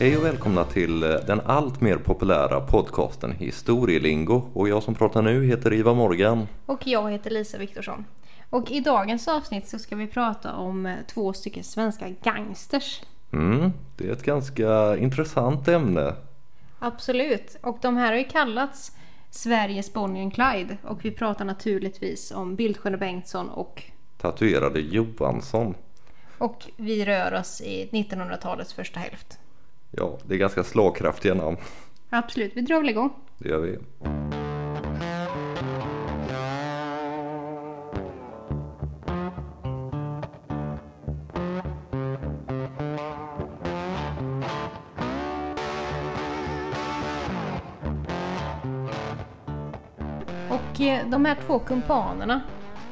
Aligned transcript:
Hej 0.00 0.16
och 0.16 0.24
välkomna 0.24 0.64
till 0.64 1.02
eh, 1.02 1.08
den 1.08 1.40
allt 1.40 1.80
mer 1.80 1.96
populära 1.96 2.60
podcasten 2.60 3.32
Historielingo 3.32 4.42
och 4.54 4.68
jag 4.68 4.82
som 4.82 4.94
pratar 4.94 5.22
nu 5.22 5.46
heter 5.46 5.72
Ivar 5.72 5.94
Morgan. 5.94 6.48
Och 6.66 6.86
jag 6.86 7.10
heter 7.10 7.30
Lisa 7.30 7.58
Viktorsson. 7.58 8.04
Och 8.50 8.70
i 8.70 8.80
dagens 8.80 9.28
avsnitt 9.28 9.68
så 9.68 9.78
ska 9.78 9.96
vi 9.96 10.06
prata 10.06 10.54
om 10.54 10.86
eh, 10.86 10.94
två 11.06 11.32
stycken 11.32 11.64
svenska 11.64 12.08
gangsters. 12.08 13.02
Mm, 13.32 13.72
det 13.96 14.08
är 14.08 14.12
ett 14.12 14.22
ganska 14.22 14.96
intressant 14.96 15.68
ämne. 15.68 16.14
Absolut. 16.78 17.56
Och 17.60 17.78
de 17.82 17.96
här 17.96 18.12
har 18.12 18.18
ju 18.18 18.24
kallats 18.24 18.92
Sveriges 19.30 19.92
Bonnie 19.92 20.22
and 20.22 20.34
Clyde. 20.34 20.76
Och 20.82 21.04
vi 21.04 21.10
pratar 21.10 21.44
naturligtvis 21.44 22.32
om 22.32 22.56
Bildsköne 22.56 22.96
Bengtsson 22.96 23.48
och... 23.48 23.82
Tatuerade 24.18 24.80
Johansson. 24.80 25.74
Och 26.38 26.70
vi 26.76 27.04
rör 27.04 27.34
oss 27.34 27.60
i 27.60 27.88
1900-talets 27.92 28.72
första 28.72 29.00
hälft. 29.00 29.38
Ja, 29.90 30.18
det 30.24 30.34
är 30.34 30.38
ganska 30.38 30.64
slagkraftiga 30.64 31.34
namn. 31.34 31.56
Absolut, 32.10 32.52
vi 32.54 32.60
drar 32.60 32.80
väl 32.80 32.88
igång. 32.88 33.10
Det 33.38 33.48
gör 33.48 33.60
vi. 33.60 33.78
Och 50.50 50.80
eh, 50.80 51.08
de 51.08 51.24
här 51.24 51.36
två 51.46 51.58
kumpanerna, 51.58 52.40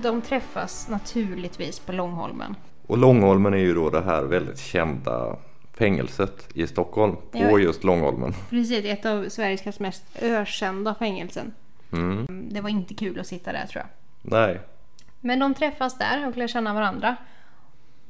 de 0.02 0.22
träffas 0.22 0.88
naturligtvis 0.88 1.78
på 1.80 1.92
Långholmen. 1.92 2.54
Och 2.86 2.98
Långholmen 2.98 3.54
är 3.54 3.58
ju 3.58 3.74
då 3.74 3.90
det 3.90 4.02
här 4.02 4.22
väldigt 4.22 4.58
kända 4.58 5.36
fängelset 5.78 6.48
i 6.54 6.66
Stockholm 6.66 7.16
på 7.30 7.38
Ja. 7.38 7.58
just 7.58 7.84
Långholmen. 7.84 8.32
Precis, 8.50 8.84
ett 8.84 9.06
av 9.06 9.28
Sveriges 9.28 9.60
kanske 9.60 9.82
mest 9.82 10.04
ökända 10.22 10.94
fängelsen. 10.94 11.52
Mm. 11.92 12.26
Det 12.52 12.60
var 12.60 12.70
inte 12.70 12.94
kul 12.94 13.20
att 13.20 13.26
sitta 13.26 13.52
där 13.52 13.66
tror 13.66 13.84
jag. 13.84 13.88
Nej, 14.38 14.60
Men 15.20 15.38
de 15.38 15.54
träffas 15.54 15.98
där 15.98 16.28
och 16.28 16.36
lär 16.36 16.48
känna 16.48 16.74
varandra 16.74 17.16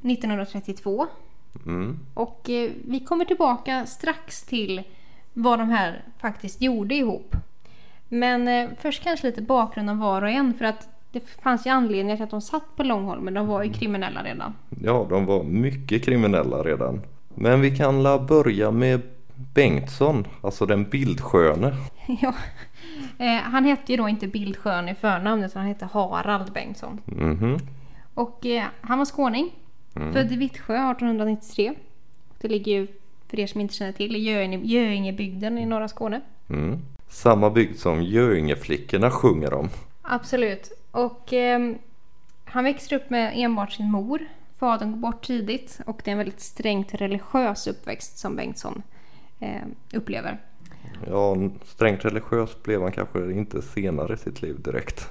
1932. 0.01 1.07
mm. 1.65 1.99
Och 2.13 2.49
eh, 2.49 2.71
vi 2.87 2.99
kommer 2.99 3.25
tillbaka 3.25 3.85
strax 3.85 4.43
till 4.43 4.83
vad 5.33 5.59
de 5.59 5.69
här 5.69 6.03
faktiskt 6.19 6.61
gjorde 6.61 6.95
ihop. 6.95 7.35
Men 8.09 8.47
eh, 8.47 8.69
först 8.79 9.03
kanske 9.03 9.27
lite 9.27 9.41
bakgrund 9.41 9.89
om 9.89 9.99
var 9.99 10.21
och 10.21 10.29
en 10.29 10.53
för 10.53 10.65
att 10.65 10.89
det 11.11 11.19
fanns 11.43 11.65
ju 11.67 11.69
anledningar 11.69 12.15
till 12.15 12.23
att 12.23 12.29
de 12.29 12.41
satt 12.41 12.75
på 12.75 12.83
Långholmen. 12.83 13.33
De 13.33 13.47
var 13.47 13.63
ju 13.63 13.73
kriminella 13.73 14.23
redan. 14.23 14.53
ja 14.83 15.07
de 15.09 15.25
var 15.25 15.43
mycket 15.43 16.03
kriminella 16.05 16.63
redan. 16.63 17.01
Men 17.39 17.61
vi 17.61 17.77
kan 17.77 18.03
la 18.03 18.19
börja 18.19 18.71
med 18.71 19.01
Bengtsson, 19.53 20.27
alltså 20.41 20.65
den 20.65 20.89
bildsköne. 20.89 21.75
ja. 22.21 22.33
eh, 23.17 23.41
han 23.41 23.65
hette 23.65 23.91
ju 23.91 23.97
då 23.97 24.09
inte 24.09 24.27
Bildskön 24.27 24.89
i 24.89 24.95
förnamn 24.95 25.43
utan 25.43 25.59
han 25.59 25.67
hette 25.67 25.85
Harald 25.85 26.53
Bengtsson. 26.53 27.01
Mhm. 27.05 27.57
Och 28.13 28.45
eh, 28.45 28.65
han 28.81 28.97
var 28.97 29.05
skåning. 29.05 29.51
Född 30.13 30.31
i 30.31 30.35
Vittsjö 30.35 30.91
1893. 30.91 31.73
Det 32.41 32.47
ligger 32.47 32.71
ju, 32.71 32.87
för 33.27 33.39
er 33.39 33.47
som 33.47 33.61
inte 33.61 33.73
känner 33.73 33.91
till, 33.91 34.15
i 34.15 34.19
Göinge, 34.19 34.59
Göingebygden 34.63 35.57
i 35.57 35.65
norra 35.65 35.87
Skåne. 35.87 36.21
Mm. 36.49 36.79
Samma 37.09 37.49
bygd 37.49 37.79
som 37.79 38.03
Göingeflickorna 38.03 39.11
sjunger 39.11 39.53
om. 39.53 39.69
Absolut. 40.01 40.71
Och 40.91 41.33
eh, 41.33 41.73
han 42.45 42.63
växer 42.63 42.95
upp 42.95 43.09
med 43.09 43.33
enbart 43.35 43.71
sin 43.71 43.91
mor. 43.91 44.19
Fadern 44.59 44.91
går 44.91 44.97
bort 44.97 45.25
tidigt 45.25 45.79
och 45.85 46.01
det 46.03 46.09
är 46.09 46.11
en 46.11 46.17
väldigt 46.17 46.39
strängt 46.39 46.93
religiös 46.93 47.67
uppväxt 47.67 48.17
som 48.17 48.35
Bengtsson 48.35 48.83
eh, 49.39 49.61
upplever. 49.93 50.37
Ja, 51.07 51.35
strängt 51.65 52.05
religiös 52.05 52.63
blev 52.63 52.81
han 52.81 52.91
kanske 52.91 53.31
inte 53.31 53.61
senare 53.61 54.13
i 54.13 54.17
sitt 54.17 54.41
liv 54.41 54.61
direkt. 54.61 55.09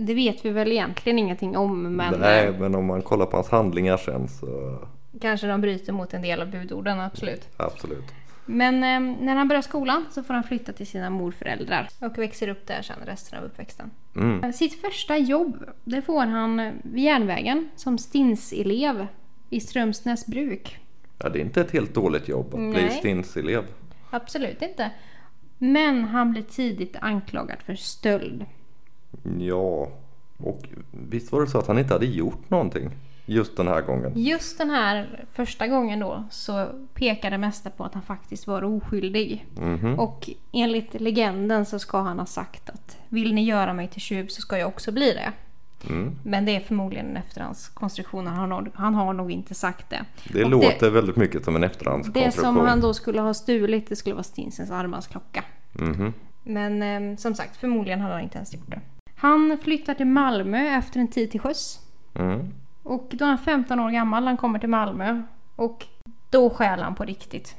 Det 0.00 0.14
vet 0.14 0.44
vi 0.44 0.50
väl 0.50 0.72
egentligen 0.72 1.18
ingenting 1.18 1.56
om 1.56 1.82
men 1.82 2.20
Nej, 2.20 2.46
eh, 2.46 2.58
men 2.58 2.74
om 2.74 2.86
man 2.86 3.02
kollar 3.02 3.26
på 3.26 3.36
hans 3.36 3.48
handlingar 3.48 3.96
sen 3.96 4.28
så 4.28 4.78
kanske 5.20 5.46
de 5.46 5.60
bryter 5.60 5.92
mot 5.92 6.14
en 6.14 6.22
del 6.22 6.40
av 6.40 6.50
budorden, 6.50 7.00
absolut. 7.00 7.48
absolut. 7.56 8.04
Men 8.46 8.74
eh, 8.74 9.16
när 9.24 9.36
han 9.36 9.48
börjar 9.48 9.62
skolan 9.62 10.04
så 10.10 10.22
får 10.22 10.34
han 10.34 10.44
flytta 10.44 10.72
till 10.72 10.86
sina 10.86 11.10
morföräldrar 11.10 11.88
och 11.98 12.18
växer 12.18 12.48
upp 12.48 12.66
där 12.66 12.82
sen 12.82 12.96
resten 13.06 13.38
av 13.38 13.44
uppväxten. 13.44 13.90
Mm. 14.16 14.52
Sitt 14.52 14.80
första 14.80 15.16
jobb 15.16 15.64
det 15.84 16.02
får 16.02 16.26
han 16.26 16.60
eh, 16.60 16.72
vid 16.82 17.04
järnvägen 17.04 17.68
som 17.76 17.98
stinselev 17.98 19.06
i 19.50 19.60
Strömsnäs 19.60 20.26
bruk. 20.26 20.78
Ja, 21.18 21.28
det 21.28 21.38
är 21.38 21.44
inte 21.44 21.60
ett 21.60 21.70
helt 21.70 21.94
dåligt 21.94 22.28
jobb 22.28 22.46
att 22.46 22.60
bli 22.60 22.82
Nej. 22.82 22.90
stinselev. 22.90 23.64
Absolut 24.10 24.62
inte. 24.62 24.90
Men 25.58 26.04
han 26.04 26.32
blir 26.32 26.42
tidigt 26.42 26.96
anklagad 27.00 27.58
för 27.62 27.74
stöld. 27.74 28.44
Ja, 29.38 29.88
och 30.36 30.68
visst 30.90 31.32
var 31.32 31.40
det 31.40 31.46
så 31.46 31.58
att 31.58 31.66
han 31.66 31.78
inte 31.78 31.92
hade 31.92 32.06
gjort 32.06 32.50
någonting 32.50 32.90
just 33.26 33.56
den 33.56 33.68
här 33.68 33.80
gången? 33.80 34.12
Just 34.14 34.58
den 34.58 34.70
här 34.70 35.24
första 35.32 35.66
gången 35.68 36.00
då 36.00 36.24
så 36.30 36.68
pekar 36.94 37.30
det 37.30 37.38
mesta 37.38 37.70
på 37.70 37.84
att 37.84 37.94
han 37.94 38.02
faktiskt 38.02 38.46
var 38.46 38.64
oskyldig. 38.64 39.46
Mhm. 39.60 39.98
Och 39.98 40.30
enligt 40.52 41.00
legenden 41.00 41.66
så 41.66 41.78
ska 41.78 42.00
han 42.00 42.18
ha 42.18 42.26
sagt 42.26 42.70
att 42.70 42.96
vill 43.08 43.34
ni 43.34 43.44
göra 43.44 43.72
mig 43.72 43.88
till 43.88 44.00
tjuv 44.00 44.26
så 44.26 44.40
ska 44.40 44.58
jag 44.58 44.68
också 44.68 44.92
bli 44.92 45.12
det. 45.12 45.32
Mm. 45.88 46.18
Men 46.22 46.44
det 46.44 46.56
är 46.56 46.60
förmodligen 46.60 47.06
en 47.06 47.16
efterhandskonstruktion. 47.16 48.26
Han 48.26 48.50
har, 48.52 48.70
han 48.74 48.94
har 48.94 49.12
nog 49.12 49.30
inte 49.30 49.54
sagt 49.54 49.90
det. 49.90 50.04
Det 50.32 50.44
Och 50.44 50.50
låter 50.50 50.90
väldigt 50.90 51.16
mycket 51.16 51.44
som 51.44 51.54
en 51.54 51.60
Det 51.60 51.66
efterhandskonstruktion. 51.66 52.44
som 52.44 52.66
han 52.66 52.80
då 52.80 52.94
skulle 52.94 53.20
ha 53.20 53.34
stulit 53.34 53.88
det 53.88 53.96
skulle 53.96 54.14
vara 54.14 54.22
Stinsens 54.24 54.70
armbandsklocka. 54.70 55.44
Mhm. 55.72 56.12
Men 56.42 56.82
eh, 57.12 57.16
som 57.16 57.34
sagt, 57.34 57.56
förmodligen 57.56 58.00
hade 58.00 58.14
han 58.14 58.22
inte 58.22 58.36
ens 58.38 58.54
gjort 58.54 58.70
det. 58.70 58.80
Han 59.14 59.58
flyttar 59.62 59.94
till 59.94 60.06
Malmö 60.06 60.58
efter 60.78 61.00
en 61.00 61.08
tid 61.08 61.30
till 61.30 61.40
sjöss. 61.40 61.80
Mm. 62.14 62.52
Och 62.84 63.08
då 63.10 63.24
är 63.24 63.28
han 63.28 63.38
15 63.38 63.80
år 63.80 63.90
gammal, 63.90 64.26
han 64.26 64.36
kommer 64.36 64.58
till 64.58 64.68
Malmö. 64.68 65.22
Och 65.56 65.86
då 66.30 66.50
stjäl 66.50 66.80
han 66.82 66.94
på 66.94 67.04
riktigt. 67.04 67.56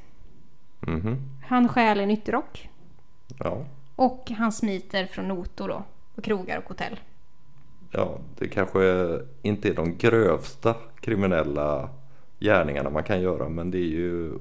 Mhm. 0.79 1.17
Han 1.47 1.67
stjäl 1.67 1.99
en 1.99 2.11
ytterrock. 2.11 2.69
Ja. 3.39 3.65
Och 3.95 4.31
han 4.37 4.51
smiter 4.51 5.05
från 5.05 5.27
notor 5.27 5.67
då. 5.67 5.83
På 6.15 6.21
krogar 6.21 6.57
och 6.57 6.63
hotell. 6.69 6.99
ja, 7.91 8.17
det 8.37 8.47
kanske 8.47 8.79
inte 9.41 9.69
är 9.69 9.73
de 9.73 9.97
grövsta 9.97 10.75
kriminella 10.99 11.89
gärningarna 12.39 12.89
man 12.89 13.03
kan 13.03 13.21
göra 13.21 13.49
men 13.49 13.71
det 13.71 13.77
är 13.77 13.89
ju 13.89 14.33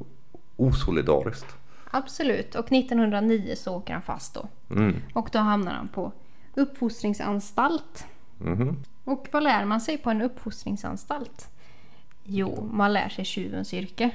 osolidariskt. 0.56 1.56
Absolut. 1.90 2.54
Och 2.54 2.72
1909 2.72 3.54
så 3.56 3.76
åker 3.76 3.92
han 3.92 4.02
fast 4.02 4.34
då. 4.34 4.48
Mm. 4.70 4.94
Och 5.12 5.28
då 5.32 5.38
hamnar 5.38 5.72
han 5.72 5.88
på 5.88 6.12
uppfostringsanstalt. 6.54 8.06
Mhm. 8.38 8.76
Och 9.04 9.28
vad 9.32 9.42
lär 9.42 9.64
man 9.64 9.80
sig 9.80 9.98
på 9.98 10.10
en 10.10 10.22
uppfostringsanstalt? 10.22 11.48
Jo, 12.24 12.68
man 12.72 12.92
lär 12.92 13.08
sig 13.08 13.24
tjuvens 13.24 13.74
yrke. 13.74 14.10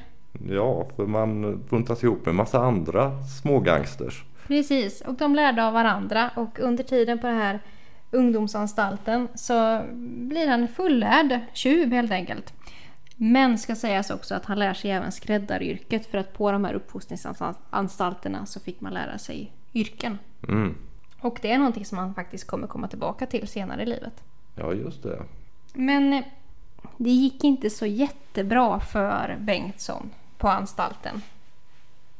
Ja, 0.50 0.88
för 0.96 1.06
man 1.06 1.64
buntas 1.70 2.04
ihop 2.04 2.26
med 2.26 2.36
massa 2.36 2.60
andra 2.60 3.24
smågangsters. 3.24 4.24
Precis, 4.48 5.02
och 5.02 5.14
de 5.14 5.36
lärde 5.36 5.66
av 5.66 5.74
varandra 5.74 6.32
och 6.36 6.60
under 6.60 6.84
tiden 6.84 7.20
på 7.20 7.28
den 7.28 7.38
här 7.38 7.60
ungdomsanstalten 8.12 9.28
så 9.36 9.82
blir 10.02 10.48
han 10.48 10.68
fullärd 10.68 11.40
tjuv 11.54 11.92
helt 11.92 12.12
enkelt. 12.12 12.54
Men 13.16 13.58
ska 13.58 13.76
sägas 13.76 14.10
också 14.10 14.36
att 14.36 14.46
han 14.46 14.60
lär 14.60 14.74
sig 14.74 14.92
även 14.92 15.12
skräddaryrket 15.12 16.06
för 16.06 16.18
att 16.18 16.34
på 16.34 16.52
de 16.52 16.66
här 16.66 16.74
uppfostringsanstalterna 16.74 18.46
så 18.46 18.60
fick 18.60 18.82
man 18.82 18.94
lära 18.94 19.18
sig 19.18 19.52
yrken. 19.74 20.18
Mm. 20.48 20.76
Och 21.22 21.40
det 21.42 21.52
är 21.52 21.58
någonting 21.58 21.86
som 21.86 21.98
han 21.98 22.14
faktiskt 22.14 22.48
kommer 22.48 22.68
komma 22.68 22.88
tillbaka 22.88 23.26
till 23.26 23.48
senare 23.48 23.82
i 23.82 23.86
livet. 23.86 24.24
Ja, 24.56 24.74
just 24.74 25.04
det. 25.04 25.24
Men 25.74 26.14
eh, 26.14 26.24
det 26.98 27.10
gick 27.10 27.44
inte 27.44 27.70
så 27.70 27.86
jättebra 27.86 28.80
för 28.80 29.38
Bengtsson 29.40 30.10
på 30.38 30.48
anstalten. 30.48 31.22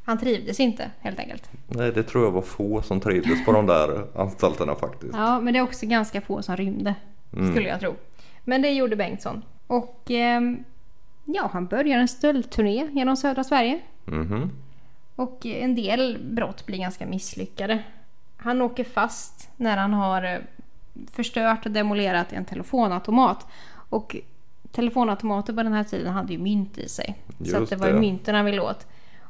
Han 0.04 0.18
trivdes 0.18 0.60
inte 0.60 0.90
helt 1.00 1.18
enkelt. 1.18 1.50
Nej, 1.66 1.92
det 1.92 2.02
tror 2.02 2.24
jag 2.24 2.30
var 2.30 2.42
få 2.42 2.82
som 2.82 3.00
trivdes 3.00 3.44
på 3.44 3.52
de 3.52 3.66
där 3.66 4.06
anstalterna 4.14 4.74
faktiskt. 4.74 5.14
Ja, 5.14 5.40
men 5.40 5.52
det 5.52 5.58
är 5.58 5.62
också 5.62 5.86
ganska 5.86 6.20
få 6.20 6.42
som 6.42 6.56
rymde, 6.56 6.94
skulle 7.30 7.68
jag 7.68 7.80
tro. 7.80 7.94
Men 8.44 8.62
det 8.62 8.70
gjorde 8.70 8.96
Bengtsson. 8.96 9.42
Och 9.66 10.10
ehm, 10.10 10.64
ja, 11.24 11.50
han 11.52 11.66
börjar 11.66 11.98
en 11.98 12.08
stöldturné 12.08 12.88
genom 12.92 13.16
södra 13.16 13.44
Sverige. 13.44 13.80
Mhm. 14.04 14.50
Och 15.16 15.46
en 15.46 15.74
del 15.74 16.18
brott 16.30 16.66
blir 16.66 16.78
ganska 16.78 17.06
misslyckade. 17.06 17.82
Han 18.42 18.62
åker 18.62 18.84
fast 18.84 19.50
när 19.56 19.76
han 19.76 19.92
har 19.94 20.22
eh, 20.22 20.38
förstört 21.12 21.66
och 21.66 21.72
demolerat 21.72 22.32
en 22.32 22.44
telefonautomat. 22.44 23.46
Och 23.72 24.16
telefonautomater 24.72 25.52
på 25.52 25.62
den 25.62 25.72
här 25.72 25.84
tiden 25.84 26.12
hade 26.12 26.32
ju 26.32 26.38
mynt 26.38 26.78
i 26.78 26.88
sig. 26.88 27.18
så 27.38 27.44
Just 27.44 27.54
att 27.54 27.70
det 27.70 27.76
var 27.76 27.86
ju 27.86 27.92
det. 27.92 28.00
mynten 28.00 28.34
han 28.34 28.44
ville 28.44 28.60
åt. 28.60 28.86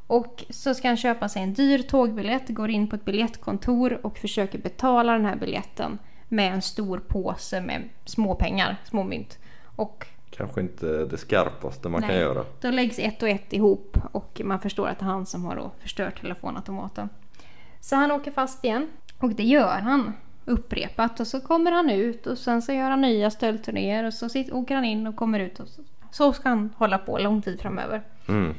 Och 0.06 0.44
så 0.50 0.74
ska 0.74 0.88
han 0.88 0.96
köpa 0.96 1.28
sig 1.28 1.42
en 1.42 1.54
dyr 1.54 1.78
tågbiljett, 1.82 2.48
går 2.48 2.70
in 2.70 2.88
på 2.88 2.96
ett 2.96 3.04
biljettkontor 3.04 4.00
och 4.02 4.18
försöker 4.18 4.58
betala 4.58 5.12
den 5.12 5.24
här 5.24 5.36
biljetten 5.36 5.98
med 6.28 6.52
en 6.54 6.62
stor 6.62 6.98
påse 6.98 7.60
med 7.60 7.88
småpengar, 8.04 8.76
småmynt. 8.84 9.38
Och 9.76 10.06
kanske 10.30 10.60
inte 10.60 10.86
det 11.04 11.18
skarpaste 11.18 11.88
man 11.88 12.00
kan 12.00 12.10
Nej. 12.10 12.20
göra. 12.20 12.44
Då 12.60 12.70
läggs 12.70 12.98
ett 12.98 13.22
och 13.22 13.28
ett 13.28 13.52
ihop 13.52 13.98
och 14.12 14.40
man 14.44 14.60
förstår 14.60 14.88
att 14.88 14.98
det 14.98 15.04
är 15.04 15.06
han 15.06 15.26
som 15.26 15.44
har 15.44 15.56
då 15.56 15.70
förstört 15.78 16.20
telefonautomaten. 16.20 17.08
Så 17.80 17.96
han 17.96 18.10
åker 18.10 18.30
fast 18.30 18.64
igen. 18.64 18.88
Och 19.20 19.34
det 19.34 19.44
gör 19.44 19.78
han 19.78 20.12
upprepat. 20.44 21.20
Och 21.20 21.26
så 21.26 21.40
kommer 21.40 21.72
han 21.72 21.90
ut 21.90 22.26
och 22.26 22.38
sen 22.38 22.62
så 22.62 22.72
gör 22.72 22.90
han 22.90 23.00
nya 23.00 23.30
stöldturnéer 23.30 24.04
och 24.04 24.14
så 24.14 24.28
åker 24.52 24.74
han 24.74 24.84
in 24.84 25.06
och 25.06 25.16
kommer 25.16 25.40
ut. 25.40 25.60
Och 25.60 25.68
så, 25.68 25.82
så 26.10 26.32
ska 26.32 26.48
han 26.48 26.74
hålla 26.76 26.98
på 26.98 27.18
lång 27.18 27.42
tid 27.42 27.60
framöver. 27.60 28.02
Mm. 28.28 28.54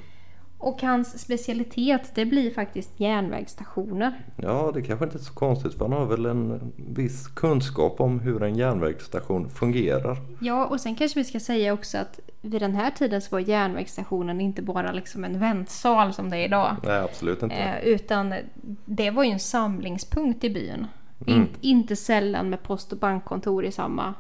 Och 0.62 0.82
hans 0.82 1.20
specialitet 1.20 2.12
det 2.16 2.26
blir 2.26 2.52
faktiskt 2.52 3.00
järnvägsstationer. 3.00 4.14
Ja, 4.36 4.72
det 4.74 4.82
kanske 4.82 5.06
inte 5.06 5.18
är 5.18 5.20
så 5.20 5.34
konstigt 5.34 5.74
för 5.74 5.86
han 5.86 5.94
har 5.94 6.06
väl 6.06 6.26
en 6.26 6.74
viss 6.76 7.28
kunskap 7.28 8.02
om 8.02 8.20
hur 8.20 8.44
en 8.44 8.56
järnvägsstation 8.56 9.50
fungerar. 9.50 10.18
Ja, 10.42 10.66
och 10.66 10.82
sen 10.82 10.96
kanske 10.96 11.20
vi 11.20 11.24
ska 11.24 11.40
säga 11.40 11.74
också 11.74 11.98
att 11.98 12.20
vid 12.42 12.62
den 12.62 12.76
här 12.76 12.92
tiden 12.92 13.22
så 13.22 13.36
var 13.36 13.40
järnvägsstationen 13.40 14.42
inte 14.42 14.62
bara 14.62 14.92
liksom 14.92 15.24
en 15.24 15.40
väntsal 15.40 16.14
som 16.14 16.30
det 16.30 16.38
är 16.38 16.46
idag. 16.46 16.76
Nej, 16.84 17.00
absolut 17.00 17.44
inte. 17.44 17.56
Eh, 17.56 17.88
utan 17.88 18.34
det 18.86 19.12
var 19.12 19.24
ju 19.24 19.32
en 19.32 19.40
samlingspunkt 19.40 20.44
i 20.44 20.50
byn. 20.50 20.88
Mm. 21.28 21.40
In, 21.40 21.48
inte 21.62 21.96
sällan 21.96 22.50
med 22.50 22.64
post 22.64 22.92
och 22.92 22.98
bankkontor 22.98 23.66
i 23.66 23.72
samma 23.72 24.14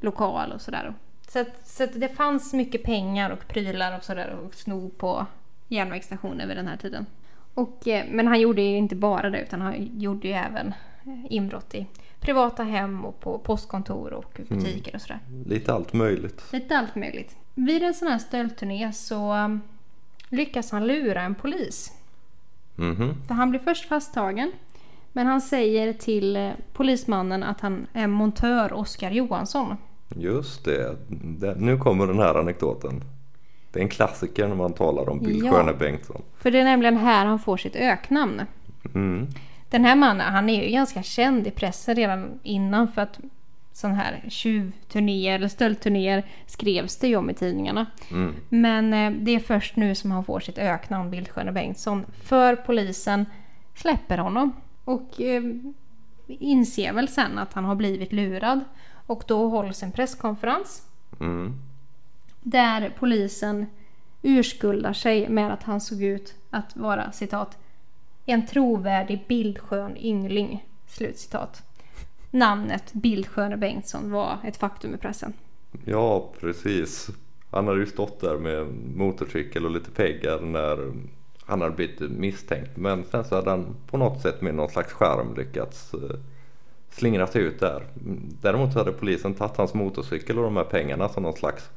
lokal 0.00 0.52
och 0.52 0.60
sådär. 0.60 0.94
Så, 1.28 1.38
att, 1.38 1.68
så 1.68 1.84
att 1.84 2.00
det 2.00 2.08
fanns 2.08 2.52
mycket 2.52 2.82
pengar 2.82 3.30
och 3.30 3.48
prylar 3.48 3.98
och 3.98 4.04
sådär 4.04 4.38
och 4.46 4.54
sno 4.54 4.90
på 4.90 5.26
järnvägsstationer 5.70 6.46
vid 6.46 6.56
den 6.56 6.66
här 6.66 6.76
tiden. 6.76 7.06
Och, 7.54 7.88
eh, 7.88 8.04
men 8.10 8.26
han 8.26 8.40
gjorde 8.40 8.62
ju 8.62 8.76
inte 8.76 8.96
bara 8.96 9.30
det 9.30 9.42
utan 9.42 9.60
han 9.60 10.00
gjorde 10.00 10.28
ju 10.28 10.34
även 10.34 10.66
eh, 11.06 11.32
inbrott 11.32 11.74
i 11.74 11.86
privata 12.20 12.62
hem 12.62 13.04
och 13.04 13.20
på 13.20 13.38
postkontor 13.38 14.12
och 14.12 14.40
butiker 14.48 14.94
och 14.94 15.00
sådär. 15.00 15.18
Lite 15.46 15.72
allt 15.72 15.92
möjligt. 15.92 16.42
Lite 16.52 16.78
allt 16.78 16.94
möjligt. 16.94 17.36
Vid 17.54 17.82
en 17.82 17.94
sån 17.94 18.08
här 18.08 18.18
stöldturné 18.18 18.92
så 18.92 19.34
um, 19.34 19.60
lyckas 20.28 20.70
han 20.70 20.86
lura 20.86 21.22
en 21.22 21.34
polis. 21.34 21.92
Mhm. 22.76 23.14
För 23.26 23.34
han 23.34 23.50
blir 23.50 23.60
först 23.60 23.88
fasttagen. 23.88 24.52
Men 25.12 25.26
han 25.26 25.40
säger 25.40 25.92
till 25.92 26.36
eh, 26.36 26.50
polismannen 26.72 27.42
att 27.42 27.60
han 27.60 27.86
är 27.92 28.06
montör 28.06 28.72
Oskar 28.72 29.10
Johansson. 29.10 29.76
Just 30.16 30.64
det. 30.64 30.96
Nu 31.56 31.78
kommer 31.78 32.06
den 32.06 32.18
här 32.18 32.34
anekdoten. 32.34 33.04
Det 33.72 33.78
är 33.78 33.82
en 33.82 33.88
klassiker 33.88 34.48
när 34.48 34.54
man 34.54 34.72
talar 34.72 35.08
om 35.08 35.18
Bill 35.18 35.44
Ja. 35.44 35.50
Sköne 35.52 35.72
Bengtsson. 35.72 36.22
För 36.38 36.50
det 36.50 36.58
är 36.60 36.64
nämligen 36.64 36.96
här 36.96 37.26
han 37.26 37.38
får 37.38 37.56
sitt 37.56 37.76
öknamn. 37.76 38.42
Mm. 38.94 39.26
Den 39.70 39.84
här 39.84 39.96
mannen, 39.96 40.34
han 40.34 40.48
är 40.48 40.64
ju 40.64 40.70
ganska 40.70 41.02
känd 41.02 41.46
i 41.46 41.50
pressen 41.50 41.96
redan 41.96 42.40
innan 42.42 42.88
för 42.88 43.02
att 43.02 43.18
sån 43.72 43.92
här 43.92 44.24
tjuvturnéer 44.28 45.34
eller 45.34 45.48
stöldturnéer 45.48 46.26
skrevs 46.46 46.96
det 46.96 47.08
ju 47.08 47.16
om 47.16 47.30
i 47.30 47.34
tidningarna. 47.34 47.86
Mm. 48.10 48.34
Men 48.48 48.94
eh, 48.94 49.22
det 49.22 49.34
är 49.34 49.40
först 49.40 49.76
nu 49.76 49.94
som 49.94 50.10
han 50.10 50.24
får 50.24 50.40
sitt 50.40 50.58
öknamn 50.58 51.10
Bildsköne 51.10 51.52
Bengtsson. 51.52 52.06
För 52.24 52.56
polisen 52.56 53.26
släpper 53.74 54.18
honom 54.18 54.52
och 54.84 55.20
eh, 55.20 55.42
inser 56.26 56.92
väl 56.92 57.08
sen 57.08 57.38
att 57.38 57.52
han 57.52 57.64
har 57.64 57.74
blivit 57.74 58.12
lurad. 58.12 58.60
Och 59.06 59.22
då 59.26 59.48
hålls 59.48 59.82
en 59.82 59.92
presskonferens 59.92 60.86
Mm 61.20 61.54
där 62.40 62.94
polisen 62.98 63.66
urskuldar 64.22 64.92
sig 64.92 65.28
med 65.28 65.52
att 65.52 65.62
han 65.62 65.80
såg 65.80 66.02
ut 66.02 66.34
att 66.50 66.76
vara 66.76 67.12
citat 67.12 67.58
en 68.26 68.46
trovärdig 68.46 69.24
bildskön 69.28 69.96
yngling. 69.96 70.64
Slutcitat. 70.86 71.62
Namnet 72.30 72.92
Bildsköne 72.92 73.56
Bengtsson 73.56 74.10
var 74.10 74.38
ett 74.44 74.56
faktum 74.56 74.94
i 74.94 74.98
pressen. 74.98 75.32
Ja, 75.84 76.32
precis. 76.40 77.10
Han 77.50 77.66
hade 77.66 77.80
ju 77.80 77.86
stått 77.86 78.20
där 78.20 78.38
med 78.38 78.66
motorcykel 78.96 79.64
och 79.64 79.70
lite 79.70 79.90
pengar 79.90 80.40
när 80.40 80.92
han 81.44 81.60
hade 81.60 81.74
blivit 81.74 82.00
misstänkt. 82.00 82.76
Men 82.76 83.04
sen 83.04 83.24
så 83.24 83.34
hade 83.34 83.50
han 83.50 83.76
på 83.90 83.96
något 83.96 84.22
sätt 84.22 84.40
med 84.40 84.54
någon 84.54 84.70
slags 84.70 84.92
skärm 84.92 85.34
lyckats 85.34 85.94
eh, 85.94 86.16
slingra 86.90 87.26
sig 87.26 87.42
ut 87.42 87.60
där. 87.60 87.86
Däremot 88.40 88.72
så 88.72 88.78
hade 88.78 88.92
polisen 88.92 89.34
tagit 89.34 89.56
hans 89.56 89.74
motorcykel 89.74 90.38
och 90.38 90.44
de 90.44 90.56
här 90.56 90.64
pengarna 90.64 91.08
som 91.08 91.22
någon 91.22 91.36
slags 91.36 91.70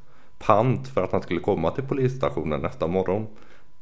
pant 0.45 0.87
för 0.87 1.03
att 1.03 1.11
han 1.11 1.21
skulle 1.21 1.39
komma 1.39 1.71
till 1.71 1.83
polisstationen 1.83 2.61
nästa 2.61 2.87
morgon. 2.87 3.27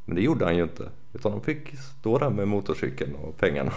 Men 0.05 0.15
det 0.15 0.21
gjorde 0.21 0.45
han 0.45 0.55
ju 0.55 0.63
inte. 0.63 0.89
Utan 1.13 1.31
de 1.31 1.41
fick 1.41 1.75
stå 1.99 2.17
där 2.17 2.29
med 2.29 2.47
motorcykeln 2.47 3.15
och 3.15 3.37
pengarna. 3.37 3.71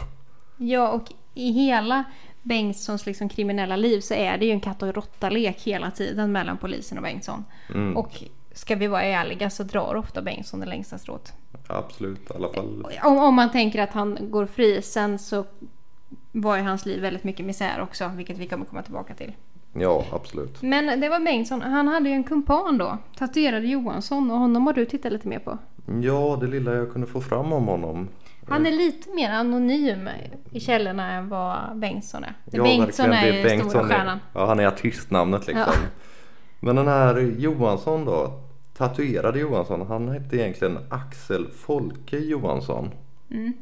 Ja, 0.56 0.88
och 0.88 1.12
i 1.34 1.52
hela 1.52 2.04
Bengtssons 2.42 3.06
liksom 3.06 3.28
kriminella 3.28 3.76
liv 3.76 4.00
så 4.00 4.14
är 4.14 4.38
det 4.38 4.46
ju 4.46 4.52
en 4.52 4.60
katt 4.60 4.82
och 4.82 4.94
råtta-lek 4.94 5.62
hela 5.62 5.90
tiden 5.90 6.32
mellan 6.32 6.58
polisen 6.58 6.98
och 6.98 7.04
Bengtsson. 7.04 7.44
Mm. 7.74 7.96
Och 7.96 8.22
ska 8.52 8.74
vi 8.76 8.86
vara 8.86 9.02
ärliga 9.02 9.50
så 9.50 9.62
drar 9.62 9.94
ofta 9.94 10.22
Bengtsson 10.22 10.60
det 10.60 10.66
längsta 10.66 10.98
strået. 10.98 11.32
Absolut, 11.66 12.30
i 12.30 12.34
alla 12.34 12.52
fall. 12.52 12.86
Om, 13.02 13.18
om 13.18 13.34
man 13.34 13.52
tänker 13.52 13.82
att 13.82 13.92
han 13.92 14.18
går 14.20 14.46
fri, 14.46 14.82
sen 14.82 15.18
så 15.18 15.44
var 16.32 16.56
ju 16.56 16.62
hans 16.62 16.86
liv 16.86 17.00
väldigt 17.00 17.24
mycket 17.24 17.46
misär 17.46 17.80
också, 17.80 18.08
vilket 18.08 18.38
vi 18.38 18.46
kommer 18.46 18.64
komma 18.64 18.82
tillbaka 18.82 19.14
till. 19.14 19.32
Ja, 19.74 20.04
absolut. 20.12 20.62
Men 20.62 21.00
det 21.00 21.08
var 21.08 21.20
Bengtsson, 21.20 21.62
han 21.62 21.88
hade 21.88 22.08
ju 22.08 22.14
en 22.14 22.24
kumpan 22.24 22.78
då, 22.78 22.98
tatuerade 23.18 23.66
Johansson 23.66 24.30
och 24.30 24.38
honom 24.38 24.66
har 24.66 24.74
du 24.74 24.84
tittat 24.86 25.12
lite 25.12 25.28
mer 25.28 25.38
på. 25.38 25.58
Ja, 26.02 26.38
det 26.40 26.46
lilla 26.46 26.74
jag 26.74 26.92
kunde 26.92 27.06
få 27.06 27.20
fram 27.20 27.52
om 27.52 27.66
honom. 27.66 28.08
Han 28.48 28.66
är 28.66 28.70
lite 28.70 29.10
mer 29.14 29.30
anonym 29.30 30.08
i 30.50 30.60
källorna 30.60 31.12
än 31.12 31.28
vad 31.28 31.76
Bengtsson 31.78 32.24
är. 32.24 32.34
Ja, 32.44 32.62
Bengtsson 32.62 33.10
verkligen. 33.10 33.34
är 33.34 33.38
ju 33.38 33.48
stora 33.48 33.58
Bengtsson 33.58 33.84
är- 33.84 33.88
stjärnan. 33.88 34.18
Ja, 34.32 34.46
han 34.46 34.60
är 34.60 34.66
artistnamnet 34.66 35.46
liksom. 35.46 35.64
Ja. 35.66 35.88
Men 36.60 36.76
den 36.76 36.88
här 36.88 37.20
Johansson 37.38 38.04
då, 38.04 38.40
tatuerade 38.76 39.38
Johansson, 39.38 39.86
han 39.86 40.08
hette 40.08 40.36
egentligen 40.36 40.78
Axel 40.88 41.48
Folke 41.50 42.18
Johansson. 42.18 42.90
Mm. 43.30 43.52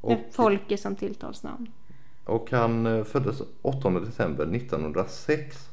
Och, 0.00 0.18
Folke 0.32 0.76
som 0.78 0.96
tilltalsnamn. 0.96 1.66
Och 2.24 2.50
han 2.50 2.86
eh, 2.86 3.04
föddes 3.04 3.42
8 3.62 3.90
december 3.90 4.44
1906. 4.56 5.70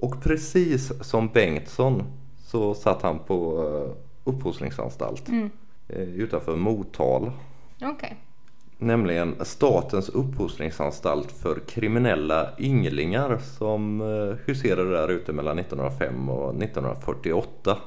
Och 0.00 0.22
precis 0.22 0.92
som 1.00 1.28
Bengtsson 1.28 2.02
så 2.44 2.74
satt 2.74 3.02
han 3.02 3.18
på 3.18 3.64
eh, 3.68 3.96
uppfostringsanstalt 4.24 5.28
Mm. 5.28 5.50
eh, 5.88 5.98
utanför 6.02 6.56
Motala. 6.56 7.32
Okej. 7.82 8.16
Nämligen 8.78 9.34
Statens 9.44 10.08
uppfostringsanstalt 10.08 11.32
för 11.32 11.60
kriminella 11.68 12.48
ynglingar 12.58 13.38
som 13.38 14.00
huserade 14.46 14.90
där 14.90 15.08
ute 15.08 15.32
mellan 15.32 15.58
1905 15.58 16.28
och 16.28 16.62
1948. 16.62 17.78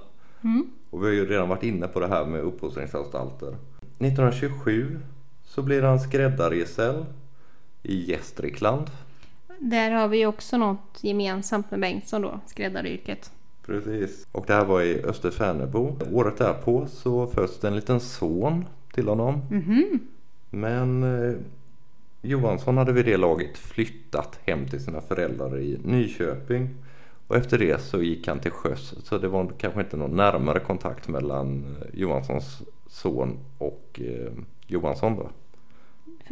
Mm. 0.43 0.67
Och 0.89 1.01
vi 1.01 1.05
har 1.05 1.13
ju 1.13 1.25
redan 1.29 1.49
varit 1.49 1.63
inne 1.63 1.87
på 1.87 1.99
det 1.99 2.07
här 2.07 2.25
med 2.25 2.41
uppfostringsanstalter. 2.41 3.47
1927 3.99 4.99
så 5.43 5.61
blir 5.61 5.81
han 5.81 5.99
skräddargesäll 5.99 7.05
i 7.83 8.11
Gästrikland. 8.11 8.89
Där 9.59 9.91
har 9.91 10.07
vi 10.07 10.25
också 10.25 10.57
något 10.57 10.99
gemensamt 11.01 11.71
med 11.71 11.79
Bengtsson 11.79 12.21
då, 12.21 12.39
skräddaryrket. 12.45 13.31
Precis. 13.65 14.27
Och 14.31 14.45
det 14.47 14.53
här 14.53 14.65
var 14.65 14.81
i 14.81 15.03
Österfärnebo. 15.03 15.97
Året 16.11 16.37
därpå 16.37 16.87
så 16.87 17.27
föds 17.27 17.59
det 17.59 17.67
en 17.67 17.75
liten 17.75 17.99
son 17.99 18.65
till 18.93 19.07
honom. 19.07 19.41
Mhm. 19.49 19.99
Men 20.49 21.03
eh, 21.03 21.35
Johansson 22.21 22.77
hade 22.77 22.91
vid 22.93 23.05
det 23.05 23.17
laget 23.17 23.57
flyttat 23.57 24.39
hem 24.45 24.67
till 24.67 24.83
sina 24.83 25.01
föräldrar 25.01 25.59
i 25.59 25.79
Nyköping. 25.83 26.69
Och 27.27 27.35
efter 27.35 27.57
det 27.57 27.81
så 27.81 28.01
gick 28.01 28.27
han 28.27 28.39
till 28.39 28.51
sjöss. 28.51 28.93
Så 29.03 29.17
det 29.17 29.27
var 29.27 29.51
kanske 29.57 29.79
inte 29.79 29.97
någon 29.97 30.15
närmare 30.15 30.59
kontakt 30.59 31.07
mellan 31.07 31.77
eh, 31.81 31.99
Johanssons 31.99 32.61
son 32.87 33.39
och 33.57 34.01
eh, 34.03 34.31
Johansson 34.67 35.15
då. 35.15 35.29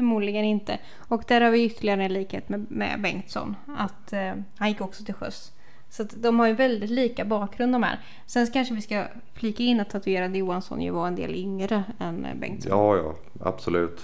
Förmodligen 0.02 0.46
inte. 0.46 0.80
Och 0.98 1.24
där 1.28 1.42
har 1.42 1.52
vi 1.52 1.66
ytterligare 1.66 2.04
en 2.04 2.14
likhet 2.14 2.50
med, 2.50 2.66
med 2.70 3.02
Bengtsson. 3.02 3.56
Att 3.78 4.14
eh, 4.14 4.34
han 4.58 4.70
gick 4.70 4.82
också 4.82 5.04
till 5.04 5.14
sjöss. 5.14 5.52
Så 5.90 6.04
de 6.04 6.40
har 6.40 6.48
ju 6.48 6.54
väldigt 6.54 6.90
lika 6.90 7.26
bakgrund 7.26 7.74
de 7.74 7.84
här. 7.84 8.00
Sen 8.26 8.48
kanske 8.48 8.74
vi 8.74 8.82
ska 8.82 9.06
flika 9.34 9.64
in 9.64 9.80
att 9.80 9.90
tatuerade 9.90 10.38
Johansson 10.38 10.82
ju 10.82 10.92
var 10.92 11.08
en 11.08 11.16
del 11.16 11.36
yngre 11.36 11.84
än 12.00 12.26
eh, 12.26 12.36
Bengtsson. 12.36 12.72
Ja, 12.72 12.98
ja, 12.98 13.16
absolut. 13.42 14.02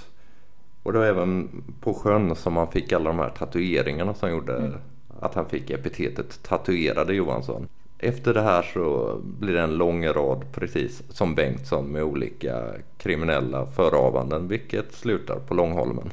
Och 0.84 0.94
det 0.94 1.00
var 1.00 1.06
även 1.06 1.63
på 1.82 1.94
sjön 1.94 2.36
som 2.36 2.58
han 2.58 2.72
fick 2.72 2.92
alla 2.92 3.10
de 3.10 3.20
här 3.20 3.30
tatueringarna 3.30 4.13
som 4.13 4.30
gjorde 4.30 4.74
att 5.20 5.36
han 5.36 5.50
fick 5.50 5.70
epitetet 5.70 6.44
tatuerade 6.44 7.13
Johansson. 7.13 7.68
Efter 8.00 8.34
det 8.34 8.42
här 8.42 8.62
så 8.62 9.16
blir 9.24 9.54
det 9.54 9.62
en 9.62 9.77
lång 9.77 10.08
rad 10.08 10.46
precis 10.51 11.04
som 11.10 11.36
Bengtsson 11.36 11.86
med 11.86 12.04
olika 12.04 12.66
kriminella 12.98 13.66
förehavanden 13.66 14.48
vilket 14.48 14.94
slutar 14.94 15.39
på 15.39 15.54
Långholmen. 15.54 16.12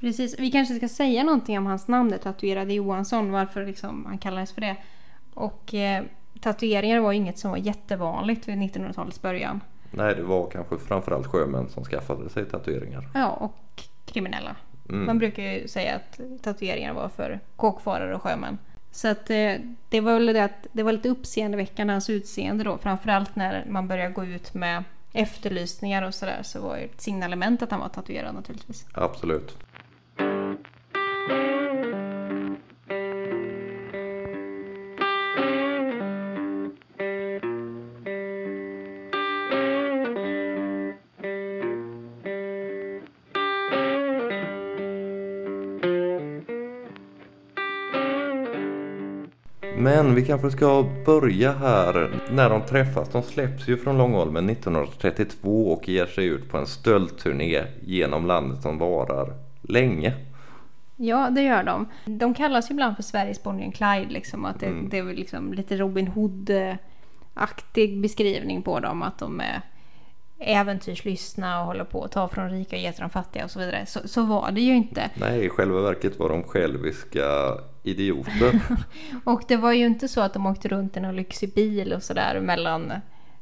Precis. 0.00 0.38
Vi 0.38 0.50
kanske 0.50 0.74
ska 0.74 0.88
säga 0.88 1.24
någonting 1.24 1.58
om 1.58 1.66
hans 1.66 1.88
namn, 1.88 2.10
det 2.10 2.18
tatuerade 2.18 2.74
Johansson. 2.74 3.32
Varför 3.32 3.66
liksom 3.66 4.06
han 4.06 4.18
kallades 4.18 4.52
för 4.52 4.60
det. 4.60 4.76
Och 5.34 5.74
eh, 5.74 6.04
tatueringar 6.40 7.00
var 7.00 7.12
inget 7.12 7.38
som 7.38 7.50
var 7.50 7.58
jättevanligt 7.58 8.48
vid 8.48 8.56
1900-talets 8.56 9.22
början. 9.22 9.60
Nej, 9.90 10.14
det 10.14 10.22
var 10.22 10.50
kanske 10.50 10.78
framförallt 10.78 11.26
sjömän 11.26 11.68
som 11.68 11.84
skaffade 11.84 12.28
sig 12.28 12.44
tatueringar. 12.44 13.08
Ja, 13.14 13.30
och 13.30 13.82
kriminella. 14.04 14.56
Mm. 14.88 15.06
Man 15.06 15.18
brukar 15.18 15.42
ju 15.42 15.68
säga 15.68 15.94
att 15.96 16.20
tatueringar 16.42 16.94
var 16.94 17.08
för 17.08 17.40
kåkfarare 17.56 18.14
och 18.14 18.22
sjömän. 18.22 18.58
Så 18.90 19.08
att 19.08 19.30
eh, 19.30 19.54
det 19.88 20.00
var 20.00 20.12
väl 20.12 20.26
det 20.26 20.44
att 20.44 20.66
det 20.72 20.82
var 20.82 20.92
lite 20.92 21.08
uppseendeväckande 21.08 21.92
hans 21.92 22.04
alltså 22.04 22.12
utseende 22.12 22.64
då. 22.64 22.78
Framförallt 22.78 23.36
när 23.36 23.64
man 23.68 23.88
började 23.88 24.12
gå 24.12 24.24
ut 24.24 24.54
med 24.54 24.84
efterlysningar 25.12 26.02
och 26.02 26.14
sådär 26.14 26.40
så 26.42 26.60
var 26.60 26.76
ju 26.76 26.84
ett 26.84 27.00
signalement 27.00 27.62
att 27.62 27.70
han 27.70 27.80
var 27.80 27.88
tatuerad 27.88 28.34
naturligtvis. 28.34 28.86
Absolut. 28.92 29.56
Men 49.80 50.14
vi 50.14 50.26
kanske 50.26 50.50
ska 50.50 50.84
börja 51.06 51.52
här 51.52 52.10
när 52.30 52.50
de 52.50 52.62
träffas. 52.62 53.08
De 53.08 53.22
släpps 53.22 53.68
ju 53.68 53.76
från 53.76 53.98
Långholmen 53.98 54.50
1932 54.50 55.72
och 55.72 55.88
ger 55.88 56.06
sig 56.06 56.26
ut 56.26 56.48
på 56.50 56.58
en 56.58 56.66
stöldturné 56.66 57.64
genom 57.84 58.26
landet 58.26 58.62
som 58.62 58.78
varar 58.78 59.34
länge. 59.62 60.14
Ja, 60.96 61.30
det 61.30 61.42
gör 61.42 61.62
de. 61.64 61.86
De 62.04 62.34
kallas 62.34 62.70
ju 62.70 62.72
ibland 62.72 62.96
för 62.96 63.02
Sveriges 63.02 63.42
Bonnie 63.42 63.64
and 63.64 63.74
Clyde. 63.74 64.06
Liksom, 64.10 64.44
att 64.44 64.60
det, 64.60 64.66
Mm. 64.66 64.88
det 64.88 64.98
är 64.98 65.04
liksom 65.04 65.52
lite 65.52 65.76
Robin 65.76 66.08
Hood-aktig 66.08 68.00
beskrivning 68.00 68.62
på 68.62 68.80
dem. 68.80 69.02
Att 69.02 69.18
de 69.18 69.40
är 69.40 69.60
äventyrslystna 70.40 71.60
och 71.60 71.66
håller 71.66 71.84
på 71.84 72.04
att 72.04 72.12
ta 72.12 72.28
från 72.28 72.50
rika 72.50 72.76
och 72.76 72.82
ge 72.82 72.92
till 72.92 73.00
de 73.00 73.10
fattiga 73.10 73.44
och 73.44 73.50
så 73.50 73.58
vidare. 73.58 73.86
Så, 73.86 74.08
så 74.08 74.24
var 74.24 74.50
det 74.50 74.60
ju 74.60 74.76
inte. 74.76 75.10
Nej, 75.14 75.44
i 75.44 75.48
själva 75.48 75.80
verket 75.80 76.18
var 76.18 76.28
de 76.28 76.42
själviska 76.42 77.58
idioter. 77.82 78.60
Och 79.24 79.42
det 79.48 79.56
var 79.56 79.72
ju 79.72 79.86
inte 79.86 80.08
så 80.08 80.20
att 80.20 80.34
de 80.34 80.46
åkte 80.46 80.68
runt 80.68 80.96
i 80.96 81.00
någon 81.00 81.16
lyxig 81.16 81.54
bil 81.54 81.92
och 81.92 82.02
sådär 82.02 82.40
mellan, 82.40 82.92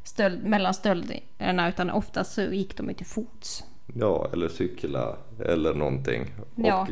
stöld, 0.05 0.45
mellan 0.45 0.75
stölderna. 0.75 1.69
Utan 1.69 1.91
oftast 1.91 2.33
så 2.33 2.43
gick 2.43 2.77
de 2.77 2.89
ju 2.89 2.95
till 2.95 3.07
fots. 3.07 3.65
Ja, 3.95 4.31
eller 4.33 4.49
cykla 4.49 5.17
eller 5.45 5.75
någonting. 5.75 6.27
Ja. 6.55 6.81
Och 6.81 6.89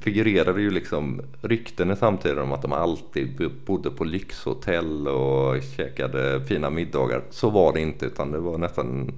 figurerade 0.00 0.60
ju 0.60 0.70
liksom 0.70 1.22
rykten 1.42 1.90
i 1.90 1.96
samtiden 1.96 2.38
om 2.38 2.52
att 2.52 2.62
de 2.62 2.72
alltid 2.72 3.52
bodde 3.66 3.90
på 3.90 4.04
lyxhotell 4.04 5.08
och 5.08 5.62
käkade 5.76 6.44
fina 6.44 6.70
middagar. 6.70 7.22
Så 7.30 7.50
var 7.50 7.72
det 7.72 7.80
inte 7.80 8.06
utan 8.06 8.32
det 8.32 8.38
var 8.38 8.58
nästan, 8.58 9.12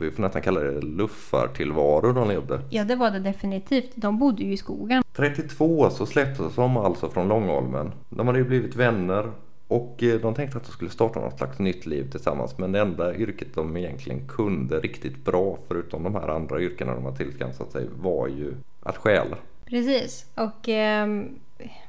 vi 0.00 0.10
får 0.10 0.22
nästan 0.22 0.42
kalla 0.42 0.60
det 0.60 0.80
luffartillvaro 0.80 2.12
de 2.12 2.28
levde. 2.28 2.60
Ja, 2.70 2.84
det 2.84 2.96
var 2.96 3.10
det 3.10 3.18
definitivt. 3.18 3.90
De 3.94 4.18
bodde 4.18 4.42
ju 4.42 4.52
i 4.52 4.56
skogen. 4.56 5.02
32 5.12 5.90
så 5.90 6.06
släpptes 6.06 6.54
de 6.54 6.76
alltså 6.76 7.08
från 7.08 7.28
Långholmen. 7.28 7.92
De 8.08 8.26
hade 8.26 8.38
ju 8.38 8.44
blivit 8.44 8.76
vänner 8.76 9.30
och 9.68 10.02
eh, 10.02 10.20
de 10.20 10.34
tänkte 10.34 10.58
att 10.58 10.64
de 10.64 10.72
skulle 10.72 10.90
starta 10.90 11.20
något 11.20 11.38
slags 11.38 11.58
nytt 11.58 11.86
liv 11.86 12.10
tillsammans. 12.10 12.58
Men 12.58 12.72
det 12.72 12.80
enda 12.80 13.14
yrket 13.14 13.54
de 13.54 13.76
egentligen 13.76 14.28
kunde 14.28 14.80
riktigt 14.80 15.24
bra 15.24 15.58
förutom 15.68 16.02
de 16.02 16.14
här 16.14 16.28
andra 16.28 16.60
yrkena 16.60 16.94
de 16.94 17.04
har 17.04 17.12
tillskansat 17.12 17.72
sig 17.72 17.86
var 17.96 18.28
ju 18.28 18.54
att 18.82 18.96
stjäla. 18.96 19.36
Precis. 19.64 20.26
Och 20.34 20.68
ehm, 20.68 21.28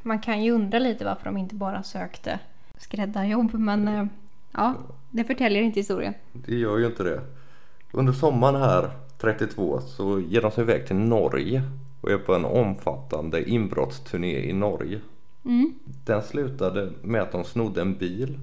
man 0.02 0.20
kan 0.20 0.44
ju 0.44 0.52
undra 0.52 0.80
lite 0.80 1.06
varför 1.06 1.26
de 1.26 1.38
inte 1.38 1.56
bara 1.56 1.84
sökte 1.84 2.40
skräddarjobb. 2.78 3.54
Men 3.54 3.88
eh, 3.88 4.06
ja, 4.52 4.76
det 5.10 5.24
förtäljer 5.24 5.62
inte 5.62 5.80
historien. 5.80 6.14
Det 6.34 6.56
gör 6.56 6.78
ju 6.78 6.86
inte 6.86 7.04
det. 7.04 7.22
Under 7.92 8.14
sommaren 8.14 8.56
här 8.56 8.90
32 9.18 9.82
så 9.82 10.20
ger 10.20 10.42
de 10.42 10.52
sig 10.52 10.64
iväg 10.64 10.88
till 10.88 10.96
Norge 10.96 11.64
och 12.02 12.12
är 12.12 12.18
på 12.18 12.36
en 12.36 12.46
omfattande 12.46 13.50
inbrottsturné 13.50 14.50
i 14.50 14.54
Norge. 14.54 15.00
Mm. 15.46 15.74
Den 16.06 16.24
slutade 16.24 16.92
med 17.02 17.22
att 17.22 17.32
de 17.32 17.44
snodde 17.44 17.82
en 17.82 17.96
bil 17.96 18.40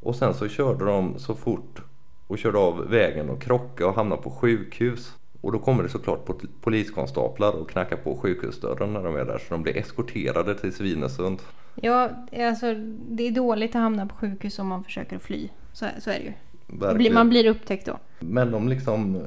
och 0.00 0.16
sen 0.16 0.34
så 0.34 0.48
körde 0.48 0.84
de 0.84 1.18
så 1.18 1.34
fort 1.34 1.82
och 2.26 2.38
körde 2.38 2.58
av 2.58 2.88
vägen 2.88 3.30
och 3.30 3.42
krockade 3.42 3.90
och 3.90 3.96
hamnade 3.96 4.22
på 4.22 4.30
sjukhus. 4.30 5.14
Och 5.40 5.52
då 5.52 5.58
kommer 5.58 5.82
det 5.82 5.88
såklart 5.88 6.24
pol- 6.24 6.48
poliskonstaplar 6.60 7.52
och 7.52 7.70
knackar 7.70 7.96
på 7.96 8.16
sjukhusdörren 8.16 8.92
när 8.92 9.04
de 9.04 9.16
är 9.16 9.24
där 9.24 9.38
så 9.38 9.54
de 9.54 9.62
blir 9.62 9.76
eskorterade 9.76 10.54
till 10.54 10.72
Svinesund. 10.72 11.38
Ja, 11.74 12.10
alltså 12.36 12.74
det 13.08 13.26
är 13.26 13.30
dåligt 13.30 13.70
att 13.70 13.82
hamna 13.82 14.06
på 14.06 14.14
sjukhus 14.14 14.58
om 14.58 14.66
man 14.66 14.84
försöker 14.84 15.18
fly. 15.18 15.48
Så, 15.72 15.86
så 16.00 16.10
är 16.10 16.14
det 16.14 16.24
ju. 16.24 16.32
Verkligen. 16.72 17.14
man 17.14 17.28
blir 17.28 17.46
upptäckt 17.46 17.86
då. 17.86 17.98
Men 18.18 18.50
de 18.50 18.68
liksom 18.68 19.16
eh, 19.16 19.22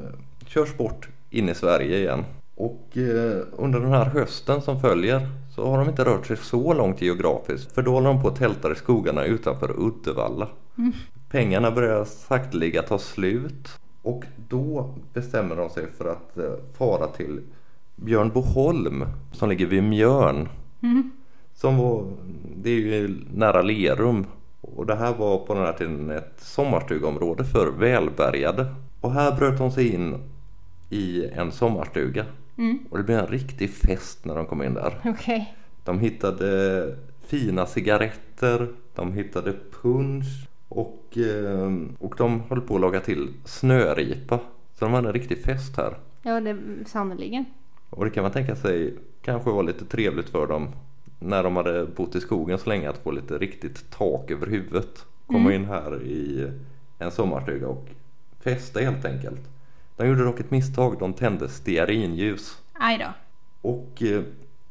körs 0.48 0.78
bort 0.78 1.10
in 1.30 1.50
i 1.50 1.56
Sverige 1.56 1.98
igen. 1.98 2.26
Och 2.56 2.98
eh, 2.98 3.46
under 3.52 3.80
den 3.80 3.92
här 3.92 4.06
hösten 4.06 4.62
som 4.62 4.82
följer 4.82 5.28
så 5.56 5.70
har 5.70 5.78
de 5.78 5.90
inte 5.90 6.06
rört 6.06 6.26
sig 6.26 6.38
så 6.38 6.74
långt 6.74 7.02
geografiskt. 7.02 7.72
För 7.72 7.82
då 7.82 7.92
håller 7.92 8.08
de 8.08 8.22
på 8.22 8.28
att 8.28 8.36
tälta 8.36 8.72
i 8.72 8.76
skogarna 8.76 9.26
utanför 9.26 9.80
Uddevalla. 9.80 10.48
Pengarna 11.30 11.72
börjar 11.72 12.06
sakteliga 12.06 12.82
ta 12.82 13.00
slut. 13.00 13.70
Och 14.02 14.24
då 14.50 14.96
bestämmer 15.14 15.56
de 15.56 15.70
sig 15.70 15.86
för 15.98 16.06
att 16.06 16.38
eh, 16.38 16.54
fara 16.78 17.08
till 17.08 17.40
Björnboholm 17.96 19.06
som 19.32 19.50
ligger 19.50 19.66
vid 19.66 19.84
Mjörn. 19.84 20.50
Som 21.56 21.78
var, 21.78 22.06
det 22.56 22.70
är 22.70 22.80
ju 22.80 23.20
nära 23.34 23.62
Lerum. 23.62 24.26
Och 24.64 24.86
det 24.86 24.96
här 24.96 25.14
var 25.14 25.38
på 25.38 25.54
den 25.54 25.64
här 25.64 25.74
tiden 25.74 26.10
ett 26.10 26.34
sommarstugområde 26.38 27.46
för 27.46 27.72
välbärgade. 27.72 28.66
Och 29.02 29.12
här 29.12 29.36
bröt 29.36 29.58
de 29.58 29.72
sig 29.72 29.94
in 29.94 30.32
i 30.90 31.26
en 31.26 31.52
sommarstuga. 31.52 32.26
Och 32.90 32.98
det 32.98 33.04
blev 33.04 33.20
en 33.20 33.28
riktig 33.28 33.70
fest 33.70 34.26
när 34.26 34.36
de 34.36 34.46
kom 34.46 34.64
in 34.64 34.74
där. 34.74 35.00
Okej. 35.06 35.56
De 35.84 36.00
hittade 36.00 36.96
fina 37.28 37.66
cigaretter, 37.66 38.68
de 38.96 39.14
hittade 39.14 39.54
punsch 39.82 40.48
och, 40.70 41.18
eh, 41.18 41.72
och 42.00 42.16
de 42.18 42.42
höll 42.50 42.62
på 42.62 42.76
att 42.76 42.82
laga 42.82 43.00
till 43.00 43.34
snöripa. 43.46 44.40
Så 44.74 44.86
de 44.86 44.94
hade 44.94 45.08
en 45.08 45.14
riktig 45.14 45.44
fest 45.44 45.78
här. 45.78 45.98
Ja, 46.22 46.40
det 46.40 46.58
sannerligen. 46.86 47.46
Och 47.90 48.06
det 48.06 48.12
kan 48.12 48.24
man 48.24 48.32
tänka 48.32 48.56
sig 48.56 48.98
kanske 49.22 49.50
var 49.50 49.64
lite 49.64 49.86
trevligt 49.86 50.30
för 50.30 50.48
dem 50.48 50.68
när 51.24 51.44
de 51.44 51.56
hade 51.56 51.86
bott 51.86 52.16
i 52.16 52.22
skogen 52.22 52.60
så 52.60 52.70
länge 52.70 52.90
att 52.90 52.98
få 52.98 53.12
lite 53.12 53.38
riktigt 53.38 53.90
tak 53.90 54.32
över 54.32 54.48
huvudet. 54.48 55.06
Komma 55.28 55.54
in 55.54 55.66
här 55.66 56.04
i 56.04 56.52
en 57.00 57.12
sommarstuga 57.12 57.68
och 57.68 57.90
festa 58.40 58.80
helt 58.80 59.06
enkelt. 59.06 59.42
De 59.96 60.08
gjorde 60.08 60.24
dock 60.24 60.40
ett 60.40 60.52
misstag, 60.52 61.00
de 61.00 61.14
tände 61.14 61.50
stearinljus. 61.50 62.58
Aj 62.74 62.98
då. 62.98 63.14
Och 63.70 64.04
eh, 64.04 64.24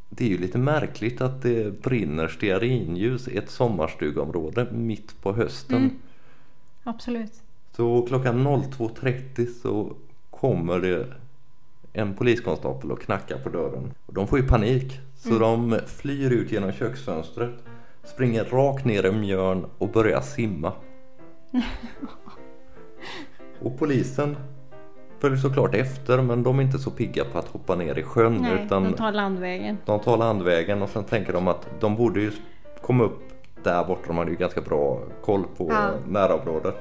det 0.09 0.25
är 0.25 0.28
ju 0.28 0.38
lite 0.38 0.59
märkligt 0.59 1.21
att 1.21 1.42
det 1.42 1.82
brinner 1.82 2.28
stearinljus 2.28 3.28
i 3.28 3.37
ett 3.37 3.50
sommarstugområde 3.50 4.66
mitt 4.73 5.23
på 5.23 5.32
hösten. 5.32 5.90
Absolut. 6.85 7.32
Så 7.76 8.06
klockan 8.09 8.47
02.30 8.47 9.47
så 9.62 9.97
kommer 10.30 10.80
det 10.80 11.06
en 11.92 12.14
poliskonstapel 12.14 12.92
och 12.92 13.02
knackar 13.02 13.38
på 13.38 13.49
dörren. 13.49 13.94
De 14.06 14.26
får 14.26 14.38
ju 14.38 14.49
panik 14.49 15.00
så 15.28 15.38
de 15.38 15.78
flyr 15.86 16.30
ut 16.30 16.52
genom 16.52 16.72
köksfönstret, 16.72 17.54
springer 18.04 18.44
rakt 18.44 18.84
ner 18.84 19.06
i 19.06 19.12
Mjörn 19.12 19.66
och 19.78 19.88
börjar 19.88 20.20
simma. 20.20 20.72
och 23.62 23.78
polisen 23.78 24.36
följer 25.18 25.38
såklart 25.38 25.74
efter 25.74 26.22
men 26.22 26.42
de 26.42 26.58
är 26.58 26.62
inte 26.62 26.78
så 26.78 26.90
pigga 26.90 27.24
på 27.24 27.38
att 27.38 27.48
hoppa 27.48 27.74
ner 27.74 27.98
i 27.98 28.02
sjön 28.02 28.38
Nej, 28.40 28.64
utan 28.66 28.84
de 28.84 28.92
tar 28.92 29.12
landvägen. 29.12 29.78
de 29.84 30.00
tar 30.00 30.16
landvägen 30.16 30.82
och 30.82 30.88
sen 30.88 31.04
tänker 31.04 31.32
de 31.32 31.48
att 31.48 31.68
de 31.80 31.96
borde 31.96 32.20
ju 32.20 32.32
komma 32.82 33.04
upp 33.04 33.18
där 33.62 33.84
borta. 33.84 34.02
De 34.06 34.18
hade 34.18 34.30
ju 34.30 34.36
ganska 34.36 34.60
bra 34.60 35.00
koll 35.24 35.44
på 35.56 35.66
Ja. 35.70 35.90
närområdet. 36.08 36.74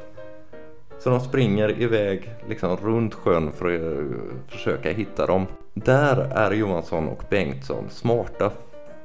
Så 1.00 1.10
de 1.10 1.19
springer 1.19 1.81
iväg 1.81 2.29
liksom 2.50 2.77
runt 2.77 3.13
sjön 3.13 3.51
för 3.51 3.65
att 3.65 4.51
försöka 4.51 4.91
hitta 4.91 5.25
dem. 5.25 5.45
Där 5.74 6.18
är 6.18 6.51
Johansson 6.51 7.08
och 7.08 7.24
Bengtsson 7.30 7.90
smarta 7.90 8.51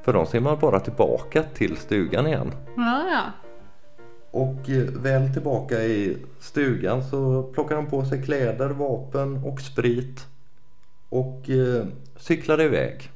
för 0.03 0.13
de 0.13 0.27
simmar 0.27 0.57
bara 0.57 0.81
tillbaka 0.81 1.43
till 1.43 1.77
stugan 1.77 2.27
igen. 2.27 2.53
Ja, 2.77 3.09
ja. 3.11 3.23
Och 4.31 4.71
eh, 4.71 4.85
väl 4.85 5.33
tillbaka 5.33 5.83
i 5.83 6.17
stugan 6.41 7.05
så 7.05 7.43
plockar 7.43 7.77
de 7.77 7.87
på 7.87 8.05
sig 8.05 8.23
kläder, 8.23 8.69
vapen 8.69 9.45
och 9.45 9.61
sprit 9.61 10.27
och 11.09 11.51
eh, 11.51 11.87
cyklar 12.17 12.61
iväg. 12.61 13.11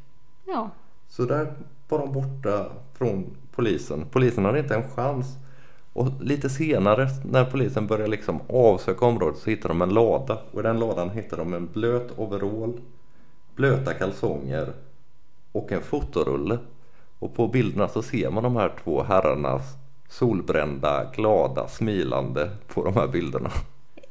Ja. 0.47 0.71
Så 1.09 1.25
där 1.25 1.53
var 1.89 1.99
de 1.99 2.13
borta 2.13 2.67
från 2.95 3.37
polisen. 3.53 4.07
Polisen 4.11 4.45
hade 4.45 4.59
inte 4.59 4.75
en 4.75 4.91
chans. 4.91 5.27
Och 5.93 6.09
lite 6.21 6.51
senare 6.51 7.09
när 7.25 7.45
polisen 7.45 7.87
börjar 7.87 8.07
liksom 8.07 8.41
avsöka 8.49 9.07
området 9.07 9.39
så 9.39 9.51
hittar 9.51 9.69
de 9.69 9.83
en 9.83 9.95
lada. 9.95 10.39
Och 10.53 10.61
i 10.61 10.63
den 10.63 10.79
ladan 10.79 11.11
hittar 11.11 11.37
de 11.37 11.55
en 11.55 11.67
blöt 11.73 12.19
overall, 12.19 12.81
blöta 13.61 13.95
kalsonger 13.95 14.73
och 15.53 15.73
en 15.73 15.83
fotorulle. 15.83 16.59
Och 17.19 17.35
på 17.35 17.49
bilderna 17.49 17.89
så 17.89 18.03
ser 18.03 18.31
man 18.31 18.43
de 18.43 18.57
här 18.57 18.73
två 18.85 19.03
herrarna 19.03 19.61
solbrända, 20.09 21.11
glada, 21.17 21.69
smilande 21.69 22.51
på 22.67 22.85
de 22.85 22.95
här 22.95 23.09
bilderna. 23.09 23.51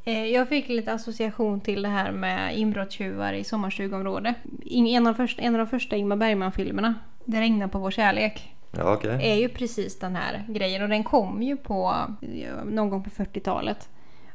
Eh, 0.03 0.25
Jag 0.25 0.49
fick 0.49 0.69
lite 0.69 0.93
association 0.93 1.61
till 1.61 1.81
det 1.81 1.87
här 1.89 2.11
med 2.11 2.57
inbrottstjuvar 2.57 3.33
i 3.33 3.43
sommarstugområde. 3.43 4.33
En 4.65 5.07
av, 5.07 5.13
första, 5.13 5.41
en 5.41 5.55
av 5.55 5.59
de 5.59 5.67
första 5.67 5.95
Ingmar 5.95 6.15
Bergman-filmerna. 6.15 6.95
Det 7.25 7.39
regnar 7.41 7.67
på 7.67 7.79
vår 7.79 7.91
kärlek. 7.91 8.53
Ja, 8.71 8.93
okej. 8.93 9.31
är 9.31 9.35
ju 9.35 9.49
precis 9.49 9.99
den 9.99 10.15
här 10.15 10.45
grejen 10.47 10.83
och 10.83 10.89
den 10.89 11.03
kom 11.03 11.41
ju 11.43 11.57
på 11.57 11.95
ja, 12.19 12.63
någon 12.65 12.89
gång 12.89 13.03
på 13.03 13.09
40-talet. 13.09 13.89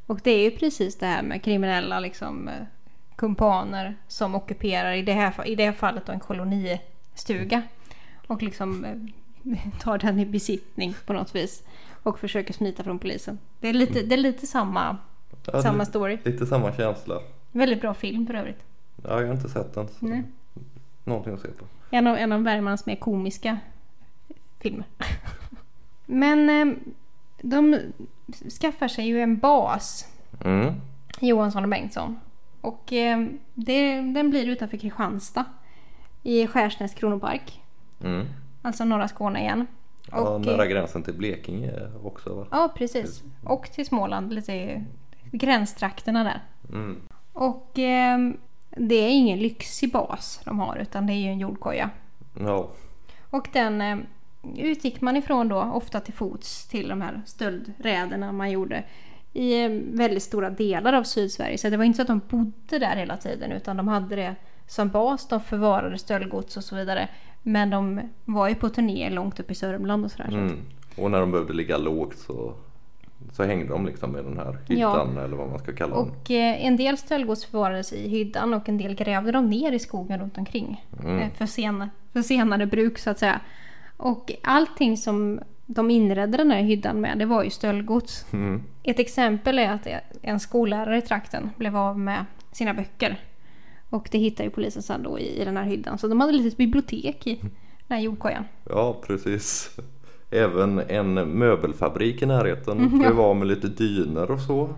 Och 0.06 0.20
det 0.24 0.30
är 0.30 0.42
ju 0.44 0.50
precis 0.50 0.98
det 0.98 1.06
här 1.06 1.22
med 1.22 1.42
kriminella 1.42 2.00
liksom 2.00 2.48
eh, 2.48 2.54
kumpaner 3.16 3.96
som 4.08 4.34
ockuperar 4.34 4.92
i 4.92 5.02
det 5.02 5.12
här, 5.12 5.46
i 5.46 5.54
det 5.54 5.64
här 5.64 5.72
fallet 5.72 6.06
då 6.06 6.12
en 6.12 6.20
kolonistuga. 6.20 7.62
Och 8.26 8.42
liksom 8.42 8.84
eh, 8.84 9.58
tar 9.80 9.98
den 9.98 10.18
i 10.18 10.26
besittning 10.26 10.94
på 11.06 11.12
något 11.12 11.34
vis. 11.34 11.62
Och 12.02 12.18
försöker 12.18 12.54
smita 12.54 12.84
från 12.84 12.98
polisen. 12.98 13.38
Det 13.60 13.68
är 13.68 13.72
lite, 13.72 14.02
det 14.02 14.14
är 14.14 14.18
lite 14.18 14.46
samma, 14.46 14.96
Ja, 15.52 15.62
samma 15.62 15.84
story. 15.84 16.18
Lite 16.24 16.46
samma 16.46 16.72
känsla. 16.72 17.20
Väldigt 17.52 17.80
bra 17.80 17.94
film 17.94 18.26
för 18.26 18.34
övrigt. 18.34 18.60
Ja, 19.02 19.20
jag 19.20 19.26
har 19.26 19.34
inte 19.34 19.48
sett 19.48 19.74
den. 19.74 19.88
Så 19.88 20.06
Nej. 20.06 20.22
Någonting 21.04 21.34
att 21.34 21.40
se 21.40 21.48
på. 21.48 21.64
En 21.90 22.06
av, 22.06 22.16
en 22.16 22.32
av 22.32 22.42
Bergmans 22.42 22.86
mer 22.86 22.96
komiska 22.96 23.58
filmer. 24.60 24.86
Men 26.06 26.50
eh, 26.50 26.76
de 27.42 27.78
skaffar 28.60 28.88
sig 28.88 29.06
ju 29.06 29.20
en 29.20 29.38
bas, 29.38 30.08
Mm. 30.44 30.74
Johansson 31.20 31.62
och 31.62 31.68
Bengtsson. 31.68 32.20
Och 32.64 32.92
eh, 32.92 33.26
det, 33.54 34.00
den 34.00 34.30
blir 34.30 34.46
utanför 34.46 34.76
Kristianstad. 34.76 35.44
I 36.22 36.46
Skärsnäs 36.46 36.94
kronopark. 36.94 37.62
Mm. 38.00 38.26
Alltså 38.62 38.84
norra 38.84 39.08
Skåne 39.08 39.40
igen. 39.40 39.66
Ja, 40.10 40.20
Och, 40.20 40.40
nära 40.40 40.64
eh, 40.64 40.70
gränsen 40.70 41.02
till 41.02 41.14
Blekinge 41.14 41.72
också 42.02 42.34
va? 42.34 42.46
Ja, 42.50 42.72
precis. 42.76 43.22
Och 43.44 43.70
till 43.72 43.86
Småland, 43.86 44.32
lite 44.32 44.84
gränstrakterna 45.32 46.24
där. 46.24 46.40
Mm. 46.68 47.00
Och 47.32 47.78
eh, 47.78 48.18
det 48.70 48.94
är 48.94 49.10
ingen 49.10 49.38
lyxig 49.38 49.92
bas 49.92 50.40
de 50.44 50.58
har 50.58 50.76
utan 50.76 51.06
det 51.06 51.12
är 51.12 51.18
ju 51.18 51.28
en 51.28 51.38
jordkoja. 51.38 51.90
Ja. 52.40 52.68
Och 53.30 53.48
den 53.52 53.80
eh, 53.80 53.98
utgick 54.56 55.00
man 55.00 55.16
ifrån 55.16 55.48
då 55.48 55.60
ofta 55.60 56.00
till 56.00 56.14
fots 56.14 56.68
till 56.68 56.88
de 56.88 57.00
här 57.00 57.22
stöldräderna 57.26 58.32
man 58.32 58.50
gjorde 58.50 58.84
i 59.34 59.64
eh, 59.64 59.70
väldigt 59.92 60.22
stora 60.22 60.50
delar 60.50 60.92
av 60.92 61.02
Sydsverige. 61.02 61.58
Så 61.58 61.70
det 61.70 61.76
var 61.76 61.84
inte 61.84 61.96
så 61.96 62.02
att 62.02 62.08
de 62.08 62.20
bodde 62.28 62.78
där 62.78 62.96
hela 62.96 63.16
tiden 63.16 63.52
utan 63.52 63.76
de 63.76 63.88
hade 63.88 64.16
det 64.16 64.34
som 64.66 64.88
bas. 64.88 65.28
De 65.28 65.40
förvarade 65.40 65.98
stöldgods 65.98 66.56
och 66.56 66.64
så 66.64 66.76
vidare. 66.76 67.08
Men 67.42 67.70
de 67.70 68.00
var 68.24 68.48
ju 68.48 68.54
på 68.54 68.68
turné 68.68 69.10
långt 69.10 69.40
upp 69.40 69.50
i 69.50 69.54
Sörmland 69.54 70.04
och 70.04 70.10
sådär. 70.10 70.28
Mm. 70.28 70.58
Och 70.96 71.10
när 71.10 71.20
de 71.20 71.30
behövde 71.30 71.52
ligga 71.52 71.76
lågt 71.76 72.18
så, 72.18 72.54
så 73.32 73.44
hängde 73.44 73.68
de 73.68 73.86
liksom 73.86 74.10
med 74.10 74.24
den 74.24 74.38
här 74.38 74.58
Ja. 74.66 74.90
hyttan 74.90 75.18
eller 75.18 75.36
vad 75.36 75.48
man 75.50 75.58
ska 75.58 75.72
kalla 75.72 75.96
den. 75.96 76.10
Och 76.10 76.30
eh, 76.30 76.66
en 76.66 76.76
del 76.76 76.98
stöldgods 76.98 77.44
förvarades 77.44 77.92
i 77.92 78.08
hyddan 78.08 78.54
och 78.54 78.68
en 78.68 78.78
del 78.78 78.94
grävde 78.94 79.32
de 79.32 79.50
ner 79.50 79.72
i 79.72 79.78
skogen 79.78 80.20
runt 80.20 80.38
omkring. 80.38 80.84
Mm. 81.02 81.18
Eh, 81.18 81.32
för, 81.32 81.46
sen, 81.46 81.90
för 82.12 82.22
senare 82.22 82.66
bruk 82.66 82.98
så 82.98 83.10
att 83.10 83.18
säga. 83.18 83.40
Och 83.96 84.32
allting 84.42 84.96
som 84.96 85.40
de 85.66 85.90
inredde 85.90 86.36
den 86.36 86.50
här 86.50 86.62
hyddan 86.62 87.00
med 87.00 87.18
det 87.18 87.26
var 87.26 87.44
ju 87.44 87.50
stöldgods. 87.50 88.26
Mm. 88.32 88.62
Ett 88.82 88.98
exempel 88.98 89.58
är 89.58 89.68
att 89.72 89.86
en 90.22 90.40
skollärare 90.40 90.98
i 90.98 91.02
trakten 91.02 91.50
blev 91.56 91.76
av 91.76 91.98
med 91.98 92.24
sina 92.52 92.74
böcker. 92.74 93.20
Och 93.90 94.08
det 94.10 94.18
hittade 94.18 94.44
ju 94.44 94.50
polisen 94.50 94.82
sen 94.82 95.02
då 95.02 95.18
i, 95.18 95.40
i 95.40 95.44
den 95.44 95.56
här 95.56 95.64
hyddan. 95.64 95.98
Så 95.98 96.08
de 96.08 96.20
hade 96.20 96.32
ett 96.32 96.40
litet 96.42 96.56
bibliotek 96.58 97.26
i 97.26 97.40
den 97.88 97.96
här 97.96 97.98
jordkojan. 97.98 98.44
Ja, 98.68 98.96
precis. 99.06 99.76
Även 100.30 100.80
en 100.88 101.14
möbelfabrik 101.14 102.22
i 102.22 102.26
närheten 102.26 102.78
Mhm, 102.78 102.98
blev 102.98 103.20
av 103.20 103.36
med 103.36 103.48
lite 103.48 103.68
dyner 103.68 104.30
och 104.30 104.40
så. 104.40 104.74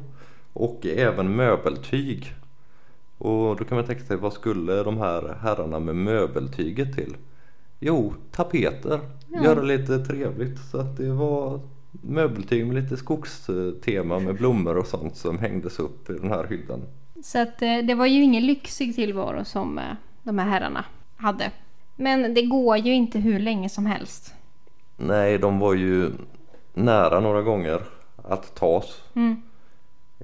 Och 0.53 0.87
även 0.87 1.37
möbeltyg. 1.37 2.35
Och 3.19 3.57
då 3.57 3.65
kan 3.65 3.77
man 3.77 3.87
tänka 3.87 4.05
sig 4.05 4.17
vad 4.17 4.33
skulle 4.33 4.83
de 4.83 4.99
här 4.99 5.39
herrarna 5.43 5.81
med 5.81 5.97
möbeltyget 5.97 6.95
till? 6.95 7.17
Jo, 7.81 8.15
tapeter. 8.31 9.01
Ja. 9.29 9.45
Göra 9.45 9.63
lite 9.63 9.99
trevligt. 9.99 10.59
Så 10.71 10.79
att 10.79 10.97
det 10.97 11.13
var 11.13 11.61
möbeltyg 11.91 12.67
med 12.67 12.83
lite 12.83 12.97
skogstema 12.97 14.19
med 14.19 14.35
blommor 14.35 14.77
och 14.77 14.87
sånt 14.87 15.17
som 15.17 15.39
hängdes 15.39 15.79
upp 15.79 16.11
i 16.11 16.13
den 16.13 16.29
här 16.31 16.45
hyddan. 16.45 16.83
Så 17.25 17.43
att 17.43 17.63
eh, 17.63 17.79
det 17.79 17.95
var 17.95 18.07
ju 18.07 18.23
ingen 18.23 18.47
lyxig 18.47 18.95
tillvaro 18.95 19.45
som 19.45 19.79
eh, 19.79 19.85
de 20.23 20.39
här 20.39 20.47
herrarna 20.49 20.85
hade. 21.17 21.51
Men 21.97 22.35
det 22.35 22.43
går 22.43 22.77
ju 22.77 22.93
inte 22.95 23.19
hur 23.19 23.39
länge 23.39 23.69
som 23.69 23.87
helst. 23.87 24.35
Nej, 24.97 25.39
de 25.39 25.59
var 25.59 25.75
ju 25.75 26.11
nära 26.75 27.21
några 27.21 27.43
gånger 27.43 27.81
att 28.17 28.55
tas. 28.55 29.03
Mm. 29.15 29.43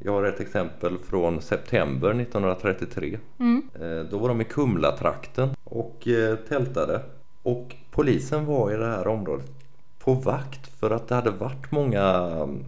Jag 0.05 0.13
har 0.13 0.25
ett 0.25 0.41
exempel 0.41 0.99
från 0.99 1.43
september 1.43 2.09
1933. 2.11 3.19
Mm. 3.39 3.63
Eh, 3.75 4.11
Då 4.11 4.19
var 4.19 4.29
de 4.29 4.41
i 4.41 4.45
Kumlatrakten 4.45 5.49
och 5.65 6.09
tältade. 6.49 7.01
Och 7.43 7.77
polisen 7.91 8.47
var 8.47 8.73
i 8.73 8.77
det 8.77 8.87
här 8.87 9.07
området 9.07 9.51
på 9.99 10.15
vakt 10.15 10.67
för 10.67 10.91
att 10.91 11.09
det 11.09 11.15
hade 11.15 11.31
varit 11.31 11.73
många 11.73 12.03
mm, 12.03 12.65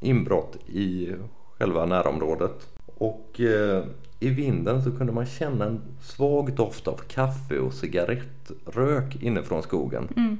inbrott 0.00 0.56
i 0.66 1.14
själva 1.58 1.86
närområdet. 1.86 2.68
Och 2.86 3.40
eh, 3.40 3.84
i 4.20 4.28
vinden 4.28 4.82
så 4.82 4.92
kunde 4.92 5.12
man 5.12 5.26
känna 5.26 5.64
en 5.64 5.80
svag 6.02 6.52
doft 6.54 6.88
av 6.88 7.00
kaffe 7.08 7.58
och 7.58 7.74
cigarettrök 7.74 9.22
inifrån 9.22 9.62
skogen. 9.62 10.08
Mm. 10.16 10.38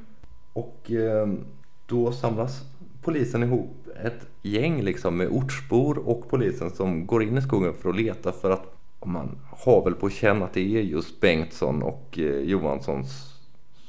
Och 0.53 0.91
eh, 0.91 1.29
då 1.87 2.12
samlas 2.12 2.65
polisen 3.03 3.43
ihop 3.43 3.89
ett 4.05 4.27
gäng 4.43 4.83
liksom 4.83 5.17
med 5.17 5.29
ortsbor 5.29 5.99
och 5.99 6.29
polisen 6.29 6.71
som 6.71 7.07
går 7.07 7.23
in 7.23 7.39
i 7.39 7.43
skogen 7.43 7.75
för 7.75 7.89
att 7.89 7.97
leta 7.97 8.33
för 8.33 8.51
att 8.51 8.77
man 9.05 9.39
har 9.51 9.85
väl 9.85 9.95
på 9.95 10.11
känn 10.11 10.43
att 10.43 10.53
det 10.53 10.77
är 10.77 10.83
just 10.83 11.21
Bengtsson 11.21 11.83
och 11.83 12.19
eh, 12.19 12.41
Johanssons 12.41 13.36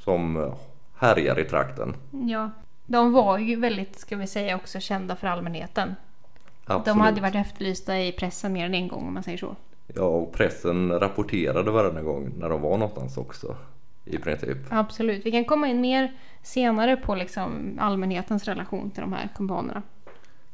som 0.08 0.36
eh, 0.36 0.54
härjar 0.94 1.38
i 1.38 1.44
trakten. 1.44 1.94
Ja. 2.10 2.50
De 2.86 3.12
var 3.12 3.38
ju 3.38 3.56
väldigt, 3.56 3.98
ska 3.98 4.16
vi 4.16 4.26
säga, 4.26 4.56
också 4.56 4.80
kända 4.80 5.16
för 5.16 5.26
allmänheten. 5.26 5.94
Absolut. 6.64 6.84
De 6.84 7.00
hade 7.00 7.20
varit 7.20 7.34
efterlysta 7.34 8.00
i 8.00 8.12
pressen 8.12 8.52
mer 8.52 8.66
än 8.66 8.74
en 8.74 8.88
gång 8.88 9.06
om 9.06 9.14
man 9.14 9.22
säger 9.22 9.38
så. 9.38 9.56
Ja, 9.86 10.02
och 10.02 10.32
pressen 10.32 11.00
rapporterade 11.00 11.70
varenda 11.70 12.02
gång 12.02 12.32
när 12.38 12.48
de 12.48 12.62
var 12.62 12.78
någonstans 12.78 13.16
också. 13.16 13.56
I 14.04 14.18
princip. 14.18 14.58
Absolut. 14.68 15.26
Vi 15.26 15.30
kan 15.30 15.44
komma 15.44 15.68
in 15.68 15.80
mer 15.80 16.12
senare 16.42 16.96
på 16.96 17.14
liksom 17.14 17.78
allmänhetens 17.80 18.44
relation 18.44 18.90
till 18.90 19.00
de 19.00 19.12
här 19.12 19.28
kumpanerna. 19.36 19.82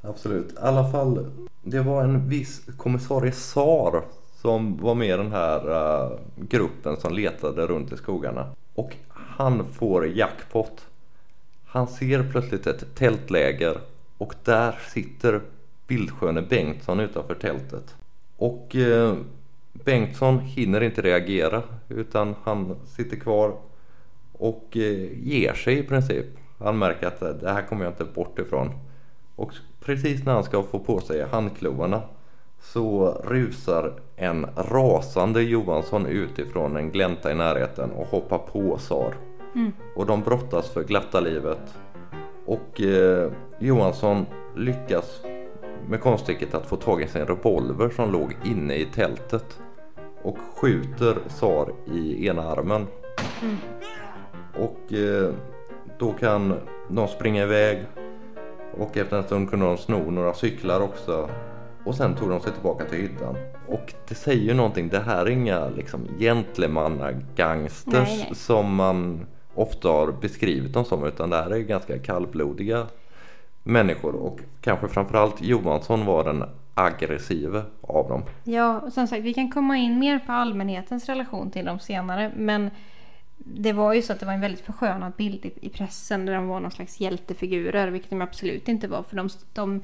Absolut. 0.02 0.52
I 0.52 0.56
alla 0.60 0.90
fall, 0.90 1.30
det 1.62 1.80
var 1.80 2.04
en 2.04 2.28
viss 2.28 2.62
kommissarie 2.76 3.32
Sar 3.32 4.02
som 4.42 4.76
var 4.76 4.94
med 4.94 5.08
i 5.08 5.16
den 5.16 5.32
här 5.32 5.70
eh, 5.70 6.18
gruppen 6.36 6.96
som 6.96 7.14
letade 7.14 7.66
runt 7.66 7.92
i 7.92 7.96
skogarna. 7.96 8.46
Och 8.74 8.96
han 9.36 9.72
får 9.72 10.06
jackpot. 10.06 10.86
Han 11.64 11.88
ser 11.88 12.30
plötsligt 12.30 12.66
ett 12.66 12.94
tältläger 12.94 13.80
och 14.18 14.34
där 14.44 14.78
sitter 14.88 15.40
bildsköne 15.86 16.42
Bengtsson 16.42 17.00
utanför 17.00 17.34
tältet. 17.34 17.94
Och 18.36 18.76
eh, 18.76 19.16
Bengtsson 19.72 20.38
hinner 20.38 20.80
inte 20.80 21.02
reagera 21.02 21.62
utan 21.88 22.34
han 22.44 22.76
sitter 22.86 23.16
kvar 23.16 23.56
och 24.32 24.76
eh, 24.76 25.18
ger 25.22 25.54
sig 25.54 25.78
i 25.78 25.82
princip. 25.82 26.26
Han 26.58 26.78
märker 26.78 27.06
att 27.06 27.40
det 27.40 27.52
här 27.52 27.62
kommer 27.62 27.84
jag 27.84 27.92
inte 27.92 28.04
bort 28.04 28.38
ifrån. 28.38 28.70
Och 29.36 29.52
precis 29.80 30.24
när 30.24 30.32
han 30.32 30.44
ska 30.44 30.62
få 30.62 30.78
på 30.78 31.00
sig 31.00 31.26
handklovarna 31.28 32.02
så 32.72 33.18
rusar 33.24 33.92
en 34.16 34.46
rasande 34.56 35.42
Johansson 35.42 36.06
utifrån 36.06 36.76
en 36.76 36.90
glänta 36.90 37.32
i 37.32 37.34
närheten 37.34 37.90
och 37.90 38.06
hoppar 38.06 38.38
på 38.38 38.78
Sar. 38.78 39.14
Mm. 39.54 39.72
Och 39.96 40.06
de 40.06 40.22
brottas 40.22 40.70
för 40.70 40.84
glatta 40.84 41.20
livet. 41.20 41.74
Och 42.46 42.80
eh, 42.80 43.30
Johansson 43.58 44.26
lyckas 44.56 45.22
med 45.88 46.00
konststycket 46.00 46.54
att 46.54 46.66
få 46.66 46.76
tag 46.76 47.02
i 47.02 47.08
sin 47.08 47.26
revolver 47.26 47.88
som 47.88 48.12
låg 48.12 48.36
inne 48.44 48.74
i 48.74 48.84
tältet. 48.84 49.60
Och 50.22 50.38
skjuter 50.56 51.18
Sar 51.26 51.72
i 51.92 52.26
ena 52.26 52.42
armen. 52.42 52.86
Mm. 53.42 53.56
Och 54.54 54.92
eh, 54.92 55.32
då 55.98 56.12
kan 56.12 56.54
de 56.88 57.08
springa 57.08 57.42
iväg. 57.42 57.78
Och 58.78 58.96
efter 58.96 59.16
en 59.16 59.24
stund 59.24 59.50
kunde 59.50 59.66
de 59.66 59.76
sno 59.78 60.10
några 60.10 60.34
cyklar 60.34 60.80
också. 60.80 61.28
Och 61.84 61.94
sen 61.94 62.14
tog 62.14 62.28
de 62.28 62.40
sig 62.40 62.52
tillbaka 62.52 62.84
till 62.84 62.98
hyddan. 62.98 63.36
Och 63.68 63.94
det 64.08 64.14
säger 64.14 64.42
ju 64.42 64.54
någonting. 64.54 64.88
Det 64.88 65.00
här 65.00 65.26
är 65.26 65.30
inga 65.30 65.68
liksom 65.68 66.08
gentlemannagangsters 66.18 68.24
som 68.32 68.74
man 68.74 69.26
ofta 69.54 69.88
har 69.88 70.12
beskrivit 70.12 70.72
dem 70.72 70.84
som. 70.84 71.04
Utan 71.04 71.30
det 71.30 71.36
här 71.36 71.50
är 71.50 71.58
ganska 71.58 71.98
kallblodiga 71.98 72.86
människor. 73.62 74.14
Och 74.14 74.40
kanske 74.60 74.88
framförallt 74.88 75.42
Johansson 75.42 76.06
var 76.06 76.24
den 76.24 76.44
aggressive 76.74 77.62
av 77.80 78.08
dem. 78.08 78.22
Ja, 78.44 78.80
och 78.80 78.92
som 78.92 79.06
sagt, 79.06 79.22
vi 79.22 79.34
kan 79.34 79.50
komma 79.50 79.76
in 79.76 79.98
mer 79.98 80.18
på 80.18 80.32
allmänhetens 80.32 81.08
relation 81.08 81.50
till 81.50 81.64
dem 81.64 81.78
senare. 81.78 82.32
Men 82.36 82.70
det 83.36 83.72
var 83.72 83.92
ju 83.92 84.02
så 84.02 84.12
att 84.12 84.20
det 84.20 84.26
var 84.26 84.32
en 84.32 84.40
väldigt 84.40 84.64
förskönad 84.64 85.12
bild 85.16 85.46
i, 85.46 85.52
i 85.60 85.68
pressen 85.68 86.26
där 86.26 86.34
de 86.34 86.48
var 86.48 86.60
någon 86.60 86.70
slags 86.70 87.00
hjältefigurer, 87.00 87.88
vilket 87.88 88.10
de 88.10 88.22
absolut 88.22 88.68
inte 88.68 88.88
var. 88.88 89.02
För 89.02 89.16
de, 89.16 89.28
de 89.52 89.80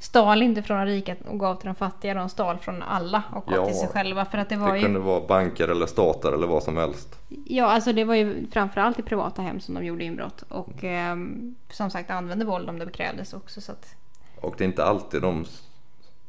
stal 0.00 0.42
inte 0.42 0.62
från 0.62 0.78
de 0.78 0.86
rika 0.86 1.16
och 1.28 1.40
gav 1.40 1.54
till 1.54 1.66
de 1.66 1.74
fattiga. 1.74 2.14
De 2.14 2.28
stal 2.28 2.58
från 2.58 2.82
alla 2.82 3.22
och 3.34 3.46
gav 3.46 3.54
Ja. 3.58 3.66
till 3.66 3.74
sig 3.74 3.88
själva. 3.88 4.24
För 4.24 4.38
att 4.38 4.48
det 4.48 4.56
var 4.56 4.72
Det 4.72 4.78
ju... 4.78 4.84
kunde 4.84 5.00
vara 5.00 5.26
banker 5.26 5.68
eller 5.68 5.86
stater 5.86 6.32
eller 6.32 6.46
vad 6.46 6.62
som 6.62 6.76
helst. 6.76 7.18
Ja, 7.44 7.64
alltså 7.66 7.92
det 7.92 8.04
var 8.04 8.14
ju 8.14 8.46
framförallt 8.52 8.98
i 8.98 9.02
privata 9.02 9.42
hem 9.42 9.60
som 9.60 9.74
de 9.74 9.84
gjorde 9.84 10.04
inbrott. 10.04 10.44
Och 10.48 10.84
ehm, 10.84 11.54
som 11.70 11.90
sagt 11.90 12.10
använde 12.10 12.44
våld 12.44 12.68
om 12.68 12.78
det 12.78 12.90
krävdes 12.90 13.32
också. 13.34 13.60
Så 13.60 13.72
att, 13.72 13.86
Och 14.40 14.54
det 14.58 14.64
är 14.64 14.66
inte 14.68 14.84
alltid 14.84 15.22
de 15.22 15.44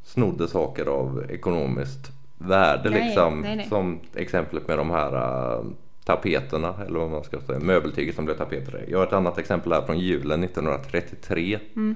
snodde 0.04 0.48
saker 0.48 0.86
av 0.86 1.26
ekonomiskt 1.30 2.12
värde 2.38 2.90
Nej, 2.90 3.06
liksom. 3.06 3.42
nej, 3.42 3.56
nej. 3.56 3.66
Som 3.70 4.00
exemplet 4.16 4.68
med 4.68 4.78
de 4.78 4.90
här 4.90 5.14
äh, 5.58 5.64
tapeterna 6.06 6.74
eller 6.86 7.00
vad 7.00 7.10
man 7.10 7.24
ska 7.24 7.42
säga, 7.42 7.60
möbeltyget 7.60 8.16
som 8.16 8.26
blev 8.26 8.36
tapeter. 8.38 8.86
Jag 8.88 8.98
har 9.00 9.06
ett 9.08 9.14
annat 9.14 9.38
exempel 9.38 9.74
här 9.74 9.82
från 9.82 10.00
julen 10.00 10.44
1933. 10.44 11.60
Mm. 11.76 11.96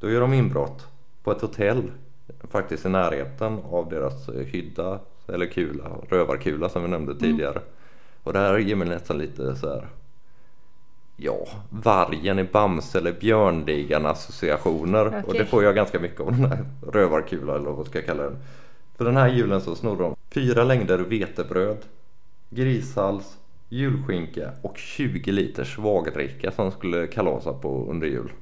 Då 0.00 0.10
gör 0.10 0.20
de 0.20 0.32
inbrott 0.34 0.86
på 1.24 1.32
ett 1.32 1.40
hotell 1.40 1.90
faktiskt 2.50 2.86
i 2.86 2.88
närheten 2.88 3.58
av 3.70 3.88
deras 3.88 4.28
hydda 4.28 4.98
eller 5.28 5.46
kula, 5.46 5.84
rövarkula 6.08 6.68
som 6.68 6.82
vi 6.82 6.88
Mm. 6.88 7.00
nämnde 7.04 7.20
tidigare. 7.20 7.60
Och 8.22 8.32
det 8.32 8.38
här 8.38 8.58
ger 8.58 8.76
mig 8.76 8.88
nästan 8.88 9.18
lite 9.18 9.56
så 9.56 9.68
här 9.68 9.88
Ja, 11.16 11.46
vargen 11.70 12.38
i 12.38 12.44
Bamse 12.44 12.98
eller 12.98 13.12
Björnligan 13.12 14.06
associationer. 14.06 15.06
Och 15.06 15.28
Okej. 15.28 15.38
det 15.40 15.46
får 15.46 15.64
jag 15.64 15.74
ganska 15.74 16.00
mycket 16.00 16.20
av 16.20 16.26
den 16.26 16.44
här 16.44 16.64
rövarkula 16.92 17.54
eller 17.56 17.70
vad 17.70 17.86
ska 17.86 17.98
jag 17.98 18.06
kalla 18.06 18.22
den. 18.22 18.36
För 18.96 19.04
den 19.04 19.16
här 19.16 19.28
julen 19.28 19.60
så 19.60 19.74
snodde 19.74 20.02
de 20.02 20.14
fyra 20.34 20.64
längder 20.64 20.98
vetebröd, 20.98 21.78
grishals, 22.50 23.38
julskinka 23.68 24.50
och 24.62 24.78
20 24.78 25.32
liter 25.32 25.64
svagdricka 25.64 26.50
som 26.52 26.70
skulle 26.70 27.06
kalasa 27.06 27.52
på 27.52 27.86
under 27.90 28.06
jul. 28.06 28.32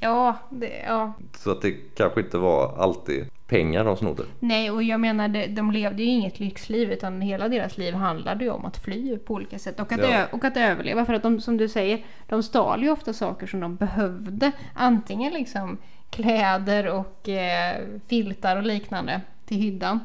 Ja, 0.00 0.36
det, 0.50 0.82
ja, 0.86 1.12
Så 1.38 1.50
att 1.50 1.62
det 1.62 1.72
kanske 1.72 2.20
inte 2.20 2.38
var 2.38 2.76
alltid 2.78 3.26
pengar 3.46 3.84
de 3.84 3.96
snodde. 3.96 4.22
Nej, 4.38 4.70
och 4.70 4.82
jag 4.82 5.00
menar 5.00 5.28
de, 5.28 5.46
de 5.46 5.70
levde 5.72 6.02
ju 6.02 6.08
inget 6.08 6.40
lyxliv 6.40 6.92
utan 6.92 7.20
hela 7.20 7.48
deras 7.48 7.78
liv 7.78 7.94
handlade 7.94 8.44
ju 8.44 8.50
om 8.50 8.64
att 8.64 8.76
fly 8.84 9.18
på 9.18 9.34
olika 9.34 9.58
sätt 9.58 9.80
och 9.80 9.92
att, 9.92 10.00
Ja. 10.00 10.06
ö- 10.14 10.26
och 10.32 10.44
att 10.44 10.56
överleva. 10.56 11.04
För 11.04 11.14
att 11.14 11.22
de, 11.22 11.40
som 11.40 11.56
du 11.56 11.68
säger, 11.68 12.04
de 12.26 12.42
stal 12.42 12.82
ju 12.82 12.90
ofta 12.90 13.12
saker 13.12 13.46
som 13.46 13.60
de 13.60 13.76
behövde. 13.76 14.52
Antingen 14.74 15.32
liksom 15.32 15.78
kläder 16.10 16.86
och 16.88 17.28
eh, 17.28 17.76
filtar 18.06 18.56
och 18.56 18.62
liknande 18.62 19.20
till 19.46 19.56
hyddan. 19.56 20.00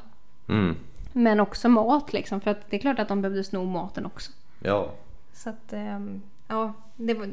Mm. 0.50 0.76
Men 1.14 1.40
också 1.40 1.70
mat 1.70 2.14
liksom, 2.14 2.42
för 2.42 2.52
att 2.52 2.70
det 2.70 2.76
är 2.76 2.80
klart 2.82 3.00
att 3.00 3.08
de 3.08 3.22
behövde 3.22 3.44
sno 3.44 3.66
maten 3.66 4.06
också. 4.06 4.32
Ja, 4.60 4.92
Så 5.34 5.50
att, 5.50 5.74
ehm, 5.74 6.22
ja, 6.48 6.74
det 6.96 7.14
var 7.14 7.30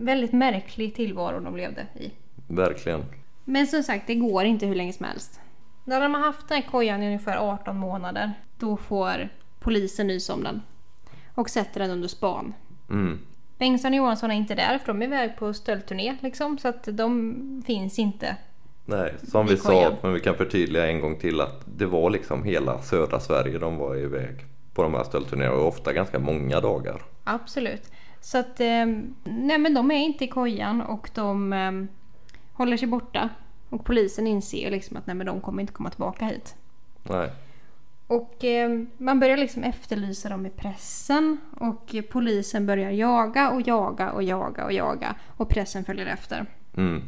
väldigt 0.00 0.32
märklig 0.32 0.94
tillvaro 0.94 1.40
de 1.40 1.56
levde 1.56 1.86
i. 1.94 2.10
verkligen. 2.46 3.04
Men 3.44 3.66
som 3.66 3.82
sagt, 3.82 4.06
det 4.06 4.14
går 4.14 4.44
inte 4.44 4.66
hur 4.66 4.74
länge 4.74 4.92
som 4.92 5.06
helst. 5.06 5.40
När 5.84 6.00
de 6.00 6.14
har 6.14 6.20
haft 6.20 6.48
den 6.48 6.62
här 6.62 6.70
kojan 6.70 7.02
i 7.02 7.06
ungefär 7.06 7.36
18 7.36 7.76
månader, 7.76 8.32
då 8.58 8.76
får 8.76 9.28
polisen 9.60 10.06
nys 10.06 10.30
om 10.30 10.42
den. 10.42 10.62
Och 11.34 11.50
sätter 11.50 11.80
den 11.80 11.90
under 11.90 12.08
span. 12.08 12.54
Mm. 12.90 13.18
Bengtsson 13.58 13.92
och 13.92 13.96
Johansson 13.96 14.30
är 14.30 14.34
inte 14.34 14.54
där, 14.54 14.78
för 14.78 14.86
de 14.86 15.02
är 15.02 15.06
iväg 15.06 15.36
på 15.38 15.52
stöldturné 15.52 16.16
liksom. 16.20 16.58
Så 16.58 16.68
att 16.68 16.88
de 16.92 17.62
finns 17.66 17.98
inte. 17.98 18.36
Nej, 18.84 19.14
som 19.22 19.46
vi 19.46 19.56
kojan. 19.56 19.92
sa, 19.92 19.98
men 20.02 20.12
vi 20.12 20.20
kan 20.20 20.34
förtydliga 20.34 20.86
en 20.86 21.00
gång 21.00 21.16
till 21.18 21.40
att 21.40 21.62
det 21.64 21.86
var 21.86 22.10
liksom 22.10 22.44
hela 22.44 22.82
södra 22.82 23.20
Sverige 23.20 23.58
de 23.58 23.76
var 23.76 23.96
iväg 23.96 24.44
på 24.74 24.82
de 24.82 24.94
här 24.94 25.04
stöldturnéerna 25.04 25.54
och 25.54 25.68
ofta 25.68 25.92
ganska 25.92 26.18
många 26.18 26.60
dagar. 26.60 27.02
Absolut. 27.24 27.90
Så 28.26 28.38
att, 28.38 28.60
ehm, 28.60 29.14
nej 29.24 29.58
men 29.58 29.74
de 29.74 29.90
är 29.90 29.98
inte 29.98 30.24
i 30.24 30.28
kojan 30.28 30.80
och 30.80 31.10
de 31.14 31.52
ehm, 31.52 31.88
håller 32.52 32.76
sig 32.76 32.88
borta. 32.88 33.28
Och 33.68 33.84
polisen 33.84 34.26
inser 34.26 34.70
liksom 34.70 34.96
att 34.96 35.06
nej 35.06 35.16
men 35.16 35.26
de 35.26 35.40
kommer 35.40 35.60
inte 35.60 35.72
komma 35.72 35.90
tillbaka 35.90 36.24
hit. 36.24 36.54
Nej, 37.02 37.30
Och 38.06 38.44
eh, 38.44 38.80
man 38.96 39.20
börjar 39.20 39.36
liksom 39.36 39.64
efterlysa 39.64 40.28
dem 40.28 40.46
i 40.46 40.50
pressen 40.50 41.38
och 41.50 41.94
polisen 42.10 42.66
börjar 42.66 42.90
jaga 42.90 43.50
och 43.50 43.62
jaga 43.62 44.10
och 44.10 44.22
jaga 44.22 44.64
och 44.64 44.72
jaga 44.72 45.14
och 45.36 45.48
pressen 45.48 45.84
följer 45.84 46.06
efter. 46.06 46.46
mm. 46.76 47.02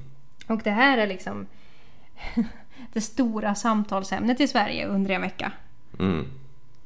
Och 0.46 0.60
det 0.64 0.70
här 0.70 0.98
är 0.98 1.06
liksom 1.06 1.46
det 2.92 3.00
stora 3.00 3.54
samtalsämnet 3.54 4.40
i 4.40 4.48
Sverige 4.48 4.86
under 4.86 5.10
en 5.10 5.22
vecka. 5.22 5.52
Mm. 5.98 6.26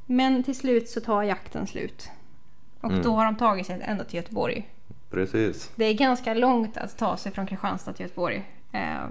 Men 0.05 0.43
till 0.43 0.55
slut 0.55 0.89
så 0.89 1.01
tar 1.01 1.23
jakten 1.23 1.67
slut. 1.67 2.09
Och 2.83 2.89
Mm. 2.91 3.03
då 3.03 3.15
har 3.15 3.25
de 3.25 3.35
tagit 3.35 3.67
sig 3.67 3.81
ända 3.83 4.03
till 4.03 4.15
Göteborg. 4.15 4.69
precis. 5.09 5.71
Det 5.75 5.85
är 5.85 5.93
ganska 5.93 6.33
långt 6.33 6.77
att 6.77 6.97
ta 6.97 7.17
sig 7.17 7.31
från 7.31 7.47
Kristianstad 7.47 7.93
till 7.93 8.03
Göteborg 8.03 8.43
eh, 8.71 9.05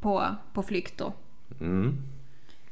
på, 0.00 0.26
på 0.52 0.62
flykt 0.62 0.98
då. 0.98 1.12
Mm. 1.60 1.96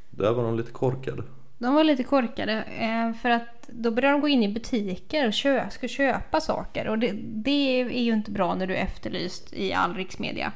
Där 0.09 0.31
var 0.33 0.43
de 0.43 0.57
lite 0.57 0.71
korkade. 0.71 1.23
De 1.57 1.73
var 1.75 1.83
lite 1.83 2.03
korkade 2.03 2.63
eh, 2.63 3.13
för 3.21 3.29
att 3.29 3.67
då 3.67 3.91
började 3.91 4.13
de 4.15 4.21
gå 4.21 4.27
in 4.27 4.43
i 4.43 4.53
butiker 4.53 5.27
och 5.27 5.33
kö 5.33 5.69
ska 5.69 5.87
köpa 5.87 6.41
saker. 6.41 6.87
Och 6.87 6.99
det, 6.99 7.11
det 7.21 7.81
är 7.81 7.89
ju 7.89 8.13
inte 8.13 8.31
bra 8.31 8.55
när 8.55 8.67
du 8.67 8.75
är 8.75 8.83
efterlyst 8.83 9.53
i 9.53 9.73
all 9.73 9.95
riksmedia. 9.95 10.51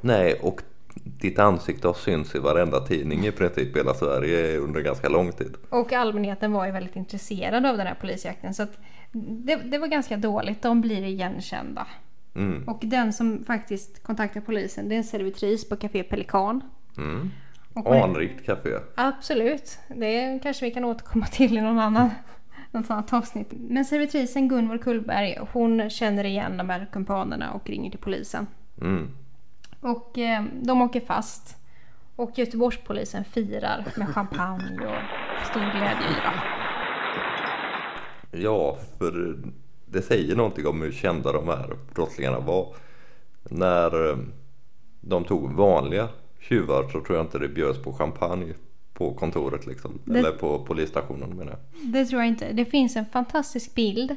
Nej, 0.00 0.34
och 0.42 0.62
ditt 0.94 1.38
ansikte 1.38 1.86
har 1.86 1.94
synts 1.94 2.34
i 2.34 2.38
varenda 2.38 2.80
tidning 2.80 3.26
i 3.26 3.32
princip 3.32 3.76
hela 3.76 3.94
Sverige 3.94 4.56
under 4.58 4.80
ganska 4.80 5.08
lång 5.08 5.32
tid. 5.32 5.54
Och 5.70 5.92
allmänheten 5.92 6.52
var 6.52 6.66
ju 6.66 6.72
väldigt 6.72 6.96
intresserad 6.96 7.66
av 7.66 7.76
den 7.76 7.86
här 7.86 7.96
polisjakten. 8.00 8.54
Så 8.54 8.62
att 8.62 8.78
det, 9.12 9.56
det 9.56 9.78
var 9.78 9.86
ganska 9.86 10.16
dåligt. 10.16 10.62
De 10.62 10.80
blir 10.80 11.04
igenkända. 11.04 11.86
Mm. 12.34 12.68
Och 12.68 12.78
den 12.82 13.12
som 13.12 13.44
faktiskt 13.44 14.02
kontaktar 14.02 14.40
polisen 14.40 14.88
det 14.88 14.94
är 14.94 14.96
en 14.96 15.04
servitris 15.04 15.68
på 15.68 15.76
Café 15.76 16.02
Pelikan. 16.02 16.60
Mm. 16.96 17.30
Anrikt 17.74 18.46
café. 18.46 18.70
Absolut. 18.94 19.78
Det 19.88 20.40
kanske 20.42 20.64
vi 20.64 20.70
kan 20.70 20.84
återkomma 20.84 21.26
till 21.26 21.58
i 21.58 21.60
någon 21.60 21.78
annan, 21.78 22.10
något 22.70 22.90
annat 22.90 23.12
avsnitt. 23.12 23.52
Men 23.52 23.84
servitrisen 23.84 24.48
Gunvor 24.48 24.78
Kullberg 24.78 25.38
hon 25.52 25.90
känner 25.90 26.24
igen 26.24 26.56
de 26.56 26.70
här 26.70 26.86
kumpanerna 26.92 27.52
och 27.52 27.70
ringer 27.70 27.90
till 27.90 28.00
polisen. 28.00 28.46
Mm. 28.80 29.10
Och 29.80 30.18
eh, 30.18 30.44
de 30.62 30.82
åker 30.82 31.00
fast. 31.00 31.56
Och 32.16 32.38
Göteborgspolisen 32.38 33.24
firar 33.24 33.84
med 33.96 34.08
champagne 34.08 34.86
och 34.86 35.46
stor 35.46 35.60
glädjeyra. 35.60 36.61
Ja, 38.32 38.76
för 38.98 39.36
det 39.86 40.02
säger 40.02 40.36
någonting 40.36 40.66
om 40.66 40.82
hur 40.82 40.92
kända 40.92 41.32
de 41.32 41.48
här 41.48 41.76
brottslingarna 41.94 42.40
var. 42.40 42.74
När 43.50 44.10
eh, 44.10 44.16
de 45.00 45.24
tog 45.24 45.52
vanliga 45.52 46.08
tjuvar 46.40 46.82
så 46.82 47.00
tror 47.00 47.16
jag 47.16 47.26
inte 47.26 47.38
det 47.38 47.48
bjöds 47.48 47.78
på 47.82 47.92
champagne 47.92 48.54
på 48.94 49.14
kontoret 49.14 49.66
liksom. 49.66 49.98
Det- 50.04 50.18
Eller 50.18 50.30
på 50.32 50.58
polisstationen 50.64 51.30
menar 51.36 51.50
jag. 51.52 51.92
Det 51.92 52.04
tror 52.06 52.20
jag 52.22 52.28
inte. 52.28 52.52
Det 52.52 52.64
finns 52.64 52.96
en 52.96 53.06
fantastisk 53.06 53.74
bild 53.74 54.16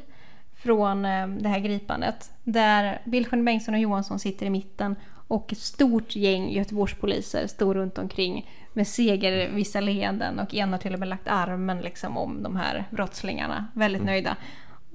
från 0.54 1.06
eh, 1.06 1.28
det 1.28 1.50
här 1.50 1.60
gripandet. 1.60 2.32
Där 2.44 3.02
Billsjön 3.06 3.46
Bengtsson 3.46 3.74
och 3.74 3.80
Johansson 3.80 4.20
sitter 4.20 4.46
i 4.46 4.50
mitten 4.50 4.96
och 5.28 5.52
ett 5.52 5.58
stort 5.58 6.16
gäng 6.16 6.52
Göteborgspoliser 6.52 7.48
står 7.48 7.74
runt 7.74 7.98
omkring 7.98 8.50
med 8.76 8.88
segervissa 8.88 9.80
leenden 9.80 10.40
och 10.40 10.54
en 10.56 10.72
har 10.72 10.80
till 10.80 10.94
och 10.94 11.00
med 11.00 11.08
lagt 11.08 11.28
armen 11.28 11.78
liksom 11.82 12.18
om 12.18 12.44
de 12.44 12.56
här 12.56 12.86
brottslingarna. 12.92 13.68
Väldigt 13.74 14.04
nöjda. 14.04 14.36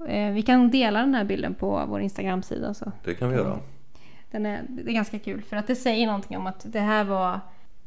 Eh, 0.07 0.31
Vi 0.31 0.41
kan 0.41 0.71
dela 0.71 0.99
den 0.99 1.15
här 1.15 1.23
bilden 1.23 1.53
på 1.55 1.83
vår 1.87 2.01
Instagram-sida. 2.01 2.73
Så. 2.73 2.91
Det 3.03 3.13
kan 3.13 3.29
vi 3.29 3.35
göra. 3.35 3.59
Den 4.31 4.45
är, 4.45 4.61
det 4.69 4.91
är 4.91 4.93
ganska 4.93 5.19
kul 5.19 5.41
för 5.41 5.55
att 5.57 5.67
det 5.67 5.75
säger 5.75 6.05
någonting 6.07 6.37
om 6.37 6.47
att 6.47 6.61
det 6.73 6.79
här 6.79 7.03
var 7.03 7.39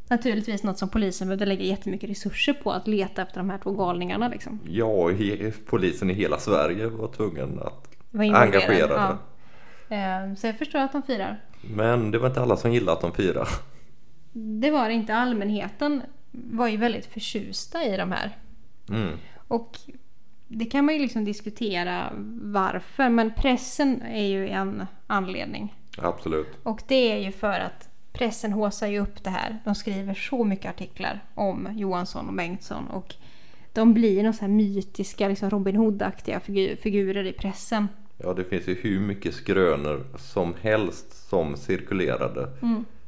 naturligtvis 0.08 0.62
något 0.62 0.78
som 0.78 0.88
polisen 0.88 1.28
behövde 1.28 1.46
lägga 1.46 1.62
jättemycket 1.64 2.10
resurser 2.10 2.52
på 2.52 2.72
att 2.72 2.86
leta 2.86 3.22
efter 3.22 3.36
de 3.40 3.50
här 3.50 3.58
två 3.58 3.72
galningarna. 3.72 4.28
Liksom. 4.28 4.60
Ja, 4.68 5.10
he- 5.10 5.52
polisen 5.66 6.10
i 6.10 6.14
hela 6.14 6.38
Sverige 6.38 6.86
var 6.86 7.08
tvungen 7.08 7.58
att 7.60 7.88
var 8.10 8.24
involverade. 8.24 8.56
Engagerade. 8.56 9.16
Ja. 9.88 9.96
Eh, 9.96 10.34
Så 10.34 10.46
jag 10.46 10.58
förstår 10.58 10.78
att 10.78 10.92
de 10.92 11.02
firar. 11.02 11.40
Men 11.74 12.10
det 12.10 12.18
var 12.18 12.28
inte 12.28 12.40
alla 12.42 12.56
som 12.56 12.72
gillade 12.72 12.92
att 12.92 13.00
de 13.00 13.12
firade. 13.12 13.46
Det 14.36 14.70
var 14.70 14.88
det 14.88 14.94
inte. 14.94 15.14
Allmänheten 15.14 16.02
var 16.30 16.68
ju 16.68 16.76
väldigt 16.76 17.06
förtjusta 17.06 17.84
i 17.84 17.96
de 17.96 18.12
här. 18.12 18.36
Mm. 18.88 19.18
Och 19.48 19.78
det 20.48 20.64
kan 20.64 20.84
man 20.84 20.94
ju 20.94 21.00
liksom 21.00 21.24
diskutera 21.24 22.12
varför. 22.42 23.08
Men 23.08 23.34
pressen 23.34 24.02
är 24.02 24.26
ju 24.26 24.48
en 24.48 24.86
anledning. 25.06 25.74
Absolut. 25.98 26.48
Och 26.62 26.82
det 26.88 27.12
är 27.12 27.18
ju 27.18 27.32
för 27.32 27.60
att 27.60 27.88
pressen 28.12 28.52
håsar 28.52 28.86
ju 28.86 28.98
upp 29.00 29.24
det 29.24 29.30
här. 29.30 29.58
De 29.64 29.74
skriver 29.74 30.14
så 30.14 30.44
mycket 30.44 30.70
artiklar 30.70 31.24
om 31.34 31.68
Johansson 31.72 32.28
och 32.28 32.34
Bengtsson. 32.34 32.86
Och 32.88 33.14
de 33.72 33.94
blir 33.94 34.16
några 34.16 34.32
så 34.32 34.40
här 34.40 34.48
mytiska, 34.48 35.28
liksom 35.28 35.50
Robin 35.50 35.76
Hood-aktiga 35.76 36.38
figu- 36.38 36.76
figurer 36.76 37.24
i 37.24 37.32
pressen. 37.32 37.88
Ja, 38.18 38.34
det 38.34 38.44
finns 38.44 38.68
ju 38.68 38.74
hur 38.74 39.00
mycket 39.00 39.34
skrönor 39.34 40.04
som 40.18 40.54
helst 40.62 41.28
som 41.28 41.56
cirkulerade. 41.56 42.48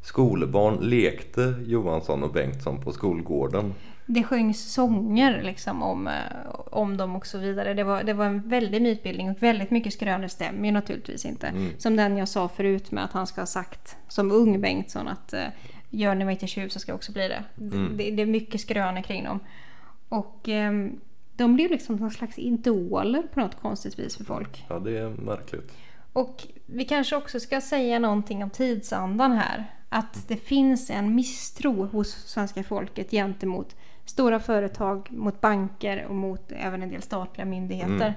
Skolbarn 0.07 0.77
lekte 0.77 1.55
Johansson 1.67 2.23
och 2.23 2.33
Bengtsson 2.33 2.81
på 2.81 2.93
skolgården. 2.93 3.75
Det 4.07 4.23
sjöngs 4.23 4.73
sånger 4.73 5.43
liksom 5.43 5.83
om, 5.83 6.07
eh, 6.07 6.13
om 6.71 6.97
dem 6.97 7.17
och 7.17 7.27
så 7.27 7.39
vidare. 7.39 7.75
Det 7.75 7.85
var, 7.85 8.03
det 8.03 8.13
var 8.13 8.25
en 8.25 8.49
väldig 8.49 8.83
mytbildning 8.83 9.31
och 9.31 9.43
väldigt 9.43 9.71
mycket 9.71 9.93
skrönor 9.93 10.29
stämmer 10.29 10.67
ju 10.67 10.73
naturligtvis 10.73 11.25
inte. 11.25 11.53
Som 11.79 11.97
den 11.97 12.17
jag 12.17 12.29
sa 12.29 12.49
förut 12.49 12.91
med 12.91 13.05
att 13.05 13.13
han 13.13 13.27
ska 13.27 13.41
ha 13.41 13.47
sagt 13.47 13.97
som 14.09 14.33
ung 14.33 14.61
Bengtsson 14.61 15.09
att 15.09 15.33
eh, 15.33 15.45
gör 15.91 16.15
ni 16.15 16.25
mig 16.25 16.37
till 16.37 16.49
tjuv 16.49 16.69
så 16.69 16.79
ska 16.79 16.91
jag 16.91 16.97
också 16.97 17.13
bli 17.13 17.29
det. 17.29 17.45
Mm. 17.61 17.97
Det, 17.97 18.11
det 18.11 18.23
är 18.23 18.27
mycket 18.27 18.61
skrönor 18.61 19.03
kring 19.03 19.25
dem. 19.25 19.41
Och 20.09 20.49
ehm, 20.49 21.01
de 21.37 21.55
blev 21.55 21.71
liksom 21.71 21.97
någon 21.97 22.11
slags 22.11 22.39
idoler 22.39 23.23
på 23.35 23.41
något 23.41 23.61
konstigt 23.61 23.99
vis 23.99 24.17
för 24.17 24.25
folk. 24.25 24.65
Ja, 24.69 24.79
det 24.79 24.99
är 24.99 25.09
märkligt. 25.09 25.73
Och 26.13 26.47
vi 26.67 26.85
kanske 26.85 27.17
också 27.17 27.41
ska 27.41 27.61
säga 27.61 27.99
någonting 27.99 28.43
om 28.43 28.51
tidsandan 28.51 29.33
här. 29.33 29.76
Att 29.89 30.29
det 30.29 30.37
finns 30.37 30.91
en 30.91 31.15
misstro 31.15 31.87
hos 31.87 32.09
svenska 32.09 32.65
folket 32.65 33.11
gentemot 33.11 33.77
stora 34.05 34.41
företag, 34.41 35.09
mot 35.11 35.41
banker 35.41 36.05
och 36.05 36.15
mot 36.15 36.53
även 36.53 36.83
en 36.83 36.91
del 36.91 37.03
statliga 37.03 37.45
myndigheter. 37.45 38.15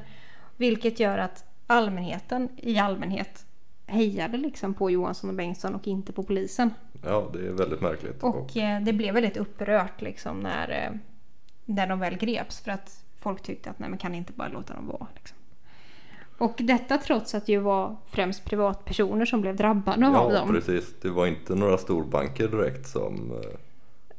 Vilket 0.57 0.99
gör 0.99 1.17
att 1.17 1.45
allmänheten 1.67 2.49
i 2.57 2.77
allmänhet 2.77 3.45
hejade 3.85 4.37
liksom 4.37 4.73
på 4.73 4.91
Johansson 4.91 5.29
och 5.29 5.35
Bengtsson 5.35 5.75
och 5.75 5.87
inte 5.87 6.13
på 6.13 6.23
polisen. 6.23 6.73
Ja, 7.03 7.29
det 7.33 7.47
är 7.47 7.51
väldigt 7.51 7.81
märkligt. 7.81 8.23
Och 8.23 8.57
eh, 8.57 8.81
det 8.81 8.93
blev 8.93 9.13
väldigt 9.13 9.37
upprört 9.37 10.01
liksom 10.01 10.39
när, 10.39 10.69
eh, 10.69 10.99
när 11.65 11.87
de 11.87 11.99
väl 11.99 12.17
greps. 12.17 12.61
För 12.61 12.71
att 12.71 13.03
folk 13.19 13.41
tyckte 13.41 13.69
att 13.69 13.79
nej 13.79 13.89
men 13.89 13.97
kan 13.97 14.15
inte 14.15 14.33
bara 14.33 14.47
låta 14.47 14.73
dem 14.73 14.87
vara. 14.87 15.07
Liksom. 15.15 15.37
Och 16.39 16.55
detta 16.57 16.97
trots 16.97 17.35
att 17.35 17.45
det 17.45 17.51
ju 17.51 17.59
var 17.59 17.95
främst 18.11 18.45
privatpersoner 18.45 19.25
som 19.25 19.41
blev 19.41 19.55
drabbade 19.55 20.07
av 20.07 20.31
Ja, 20.33 20.39
dem. 20.39 20.49
precis. 20.49 20.93
Det 21.01 21.09
var 21.09 21.27
inte 21.27 21.55
några 21.55 21.77
storbanker 21.77 22.47
direkt 22.47 22.87
som... 22.87 23.31
eh, 23.31 23.59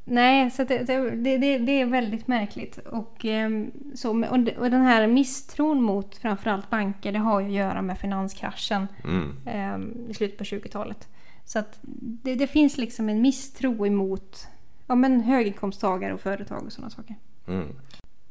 Nej, 0.05 0.51
så 0.51 0.65
det, 0.65 0.79
det, 0.79 1.11
det, 1.37 1.59
det 1.59 1.81
är 1.81 1.87
väldigt 1.87 2.29
märkligt. 2.29 2.79
Och, 2.79 3.25
ehm, 3.25 3.71
så, 3.95 4.11
och 4.59 4.71
den 4.71 4.83
här 4.83 5.07
misstron 5.07 5.83
mot 5.83 6.17
framförallt 6.17 6.71
banker 6.71 7.13
det 7.13 7.19
har 7.19 7.41
ju 7.41 7.47
att 7.47 7.53
göra 7.53 7.83
med 7.83 7.99
finanskraschen 7.99 8.87
Mm, 9.05 9.33
ehm, 9.47 9.95
i 10.09 10.15
slutet 10.15 10.39
på 10.39 10.45
20-talet. 10.45 11.09
Så 11.45 11.59
att 11.59 11.79
det, 11.83 12.35
det 12.35 12.47
finns 12.47 12.79
liksom 12.79 13.09
en 13.09 13.23
misstro 13.23 13.87
emot 13.87 14.49
ja, 14.87 14.95
men 14.95 15.21
höginkomsttagare 15.21 16.15
och 16.15 16.21
företag 16.21 16.63
och 16.67 16.73
sådana 16.73 16.91
saker. 16.91 17.17
mm. 17.49 17.67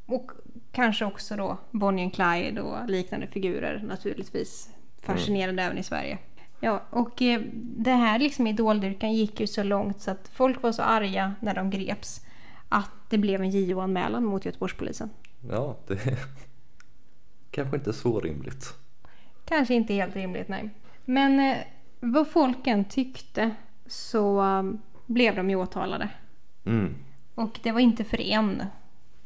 Och 0.05 0.31
kanske 0.79 1.05
också 1.05 1.35
då 1.35 1.57
Bonnie 1.71 2.03
and 2.03 2.13
Clyde 2.13 2.61
och 2.61 2.89
liknande 2.89 3.27
figurer 3.27 3.83
naturligtvis 3.83 4.69
fascinerande 5.01 5.63
även 5.63 5.77
i 5.77 5.83
Sverige. 5.83 6.17
Ja, 6.59 6.83
och 6.89 7.21
eh, 7.21 7.41
det 7.53 7.91
här 7.91 8.19
liksom 8.19 8.47
idoldyrkan 8.47 9.13
gick 9.13 9.39
ju 9.39 9.47
så 9.47 9.63
långt 9.63 10.01
så 10.01 10.11
att 10.11 10.29
folk 10.33 10.63
var 10.63 10.71
så 10.71 10.81
arga 10.81 11.35
när 11.39 11.55
de 11.55 11.69
greps 11.69 12.25
att 12.69 12.91
det 13.09 13.17
blev 13.17 13.41
en 13.41 13.49
JO-anmälan 13.49 14.25
mot 14.25 14.45
Göteborgspolisen. 14.45 15.09
Ja, 15.49 15.77
det 15.87 15.93
är 15.93 16.19
kanske 17.51 17.77
inte 17.77 17.93
så 17.93 18.19
rimligt. 18.19 18.73
Kanske 19.45 19.73
inte 19.73 19.93
helt 19.93 20.15
rimligt, 20.15 20.47
nej. 20.47 20.69
Men 21.05 21.39
eh, 21.39 21.57
vad 21.99 22.27
folken 22.27 22.85
tyckte 22.85 23.55
så 23.87 24.41
eh, 24.41 24.63
blev 25.05 25.35
de 25.35 25.49
ju 25.49 25.55
åtalade. 25.55 26.09
Mm. 26.65 26.95
Och 27.35 27.59
det 27.63 27.71
var 27.71 27.79
inte 27.79 28.03
för 28.03 28.21
en 28.21 28.63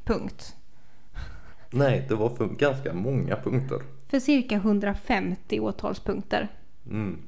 punkt. 0.03 0.55
Nej, 1.73 2.05
det 2.09 2.15
var 2.15 2.29
för 2.29 2.47
ganska 2.47 2.93
många 2.93 3.35
punkter. 3.35 3.81
För 4.07 4.19
cirka 4.19 4.55
150 4.55 5.59
åtalspunkter. 5.59 6.47
Mm. 6.85 7.19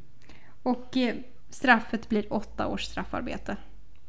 Och 0.64 0.98
eh, 0.98 1.16
straffet 1.50 2.10
blir 2.10 2.34
åtta 2.34 2.68
års 2.68 2.84
straffarbete. 2.84 3.58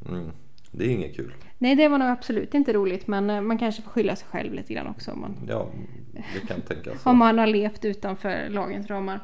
Mm. 0.08 0.30
Det 0.70 0.84
är 0.84 0.88
inget 0.88 1.16
kul. 1.16 1.34
Nej, 1.58 1.74
det 1.74 1.88
var 1.88 1.98
nog 1.98 2.08
absolut 2.08 2.54
inte 2.54 2.72
roligt 2.72 3.06
men 3.06 3.30
eh, 3.30 3.40
man 3.40 3.58
kanske 3.58 3.82
får 3.82 3.90
skylla 3.90 4.16
sig 4.16 4.28
själv 4.30 4.54
lite 4.54 4.74
grann 4.74 4.86
också 4.86 5.10
om 5.12 5.20
man, 5.20 5.36
Ja, 5.48 5.68
det 6.12 6.46
kan 6.46 6.60
tänkas 6.60 6.94
om 7.06 7.18
man 7.18 7.38
har 7.38 7.46
levt 7.46 7.84
utanför 7.84 8.48
lagens 8.48 8.86
ramar. 8.86 9.20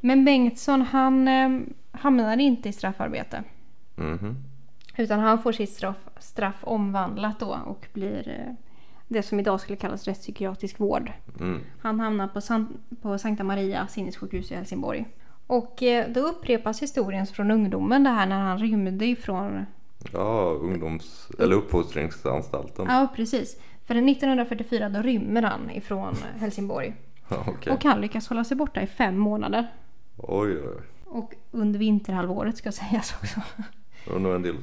Men 0.00 0.24
Bengtsson 0.24 0.82
han 0.82 1.28
eh, 1.28 1.60
hamnade 1.92 2.42
inte 2.42 2.68
i 2.68 2.72
straffarbete. 2.72 3.44
Mhm. 3.96 4.36
Utan 4.96 5.20
han 5.20 5.42
får 5.42 5.52
sitt 5.52 5.70
straff, 5.70 5.96
straff 6.18 6.56
omvandlat 6.60 7.40
då 7.40 7.58
och 7.66 7.86
blir 7.92 8.28
eh, 8.28 8.54
det 9.12 9.22
som 9.22 9.40
idag 9.40 9.60
skulle 9.60 9.76
kallas 9.76 10.04
rättspsykiatrisk 10.04 10.80
vård. 10.80 11.12
Mm. 11.40 11.60
Han 11.80 12.00
hamnar 12.00 12.28
på, 12.28 12.40
San, 12.40 12.80
på 13.02 13.18
Sankta 13.18 13.44
Maria 13.44 13.86
sinnessjukhus 13.86 14.52
i 14.52 14.54
Helsingborg. 14.54 15.06
Och 15.46 15.82
eh, 15.82 16.08
då 16.12 16.20
upprepas 16.20 16.82
historien 16.82 17.26
från 17.26 17.50
ungdomen 17.50 18.04
det 18.04 18.10
här 18.10 18.26
när 18.26 18.40
han 18.40 18.58
rymde 18.58 19.06
ifrån 19.06 19.66
Ja, 20.12 20.58
ungdoms 20.60 21.28
eller 21.38 21.56
uppfostringsanstalten. 21.56 22.86
Ja, 22.88 23.08
precis. 23.16 23.56
För 23.86 23.94
1944 23.94 24.88
då 24.88 25.02
rymmer 25.02 25.42
han 25.42 25.70
ifrån 25.70 26.16
Helsingborg. 26.38 26.94
Okej. 27.28 27.72
Och 27.72 27.84
han 27.84 28.00
lyckas 28.00 28.28
hålla 28.28 28.44
sig 28.44 28.56
borta 28.56 28.82
i 28.82 28.86
fem 28.86 29.18
månader. 29.18 29.66
Oj, 30.16 30.52
oj, 30.52 30.62
oj. 30.76 30.82
Och 31.06 31.34
under 31.50 31.78
vinterhalvåret 31.78 32.56
ska 32.56 32.72
sägas 32.72 33.14
också. 33.22 33.40
Det 34.04 34.12
var 34.12 34.18
nog 34.18 34.34
en 34.34 34.42
del 34.42 34.56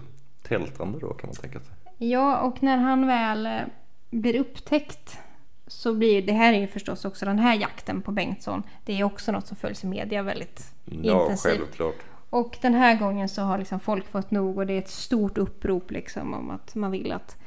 tältande 0.44 1.00
då 1.00 1.14
kan 1.14 1.28
man 1.28 1.36
tänka 1.36 1.60
sig. 1.60 1.74
Ja, 1.98 2.40
och 2.42 2.64
när 2.64 2.78
han 2.78 3.08
väl 3.08 3.46
eh, 3.46 3.62
blir 4.10 4.40
upptäckt 4.40 5.20
så 5.68 5.94
blir 5.94 6.22
det 6.22 6.34
här 6.34 6.54
är 6.54 6.60
ju 6.60 6.68
förstås 6.68 7.06
också 7.06 7.26
den 7.26 7.40
här 7.40 7.56
jakten 7.56 8.02
på 8.02 8.12
Bengtsson. 8.12 8.64
Det 8.86 9.00
är 9.00 9.04
också 9.04 9.32
något 9.32 9.48
som 9.48 9.58
följs 9.58 9.84
i 9.84 9.88
media 9.88 10.24
väldigt 10.24 10.74
Ja, 10.86 11.22
intensivt. 11.22 11.54
självklart. 11.58 11.96
Och 12.30 12.58
den 12.62 12.74
här 12.74 12.96
gången 13.00 13.30
så 13.30 13.42
har 13.42 13.58
liksom 13.58 13.80
folk 13.80 14.08
fått 14.08 14.32
nog 14.32 14.58
och 14.58 14.68
det 14.68 14.74
är 14.74 14.78
ett 14.80 14.90
stort 14.90 15.38
upprop 15.38 15.92
liksom 15.92 16.34
om 16.34 16.50
att 16.50 16.76
man 16.76 16.92
vill 16.92 17.12
att 17.12 17.38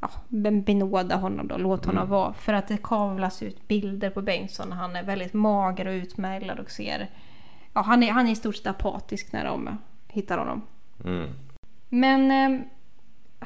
ja, 0.00 0.10
ben- 0.28 0.62
benåda 0.64 1.16
honom 1.16 1.48
då, 1.48 1.56
låt 1.56 1.84
honom 1.86 2.08
vara. 2.08 2.32
För 2.32 2.52
att 2.52 2.68
det 2.68 2.82
kavlas 2.82 3.42
ut 3.42 3.68
bilder 3.68 4.10
på 4.10 4.22
Bengtsson 4.22 4.68
när 4.68 4.76
han 4.76 4.96
är 4.96 5.02
väldigt 5.02 5.32
mager 5.32 5.86
och 5.86 5.92
utmärglad 5.92 6.58
och 6.58 6.70
ser... 6.70 7.10
Ja, 7.72 7.80
han 7.80 8.02
är, 8.02 8.12
han 8.12 8.26
är 8.26 8.32
i 8.32 8.36
stort 8.36 8.56
sett 8.56 8.66
apatisk 8.66 9.32
när 9.32 9.44
de 9.44 9.78
hittar 10.08 10.38
honom. 10.38 10.62
Mm. 11.04 11.30
Men 11.88 12.30
eh, 12.30 12.60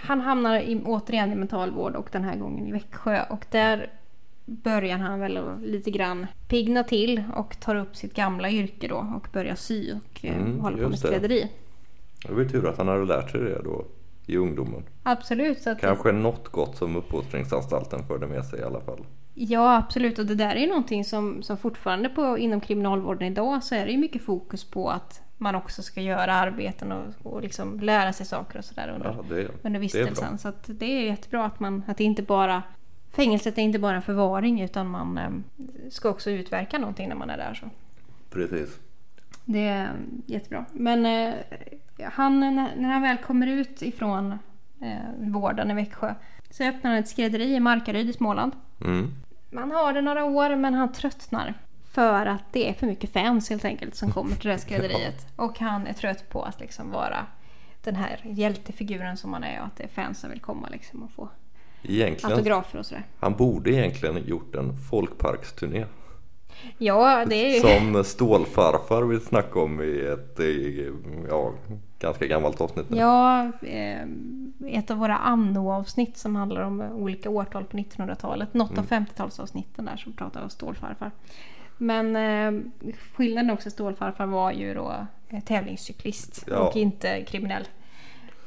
han 0.03 0.21
hamnar 0.21 0.61
i, 0.61 0.83
återigen 0.85 1.33
i 1.33 1.35
mentalvård 1.35 1.97
och 1.97 2.09
den 2.13 2.25
här 2.25 2.37
gången 2.37 2.67
i 2.67 2.73
Växjö. 2.73 3.23
Och 3.31 3.47
där 3.51 3.91
börjar 4.45 4.99
han 4.99 5.21
väl 5.21 5.39
lite 5.63 5.91
grann 5.91 6.27
pigna 6.49 6.85
till 6.85 7.23
och 7.37 7.61
tar 7.61 7.75
upp 7.75 7.97
sitt 7.97 8.15
gamla 8.15 8.51
yrke 8.51 8.89
då 8.89 9.07
och 9.17 9.29
börjar 9.33 9.55
sy 9.55 9.93
och 9.93 10.25
eh, 10.25 10.37
Mm, 10.37 10.61
håller 10.61 10.83
på 10.83 10.89
med 10.89 10.99
skrädderi. 10.99 11.51
Det 12.27 12.33
var 12.33 12.43
ju 12.43 12.49
tur 12.49 12.69
att 12.69 12.79
han 12.79 12.89
hade 12.89 13.05
lärt 13.05 13.31
sig 13.31 13.41
det 13.41 13.63
då 13.65 13.85
i 14.27 14.37
ungdomen. 14.37 14.83
Absolut. 15.03 15.67
Att, 15.67 15.81
Kanske 15.81 16.13
något 16.13 16.49
gott 16.49 16.77
som 16.77 16.97
uppfostringsanstalten 16.97 18.07
förde 18.07 18.27
med 18.27 18.45
sig 18.45 18.61
i 18.61 18.63
alla 18.63 18.81
fall. 18.81 19.05
Ja, 19.35 19.77
absolut. 19.77 20.19
Och 20.19 20.27
det 20.27 20.35
där 20.35 20.57
är 20.57 20.61
ju 20.61 20.67
någonting 20.67 21.05
som, 21.05 21.43
som 21.43 21.57
fortfarande 21.57 22.09
på, 22.09 22.39
inom 22.39 22.61
kriminalvården 22.61 23.29
idag 23.29 23.63
så 23.65 23.75
är 23.75 23.87
det 23.87 23.93
ju 23.93 23.99
mycket 23.99 24.23
fokus 24.23 24.65
på 24.65 24.91
att 24.91 25.23
man 25.39 25.55
också 25.55 25.83
ska 25.83 26.01
göra 26.01 26.35
arbeten 26.35 26.93
och, 26.93 27.05
och 27.23 27.43
liksom 27.43 27.81
lära 27.81 28.13
sig 28.13 28.27
saker 28.27 28.59
och 28.59 28.65
sådär 28.65 28.89
under, 28.89 29.07
Ja, 29.07 29.25
det, 29.29 29.49
under 29.63 29.81
vistelsen. 29.81 30.39
Så 30.39 30.53
det 30.67 30.87
är 30.87 31.03
jättebra 31.03 31.45
att 31.45 31.61
man 31.61 31.83
att 31.87 31.97
det 31.97 32.05
inte 32.05 32.23
bara 32.23 32.63
Fängelset 33.17 33.59
är 33.59 33.63
inte 33.63 33.79
bara 33.79 33.97
en 33.97 34.03
förvaring 34.03 34.61
utan 34.61 34.89
man 34.89 35.19
eh, 35.19 35.31
ska 35.91 36.09
också 36.09 36.31
utverka 36.31 36.79
någonting 36.79 37.09
när 37.09 37.17
man 37.17 37.31
är 37.31 37.37
där. 37.37 37.55
Så. 37.55 37.71
Precis. 38.31 38.79
Det 39.45 39.69
är 39.69 39.91
jättebra. 40.27 40.65
Men 40.73 41.07
eh, 41.07 41.35
han, 42.03 42.41
när 42.41 42.77
när 42.77 42.89
han 42.89 43.03
väl 43.03 43.17
kommer 43.17 43.47
ut 43.47 43.83
ifrån 43.83 44.39
eh, 44.83 45.31
vården 45.33 45.71
i 45.71 45.75
Växjö 45.75 46.15
så 46.51 46.65
öppnar 46.65 46.91
han 46.91 47.01
ett 47.01 47.09
skrädderi 47.09 47.55
i 47.55 47.61
Markaryd 47.61 48.11
i 48.11 48.13
Småland. 48.13 48.53
Mm. 48.81 49.11
Man 49.51 49.71
har 49.71 49.93
det 49.93 50.01
några 50.01 50.25
år 50.25 50.57
men 50.57 50.75
han 50.75 50.93
tröttnar. 50.93 51.55
För 51.97 52.27
att 52.27 52.53
det 52.53 52.69
är 52.69 52.73
för 52.73 52.87
mycket 52.87 53.13
fans 53.13 53.51
helt 53.51 53.65
enkelt 53.65 53.95
som 53.95 54.13
kommer 54.13 54.37
till 54.37 54.45
det 54.45 54.51
här 54.51 54.59
skrädderiet. 54.67 55.27
Och 55.37 55.59
han 55.59 55.87
är 55.87 55.93
trött 55.93 56.29
på 56.29 56.43
att 56.43 56.61
liksom 56.61 56.91
vara 56.91 57.27
den 57.85 57.97
här 57.97 58.21
hjältefiguren 58.25 59.17
som 59.17 59.33
han 59.33 59.45
är 59.45 59.61
och 59.61 59.67
att 59.67 59.77
det 59.77 59.85
är 59.85 59.89
fans 59.89 60.21
som 60.21 60.31
vill 60.31 60.41
komma 60.41 60.69
liksom 60.69 61.03
och 61.03 61.11
få 61.11 61.29
Egentligen, 61.83 62.33
autografer 62.33 62.79
och 62.79 62.87
sådär. 62.87 63.05
han 63.21 63.37
borde 63.37 63.71
egentligen 63.71 64.27
gjort 64.27 64.55
en 64.55 64.77
folkparksturné. 64.91 65.85
Ja, 66.79 67.25
det 67.25 67.35
är 67.35 67.55
ju... 67.55 67.61
Som 67.61 68.05
Stålfarfar 68.05 69.03
vill 69.03 69.21
snacka 69.21 69.61
om 69.61 69.83
i 69.83 70.01
ett 70.01 70.41
ja, 71.29 71.53
ganska 71.99 72.27
gammalt 72.27 72.61
avsnitt 72.61 72.91
nu. 72.91 72.97
Ja, 72.99 73.53
eh, 73.63 74.07
ett 74.67 74.91
av 74.91 74.97
våra 74.97 75.17
anno-avsnitt 75.17 76.17
som 76.17 76.37
handlar 76.37 76.61
om 76.61 76.81
olika 76.81 77.31
årtal 77.31 77.65
på 77.65 77.77
1900-talet. 77.77 78.55
Något 78.55 78.79
av 78.79 78.87
50-talsavsnitten 78.87 79.85
där 79.85 79.97
som 79.97 80.13
pratar 80.13 80.43
om 80.43 80.51
stålfarfar. 80.51 81.11
Men 81.79 82.17
eh, 82.17 82.63
skillnaden 83.13 83.51
också, 83.51 83.71
stålfarfar 83.71 84.27
var 84.27 84.53
ju 84.53 84.75
då 84.75 85.07
eh, 85.29 85.41
tävlingscyklist 85.41 86.45
Ja. 86.47 86.69
och 86.69 86.77
inte 86.77 87.23
kriminell. 87.23 87.69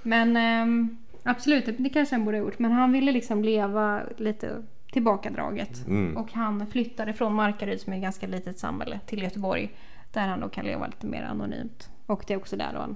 Men 0.02 0.38
eh, 0.38 0.96
absolut, 1.24 1.66
det, 1.78 1.90
kanske 1.90 2.16
han 2.16 2.26
borde 2.26 2.38
ha 2.38 2.46
gjort. 2.46 2.60
Men 2.60 2.72
han 2.72 2.92
ville 2.92 3.12
liksom 3.12 3.44
leva 3.44 4.02
lite 4.18 4.64
tillbakadraget. 4.92 5.88
Mm. 5.88 6.18
Och 6.18 6.34
han 6.34 6.68
flyttade 6.68 7.14
från 7.14 7.34
Markaryd 7.34 7.82
som 7.82 7.94
är 7.94 7.98
ett 7.98 8.04
ganska 8.04 8.28
litet 8.28 8.60
samhälle 8.60 9.00
till 9.06 9.24
Göteborg. 9.24 9.72
Där 10.14 10.28
han 10.28 10.40
då 10.40 10.50
kan 10.50 10.66
leva 10.66 10.88
lite 10.88 11.08
mer 11.08 11.24
anonymt. 11.24 11.90
Och 12.06 12.24
det 12.28 12.34
är 12.34 12.38
också 12.38 12.58
där 12.58 12.74
då 12.74 12.80
han, 12.80 12.96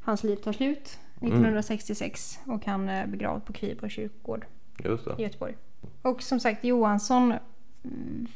hans 0.00 0.24
liv 0.24 0.36
tar 0.36 0.52
slut. 0.52 0.98
1966 1.20 2.38
och 2.46 2.66
han 2.66 2.88
är 2.88 3.06
begravd 3.06 3.44
på 3.44 3.52
Kviborg 3.52 3.90
kyrkogård 3.90 4.44
i. 4.84 5.22
Göteborg. 5.22 5.56
Och 6.02 6.22
som 6.22 6.40
sagt 6.40 6.64
Johansson 6.64 7.34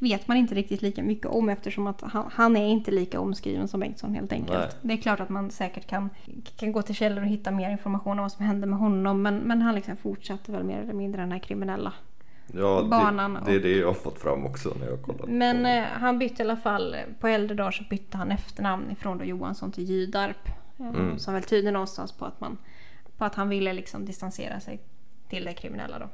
vet 0.00 0.28
man 0.28 0.36
inte 0.36 0.54
riktigt 0.54 0.82
lika 0.82 1.02
mycket 1.02 1.26
om 1.26 1.48
eftersom 1.48 1.86
att 1.86 2.02
han, 2.02 2.30
han 2.32 2.56
är 2.56 2.68
inte 2.68 2.90
lika 2.90 3.20
omskriven 3.20 3.68
som 3.68 3.80
Bengtsson 3.80 4.14
helt 4.14 4.32
enkelt. 4.32 4.58
Nej. 4.58 4.68
Det 4.82 4.92
är 4.92 4.96
klart 4.96 5.20
att 5.20 5.28
man 5.28 5.50
säkert 5.50 5.86
kan, 5.86 6.10
kan 6.56 6.72
gå 6.72 6.82
till 6.82 6.94
källor 6.94 7.22
och 7.22 7.28
hitta 7.28 7.50
mer 7.50 7.70
information 7.70 8.18
om 8.18 8.22
vad 8.22 8.32
som 8.32 8.44
hände 8.44 8.66
med 8.66 8.78
honom 8.78 9.22
men, 9.22 9.38
men 9.38 9.62
han 9.62 9.74
liksom 9.74 9.96
fortsatte 9.96 10.52
väl 10.52 10.64
mer 10.64 10.78
eller 10.78 10.92
mindre 10.92 11.20
den 11.20 11.32
här 11.32 11.38
kriminella. 11.38 11.92
Ja, 12.52 12.86
Banan 12.90 13.34
det, 13.34 13.40
det 13.46 13.54
är 13.56 13.60
det 13.60 13.76
jag 13.76 13.86
har 13.86 13.94
fått 13.94 14.18
fram 14.18 14.46
också 14.46 14.72
när 14.80 14.86
jag 14.86 15.02
kollat. 15.02 15.28
Men 15.28 15.66
eh, 15.66 15.84
han 15.84 16.18
bytte 16.18 16.42
i 16.42 16.46
alla 16.46 16.56
fall, 16.56 16.96
på 17.20 17.28
äldre 17.28 17.54
dagar 17.56 17.70
så 17.70 17.84
bytte 17.90 18.16
han 18.16 18.30
efternamn 18.30 18.90
ifrån 18.90 19.18
då 19.18 19.24
Johansson 19.24 19.72
till 19.72 19.84
Gydarp. 19.84 20.48
Eh, 20.78 20.86
Mm. 20.86 21.18
Som 21.18 21.34
väl 21.34 21.42
tyder 21.42 21.72
någonstans 21.72 22.12
på 22.12 22.24
att, 22.24 22.40
man, 22.40 22.58
på 23.18 23.24
att 23.24 23.34
han 23.34 23.48
ville 23.48 23.72
liksom 23.72 24.04
distansera 24.04 24.60
sig 24.60 24.80
till 25.28 25.44
det 25.44 25.52
kriminella 25.52 25.98
då. 25.98 26.08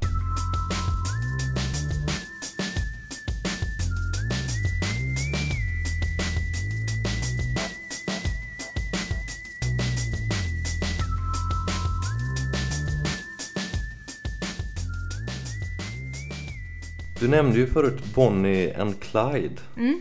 Du 17.22 17.28
nämnde 17.28 17.58
ju 17.58 17.66
förut 17.66 18.14
Bonnie 18.14 18.74
and 18.74 19.00
Clyde. 19.00 19.61
Mm. 19.76 20.00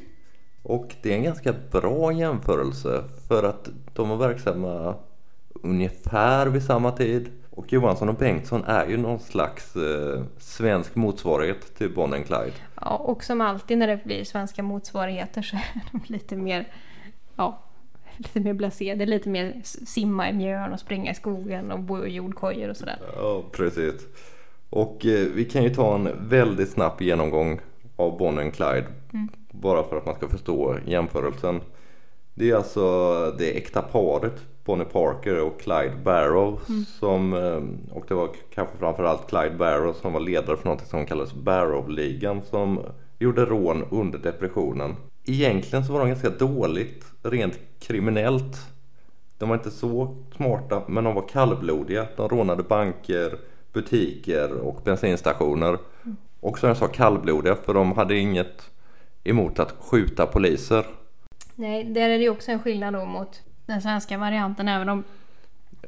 Och 0.63 0.95
det 1.01 1.11
är 1.11 1.15
en 1.15 1.23
ganska 1.23 1.53
bra 1.71 2.11
jämförelse 2.11 3.03
för 3.27 3.43
att 3.43 3.69
de 3.93 4.09
var 4.09 4.17
verksamma 4.17 4.95
ungefär 5.53 6.47
vid 6.47 6.63
samma 6.63 6.91
tid. 6.91 7.29
Och 7.49 7.73
Johansson 7.73 8.09
och 8.09 8.15
Bengtsson 8.15 8.63
är 8.63 8.87
ju 8.87 8.97
någon 8.97 9.19
slags 9.19 9.75
eh, 9.75 10.23
svensk 10.37 10.95
motsvarighet 10.95 11.77
till 11.77 11.93
Bonnie 11.93 12.15
and 12.15 12.25
Clyde. 12.25 12.53
Ja, 12.75 12.95
och 12.95 13.23
som 13.23 13.41
alltid 13.41 13.77
när 13.77 13.87
det 13.87 14.03
blir 14.03 14.23
svenska 14.23 14.63
motsvarigheter 14.63 15.41
så 15.41 15.55
är 15.55 15.81
de 15.91 16.01
lite 16.13 16.35
mer, 16.35 16.67
ja, 17.35 17.59
lite 18.17 18.39
mer 18.39 18.53
blasé. 18.53 18.95
Det 18.95 19.03
är 19.03 19.07
lite 19.07 19.29
mer 19.29 19.61
simma 19.63 20.29
i 20.29 20.33
mjön 20.33 20.73
och 20.73 20.79
springa 20.79 21.11
i 21.11 21.15
skogen 21.15 21.71
och 21.71 21.79
bo 21.79 22.05
i 22.05 22.13
jordkojor 22.13 22.69
och 22.69 22.77
sådär. 22.77 22.99
Ja, 23.15 23.43
precis. 23.51 24.07
Och 24.71 25.05
eh, 25.05 25.27
vi 25.35 25.45
kan 25.45 25.63
ju 25.63 25.69
ta 25.69 25.95
en 25.95 26.09
väldigt 26.29 26.69
snabb 26.69 27.01
genomgång 27.01 27.59
av 27.95 28.17
Bonnie 28.17 28.41
and 28.41 28.53
Clyde. 28.53 28.87
Bara 29.51 29.83
för 29.83 29.97
att 29.97 30.05
man 30.05 30.15
ska 30.15 30.27
förstå 30.27 30.75
jämförelsen. 30.85 31.61
Det 32.33 32.51
är 32.51 32.55
alltså 32.55 33.35
det 33.37 33.57
äkta 33.57 33.81
paret 33.81 34.33
Bonnie 34.65 34.85
Parker 34.85 35.41
och 35.41 35.59
Clyde 35.59 35.97
Barrow 36.03 36.59
som, 36.99 37.33
eh, 37.33 37.95
och 37.95 38.05
det 38.07 38.13
var 38.13 38.29
kanske 38.53 38.77
framförallt 38.77 39.29
Clyde 39.29 39.55
Barrow 39.57 39.93
som 39.93 40.13
var 40.13 40.19
ledare 40.19 40.57
för 40.57 40.69
något 40.69 40.87
som 40.87 41.05
kallades 41.05 41.33
Barrow-ligan 41.33 42.41
som 42.49 42.79
gjorde 43.19 43.45
rån 43.45 43.83
under 43.89 44.19
depressionen. 44.19 44.95
Egentligen 45.25 45.85
så 45.85 45.93
var 45.93 45.99
de 45.99 46.09
ganska 46.09 46.29
dåligt 46.29 47.05
rent 47.23 47.59
kriminellt 47.79 48.57
de 49.41 49.49
var 49.49 49.55
inte 49.55 49.71
så 49.71 50.15
smarta 50.35 50.83
men 50.87 51.03
de 51.03 51.15
var 51.15 51.27
kallblodiga. 51.27 52.07
De 52.15 52.29
rånade 52.29 52.63
banker, 52.63 53.39
butiker 53.73 54.53
och 54.53 54.81
bensinstationer. 54.83 55.77
Och 56.39 56.59
som 56.59 56.67
jag 56.67 56.77
sa 56.77 56.87
kallblodiga 56.87 57.55
för 57.55 57.73
de 57.73 57.91
hade 57.91 58.17
inget 58.17 58.71
emot 59.23 59.59
att 59.59 59.75
skjuta 59.79 60.25
poliser. 60.25 60.85
Nej, 61.55 61.83
där 61.83 62.09
är 62.09 62.17
det 62.17 62.23
ju 62.23 62.29
också 62.29 62.51
en 62.51 62.59
skillnad 62.59 62.93
då 62.93 63.05
mot 63.05 63.41
den 63.65 63.81
svenska 63.81 64.17
varianten. 64.17 64.67
Även 64.67 64.89
om 64.89 65.03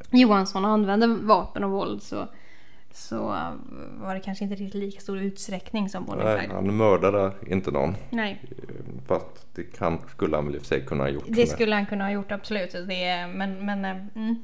Johansson 0.10 0.66
använde 0.66 1.08
vapen 1.08 1.64
och 1.64 1.72
våld 1.72 2.04
så, 2.04 2.28
så 2.92 3.18
var 3.92 4.14
det 4.14 4.20
kanske 4.20 4.44
inte 4.44 4.56
riktigt 4.56 4.82
lika 4.82 5.02
stor 5.02 5.18
utsträckning 5.18 5.90
som 5.90 6.06
Bonnie 6.06 6.24
Nej, 6.24 6.40
Clyde. 6.40 6.54
han 6.54 6.78
mördade 6.78 7.32
inte 7.48 7.72
någon. 7.72 7.96
Nej, 8.10 8.42
Fast 9.08 9.48
det 9.56 9.64
kan, 9.64 10.00
skulle 10.10 10.36
han 10.36 10.46
väl 10.46 10.56
i 10.56 10.58
och 10.58 10.62
för 10.62 10.68
sig 10.68 10.86
kunna 10.86 11.04
ha 11.04 11.10
gjort. 11.10 11.24
det 11.28 11.48
skulle 11.48 11.76
han 11.76 11.86
kunna 11.86 12.04
ha 12.04 12.12
gjort 12.12 12.32
absolut. 12.32 12.72
Det, 12.72 13.28
men, 13.28 13.66
men 13.66 13.86
eh, 13.86 13.92
mm. 14.16 14.36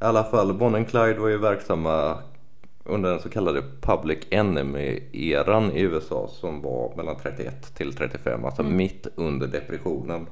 I 0.00 0.04
alla 0.04 0.24
fall, 0.24 0.54
Bonnie 0.54 0.84
Clyde 0.84 1.18
var 1.18 1.28
ju 1.28 1.38
verksamma 1.38 2.18
under 2.84 3.10
den 3.10 3.20
så 3.20 3.28
kallade 3.28 3.62
Public 3.80 4.18
Enemy-eran 4.30 5.72
i 5.72 5.80
USA 5.80 6.28
som 6.28 6.62
var 6.62 6.96
mellan 6.96 7.16
31 7.16 7.74
till 7.74 7.92
35, 7.92 8.44
alltså 8.44 8.62
mitt 8.62 9.06
under 9.14 9.46
depressionen. 9.46 10.26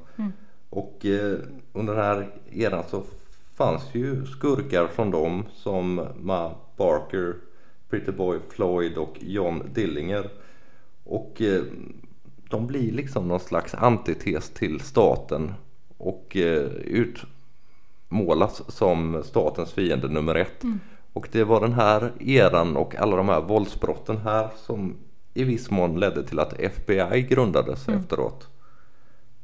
Och 0.71 1.07
eh, 1.07 1.39
under 1.73 1.95
den 1.95 2.05
här 2.05 2.31
eran 2.53 2.85
så 2.91 3.03
fanns 3.55 3.83
ju 3.93 4.27
skurkar 4.27 4.87
från 4.87 5.11
dem 5.11 5.45
som 5.55 6.07
Ma 6.21 6.55
Barker, 6.77 7.35
Pretty 7.91 8.13
Boy 8.13 8.39
Floyd 8.51 8.97
och 8.97 9.17
John 9.21 9.63
Dillinger. 9.75 10.31
Och 11.05 11.43
eh, 11.43 11.63
de 12.51 12.67
blir 12.67 12.93
liksom 12.93 13.29
någon 13.29 13.41
slags 13.41 13.75
antites 13.75 14.51
till 14.51 14.81
staten 14.81 15.53
och 15.99 16.37
eh, 16.37 16.71
utmålas 18.11 18.63
som 18.69 19.23
statens 19.25 19.73
fiende 19.73 20.09
nummer 20.09 20.35
ett. 20.35 20.63
Och 21.13 21.29
det 21.33 21.45
var 21.45 21.61
den 21.61 21.73
här 21.73 22.13
eran 22.21 22.77
och 22.77 22.97
alla 22.97 23.17
de 23.17 23.29
här 23.29 23.41
våldsbrotten 23.41 24.17
här 24.17 24.49
som 24.57 24.97
i 25.35 25.45
viss 25.45 25.71
mån 25.71 26.01
ledde 26.01 26.25
till 26.25 26.39
att 26.39 26.61
FBI 26.61 27.27
grundades 27.29 27.89
efteråt. 27.89 28.49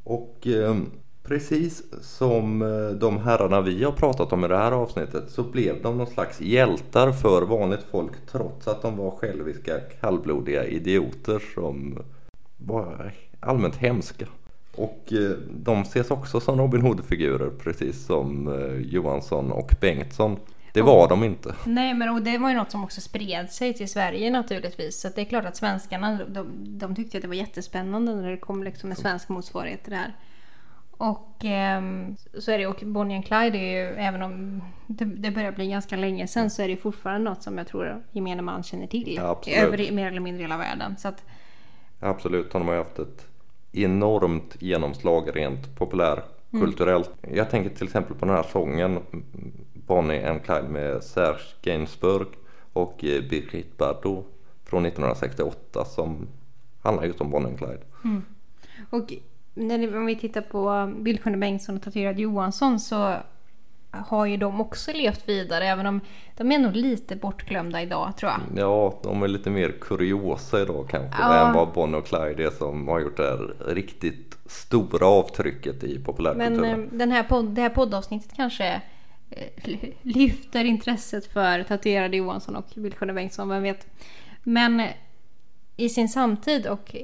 Och 0.05 0.47
eh, 0.47 0.77
precis 1.23 1.83
som 2.03 2.63
eh, 2.63 2.99
de 2.99 3.19
herrarna 3.19 3.61
vi 3.61 3.85
har 3.85 3.93
pratat 3.93 4.33
om 4.33 4.45
i 4.45 4.49
det 4.49 4.57
här 4.57 4.73
avsnittet 4.73 5.31
så 5.31 5.43
blev 5.43 5.83
de 5.83 5.99
någon 5.99 6.07
slags 6.07 6.41
hjältar 6.41 7.13
för 7.13 7.43
vanligt 7.43 7.87
folk 7.91 8.13
trots 8.31 8.69
att 8.69 8.83
de 8.83 8.97
var 8.97 9.11
själviska 9.11 9.81
kallblodiga 10.01 10.65
idioter 10.65 11.43
som 11.55 11.99
var 12.57 13.13
allmänt 13.41 13.77
hemska. 13.77 14.27
Och 14.77 15.13
eh, 15.13 15.31
de 15.51 15.83
ses 15.83 16.11
också 16.11 16.41
som 16.41 16.59
Robin 16.59 16.81
Hood-figurer 16.81 17.51
precis 17.59 18.07
som 18.07 18.49
eh, 18.49 18.93
Johansson 18.93 19.53
och 19.53 19.75
Bengtsson. 19.81 20.37
Det 20.79 20.83
var 20.83 21.09
de 21.09 21.25
inte. 21.25 21.55
Nej, 21.65 21.95
men 21.95 22.09
och 22.09 22.23
det 22.23 22.39
var 22.39 22.49
ju 22.49 22.57
något 22.57 22.71
som 22.71 22.85
också 22.85 23.01
spred 23.01 23.51
sig 23.51 23.75
till 23.75 23.89
Sverige 23.89 24.31
naturligtvis. 24.31 25.01
Så 25.01 25.09
det 25.15 25.21
är 25.21 25.25
klart 25.25 25.45
att 25.45 25.57
svenskarna 25.57 26.25
de, 26.25 26.49
de 26.79 26.95
tyckte 26.95 27.19
att 27.19 27.23
det 27.23 27.29
var 27.29 27.35
jättespännande 27.35 28.15
när 28.15 28.31
det 28.31 28.37
kom 28.37 28.63
liksom 28.63 28.91
en 28.91 28.97
svensk 28.97 29.29
motsvarighet 29.29 29.83
till 29.83 29.91
det 29.91 29.97
här. 29.97 30.15
Och 30.91 31.45
ehm, 31.45 32.17
så 32.39 32.51
är 32.51 32.59
det 32.59 32.67
och 32.67 32.83
Bonnie 32.83 33.17
and 33.17 33.27
Clyde 33.27 33.59
är 33.59 33.91
ju, 33.91 33.95
även 33.97 34.23
om 34.23 34.63
det, 34.87 35.05
det 35.05 35.31
börjar 35.31 35.53
bli 35.53 35.69
ganska 35.69 35.97
länge 35.97 36.27
sedan 36.27 36.51
så 36.51 36.63
är 36.63 36.67
det 36.67 36.73
ju 36.73 36.81
fortfarande 36.81 37.31
något 37.31 37.43
som 37.43 37.59
jag 37.59 37.67
tror 37.67 38.03
gemene 38.13 38.43
man 38.43 38.63
känner 38.63 38.87
till. 38.87 39.15
Ja, 39.17 39.41
över 39.47 39.93
mer 39.93 40.07
eller 40.07 40.21
mindre 40.21 40.43
hela 40.43 40.59
världen. 40.59 40.97
Så 40.97 41.09
att, 41.09 41.25
Absolut, 42.01 42.53
de 42.53 42.67
har 42.67 42.75
ju 42.75 42.81
haft 42.81 42.99
ett 42.99 43.27
enormt 43.73 44.57
genomslag 44.63 45.37
rent 45.37 45.77
populärkulturellt. 45.77 47.11
Jag 47.35 47.51
tänker 47.51 47.71
till 47.71 47.87
exempel 47.87 48.17
på 48.17 48.27
den 48.27 48.35
här 48.35 48.43
sången 48.43 48.99
Bonnie 49.89 50.25
and 50.25 50.43
Clyde 50.45 50.69
med 50.69 51.03
Serge 51.05 51.41
Gainsbourg 51.63 52.27
och 52.73 53.05
eh, 53.05 53.23
Brigitte 53.29 53.77
Bardot 53.77 54.27
från 54.65 54.87
1968 54.87 55.85
som 55.85 56.29
handlar 56.83 57.05
just 57.05 57.21
om 57.21 57.31
Bonnie 57.31 57.47
and 57.49 57.59
Clyde. 57.59 57.83
Och 58.91 59.13
när 59.55 59.97
om 59.97 60.07
vi 60.07 60.17
tittar 60.17 60.41
på 60.41 60.93
Bildsjön 61.01 61.41
Bengtsson 61.41 61.77
och 61.77 61.83
tatuerad 61.83 62.19
Johansson 62.19 62.81
så 62.81 63.15
har 63.91 64.27
ju 64.27 64.37
de 64.37 64.61
också 64.61 64.93
levt 64.93 65.29
vidare 65.29 65.65
även 65.67 65.87
om 65.87 66.01
de 66.37 66.53
är 66.53 66.59
nog 66.59 66.77
lite 66.77 67.17
bortglömda 67.17 67.83
idag 67.83 68.17
tror 68.17 68.33
jag. 68.33 68.41
Ja, 68.63 68.99
de 69.03 69.23
är 69.23 69.29
lite 69.29 69.51
mer 69.51 69.75
kuriosa 69.81 70.61
idag 70.63 70.87
kanske 70.91 71.23
Ja. 71.23 71.47
än 71.49 71.55
vad 71.55 71.73
Bonnie 71.73 71.97
och 71.99 72.07
Clyde 72.07 72.45
är 72.47 72.51
som 72.51 72.89
har 72.89 73.01
gjort 73.01 73.17
det 73.17 73.23
här 73.23 73.55
riktigt 73.75 74.39
stora 74.47 75.07
avtrycket 75.07 75.85
i 75.85 75.95
Men 75.95 76.05
populärkulturen. 76.05 76.65
eh, 76.85 76.89
den 76.93 77.11
här 77.11 77.23
podd, 77.23 77.45
det 77.47 77.61
här 77.63 77.69
poddavsnittet 77.71 78.33
kanske 78.37 78.83
lyfter 80.03 80.65
intresset 80.65 81.27
för 81.27 81.63
tatuerade 81.63 82.17
Johansson 82.17 82.57
och 82.57 82.67
Bildsjön 82.75 83.15
Bengtsson, 83.15 83.49
vem 83.49 83.63
vet. 83.63 83.87
Men 84.43 84.81
eh, 84.81 84.91
i 85.77 85.89
sin 85.89 86.09
samtid 86.09 86.67
och 86.67 86.97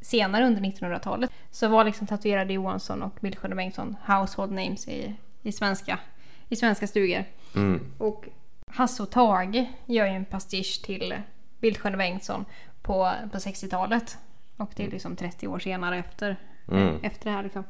senare 0.00 0.46
under 0.46 0.60
1900-talet 0.62 1.30
så 1.50 1.68
var 1.68 1.84
liksom 1.84 2.06
tatuerade 2.06 2.52
Johansson 2.52 3.02
och 3.02 3.18
Bildsjön 3.20 3.56
Bengtsson 3.56 3.96
household 4.06 4.52
names 4.52 4.88
i, 4.88 5.14
i, 5.42 5.52
svenska, 5.52 5.98
i 6.48 6.56
svenska 6.56 6.86
stugor. 6.86 7.24
Mm. 7.54 7.80
Och 7.98 8.28
Hasse 8.66 9.02
och 9.02 9.10
Tage 9.10 9.66
gör 9.86 10.06
ju 10.06 10.12
en 10.12 10.24
pastisch 10.24 10.82
till 10.84 11.14
Bildsjön 11.60 11.98
Bengtsson 11.98 12.44
på, 12.82 13.12
på 13.32 13.38
60-talet. 13.38 14.18
Och 14.56 14.70
det 14.76 14.84
är 14.84 14.90
liksom 14.90 15.16
30 15.16 15.48
år 15.48 15.58
senare 15.58 15.98
efter, 15.98 16.36
Mm. 16.68 16.96
efter 17.02 17.30
det 17.30 17.36
här. 17.36 17.42
Liksom. 17.42 17.64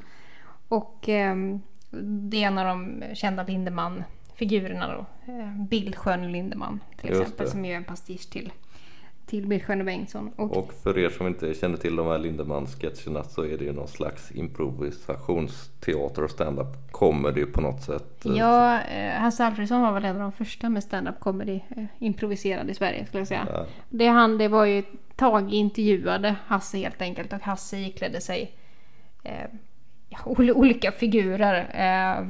Och 0.69 1.09
ehm, 1.09 1.61
det 2.01 2.43
är 2.43 2.47
en 2.47 2.59
av 2.59 2.67
de 2.67 3.03
kända 3.15 3.43
Lindemann-figurerna 3.45 4.89
då. 4.89 5.33
Eh, 5.33 5.63
Bildsjön 5.69 6.33
Lindemann 6.33 6.81
till 6.97 7.09
Just 7.11 7.21
exempel. 7.23 7.47
det. 7.47 7.53
Som 7.53 7.65
gör 7.65 7.77
en 7.77 7.85
pastisch 7.85 8.31
till, 8.31 8.53
till 9.27 9.47
Bildsköne 9.47 9.85
Bengtsson. 9.85 10.33
Och, 10.37 10.57
Och 10.57 10.73
för 10.83 10.99
er 10.99 11.09
som 11.09 11.27
inte 11.27 11.55
känner 11.55 11.77
till 11.77 11.97
de 11.97 12.07
här 12.07 12.19
Lindemann-sketcherna 12.19 13.25
så 13.25 13.45
är 13.45 13.59
det 13.59 13.65
ju 13.65 13.73
någon 13.73 13.89
slags 13.89 14.33
improvisationsteater 14.33 16.25
och 16.25 16.31
stand-up 16.31 16.91
comedy 16.91 17.45
på 17.47 17.61
något 17.61 17.83
sätt. 17.83 18.21
ja, 18.23 18.81
eh, 18.81 19.13
Hasse 19.13 19.45
Alfredson 19.45 19.81
var 19.83 19.93
väl 19.93 20.05
en 20.05 20.17
av 20.17 20.23
de 20.23 20.33
första 20.33 20.69
med 20.69 20.83
stand-up 20.83 21.21
comedy 21.21 21.61
eh, 21.77 21.85
improviserad 21.99 22.71
i 22.71 22.75
Sverige 22.75 23.07
skulle 23.07 23.21
jag 23.21 23.29
säga. 23.29 23.49
Ja. 23.53 23.67
Det, 23.89 24.07
han, 24.07 24.39
det 24.39 24.49
var 24.49 24.65
ju 24.65 24.83
Tage 25.17 25.53
intervjuade 25.53 26.37
Hasse 26.47 26.79
helt 26.79 27.03
enkelt 27.03 27.33
och 27.33 27.41
Hasse 27.41 27.79
iklädde 27.79 28.21
sig 28.21 28.55
ja, 30.13 30.19
ol- 30.25 30.53
olika 30.53 30.93
figurer. 30.93 31.71
Eh, 31.75 32.27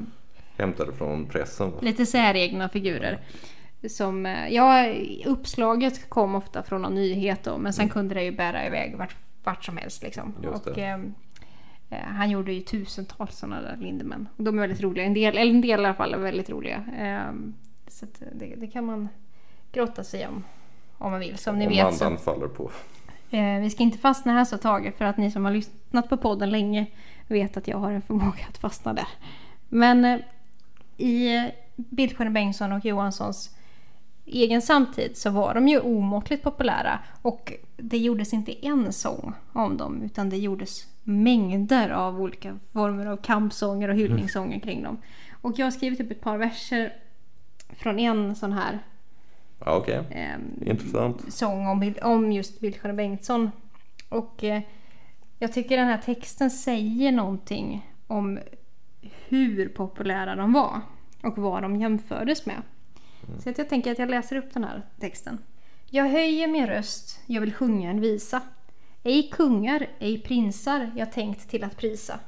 Hämtade 0.59 0.93
från 0.93 1.27
pressen. 1.27 1.71
va? 1.71 1.79
lite 1.81 2.07
säregna 2.07 2.69
figurer. 2.69 3.21
Som, 3.89 4.27
eh, 4.27 4.49
ja, 4.49 4.95
uppslaget 5.25 6.09
kom 6.11 6.35
ofta 6.35 6.63
från 6.63 6.83
någon 6.83 6.95
nyhet 6.95 7.45
då, 7.45 7.59
men 7.59 7.73
sen 7.73 7.89
kunde 7.89 8.15
det 8.15 8.25
ju 8.25 8.33
bära 8.33 8.67
iväg 8.67 8.97
vart, 8.99 9.17
vart 9.45 9.65
som 9.65 9.77
helst 9.77 10.03
liksom. 10.03 10.35
Och, 10.53 10.79
eh, 10.79 11.01
eh, 11.91 11.99
han 12.05 12.31
gjorde 12.31 12.53
ju 12.53 12.61
tusentals 12.61 13.37
sådana 13.39 13.61
där 13.63 13.77
Lindemann. 13.81 14.29
Och 14.37 14.45
de 14.45 14.59
är 14.59 14.61
väldigt 14.61 14.81
roliga. 14.83 15.05
En 15.05 15.15
del, 15.15 15.39
eller 15.39 15.55
en 15.55 15.61
del 15.61 15.71
i 15.71 15.85
alla 15.85 15.95
fall 15.95 16.15
är 16.15 16.19
väldigt 16.19 16.51
roliga. 16.51 16.85
Eh, 16.99 17.35
så 17.89 18.07
det, 18.33 18.55
det 18.57 18.67
kan 18.67 18.85
man 18.87 19.09
grotta 19.73 20.05
sig 20.05 20.27
om. 20.27 20.45
Om 20.99 21.11
man 21.11 21.21
vill. 21.21 21.39
Som 21.39 21.59
ni 21.59 21.67
Om 21.67 21.73
vet 21.73 21.95
så 21.95 22.05
andan 22.05 22.19
faller 22.19 22.49
på. 22.49 22.71
Eh, 23.33 23.61
vi 23.61 23.71
ska 23.71 23.83
inte 23.83 23.99
fastna 23.99 24.33
här 24.33 24.45
så 24.45 24.59
Tage 24.59 24.95
för 24.99 25.05
att 25.05 25.17
ni 25.17 25.31
som 25.31 25.45
har 25.45 25.53
lyssnat 25.53 26.09
på 26.09 26.17
podden 26.17 26.51
länge 26.51 26.87
vet 27.29 27.57
att 27.57 27.69
jag 27.69 27.79
har 27.79 27.93
en 27.93 28.03
förmåga 28.03 28.45
att 28.49 28.59
fastna 28.59 28.93
där. 28.93 29.09
Men 29.69 30.05
eh, 30.05 30.19
i 30.97 31.37
eh, 31.97 32.31
Bengtsson 32.31 32.73
och 32.73 32.85
Johanssons 32.85 33.57
egen 34.25 34.63
samtid 34.63 35.17
så 35.17 35.31
var 35.31 35.55
de 35.55 35.69
ju 35.69 35.81
omåttligt 35.81 36.43
populära 36.43 36.99
och 37.23 37.53
det 37.77 37.99
gjordes 37.99 38.33
inte 38.33 38.67
en 38.67 38.93
sång 38.93 39.35
om 39.53 39.77
dem 39.77 40.03
utan 40.03 40.31
det 40.31 40.37
gjordes 40.37 40.87
mängder 41.03 41.91
av 41.91 42.21
olika 42.21 42.59
former 42.73 43.07
av 43.07 43.17
kampsånger 43.17 43.89
och 43.89 43.95
hyllningssånger 43.95 44.61
kring 44.61 44.83
dem. 44.83 44.99
Och 45.43 45.59
jag 45.59 45.67
har 45.67 45.71
skrivit 45.71 46.01
upp 46.01 46.11
ett 46.11 46.21
par 46.21 46.39
verser 46.39 46.93
från 47.69 47.99
en 47.99 48.37
sån 48.37 48.53
här 48.53 48.79
Ja, 49.65 49.77
Okej, 49.77 50.05
ehm, 50.11 50.63
intressant. 50.67 51.33
sång 51.35 51.67
om, 51.67 51.95
om 52.03 52.33
just 52.33 52.61
Bildsköne 52.61 52.95
Bengtsson. 52.95 53.51
Och 54.09 54.45
eh, 54.45 54.63
jag 55.39 55.53
tycker 55.53 55.77
den 55.77 55.87
här 55.89 55.99
texten 55.99 56.51
säger 56.51 57.13
någonting 57.13 57.91
om 58.07 58.39
hur 59.29 59.69
populära 59.69 60.37
de 60.37 60.53
var 60.53 60.81
och 61.23 61.39
vad 61.39 61.63
de 61.63 61.77
jämfördes 61.77 62.47
med. 62.47 62.63
Så 63.39 63.51
att 63.51 63.59
jag 63.59 63.69
tänker 63.69 63.93
att 63.93 63.99
jag 63.99 64.11
läser 64.11 64.37
upp 64.37 64.55
den 64.55 64.65
här 64.65 64.83
texten. 65.01 65.39
Jag 65.91 66.09
höjer 66.09 66.49
min 66.49 66.67
röst, 66.67 67.21
jag 67.27 67.41
vill 67.41 67.55
sjunga 67.55 67.91
en 67.91 68.01
visa. 68.01 68.41
Ej 69.03 69.29
kungar, 69.33 69.87
ej 69.99 70.19
prinsar 70.23 70.91
jag 70.97 71.13
tänkt 71.13 71.51
till 71.51 71.65
att 71.65 71.77
prisa. 71.77 72.21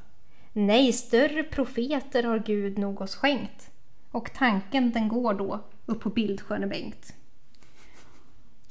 Nej, 0.53 0.93
större 0.93 1.43
profeter 1.43 2.23
har 2.23 2.39
Gud 2.39 2.77
nog 2.77 3.01
oss 3.01 3.15
skänkt. 3.15 3.71
Och 4.11 4.33
tanken 4.33 4.91
den 4.91 5.07
går 5.07 5.33
då 5.33 5.59
upp 5.85 6.01
på 6.01 6.09
Bildsköne 6.09 6.67
Bengt. 6.67 7.14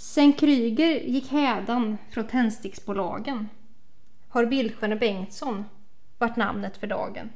Sen 0.04 0.32
Kryger 0.32 1.00
gick 1.00 1.30
hädan 1.30 1.98
från 2.10 2.26
tändsticksbolagen 2.26 3.48
har 4.28 4.46
Bildsköne 4.46 4.96
Bengtsson 4.96 5.64
varit 6.18 6.36
namnet 6.36 6.76
för 6.76 6.86
dagen. 6.86 7.30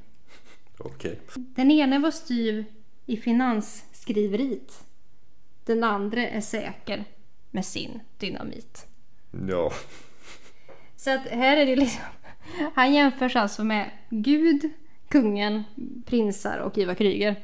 Okej. 0.78 1.20
Den 1.34 1.70
ene 1.70 1.98
var 1.98 2.10
styv 2.10 2.64
i 3.06 3.16
finansskriveriet. 3.16 4.86
Den 5.64 5.84
andra 5.84 6.28
är 6.28 6.40
säker 6.40 7.04
med 7.50 7.64
sin 7.64 8.00
dynamit. 8.18 8.86
Ja, 9.48 9.72
Så 10.96 11.14
att 11.14 11.26
här 11.26 11.56
är 11.56 11.66
det 11.66 11.76
liksom... 11.76 12.02
Han 12.74 12.94
jämförs 12.94 13.36
alltså 13.36 13.64
med 13.64 13.90
Gud, 14.10 14.70
kungen, 15.08 15.64
prinsar 16.06 16.58
och 16.58 16.78
Ivar 16.78 16.94
Kryger. 16.94 17.36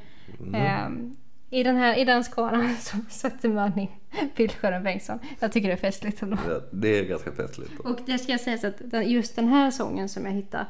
Ehm, 0.54 1.16
i, 1.50 1.62
den 1.62 1.76
här, 1.76 1.94
I 1.98 2.04
den 2.04 2.24
skalan 2.24 2.76
så 2.80 2.96
sätter 3.08 3.48
man 3.48 3.78
in 3.78 3.88
Bildsköne 4.36 4.80
Bengtsson. 4.80 5.18
Jag 5.40 5.52
tycker 5.52 5.68
det 5.68 5.74
är 5.74 5.78
festligt 5.78 6.22
ändå. 6.22 6.36
det- 6.46 6.62
det 6.72 6.88
är 6.98 7.04
ganska 7.04 7.32
festligt. 7.32 7.80
Och 7.80 7.98
det 8.06 8.18
ska 8.18 8.32
jag 8.32 8.40
säga 8.40 8.58
så 8.58 8.66
att 8.66 9.06
just 9.06 9.36
den 9.36 9.48
här 9.48 9.70
sången 9.70 10.08
som 10.08 10.24
jag 10.26 10.32
hittade 10.32 10.66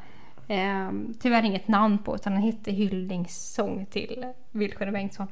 eh, 0.47 0.91
tyvärr 1.21 1.43
inget 1.45 1.67
namn 1.67 1.97
på 1.97 2.15
utan 2.15 2.33
den 2.33 2.41
hette 2.41 2.71
hyllningssång 2.71 3.85
till 3.91 4.25
Bildsköne 4.51 4.91
Bengtsson. 4.91 5.27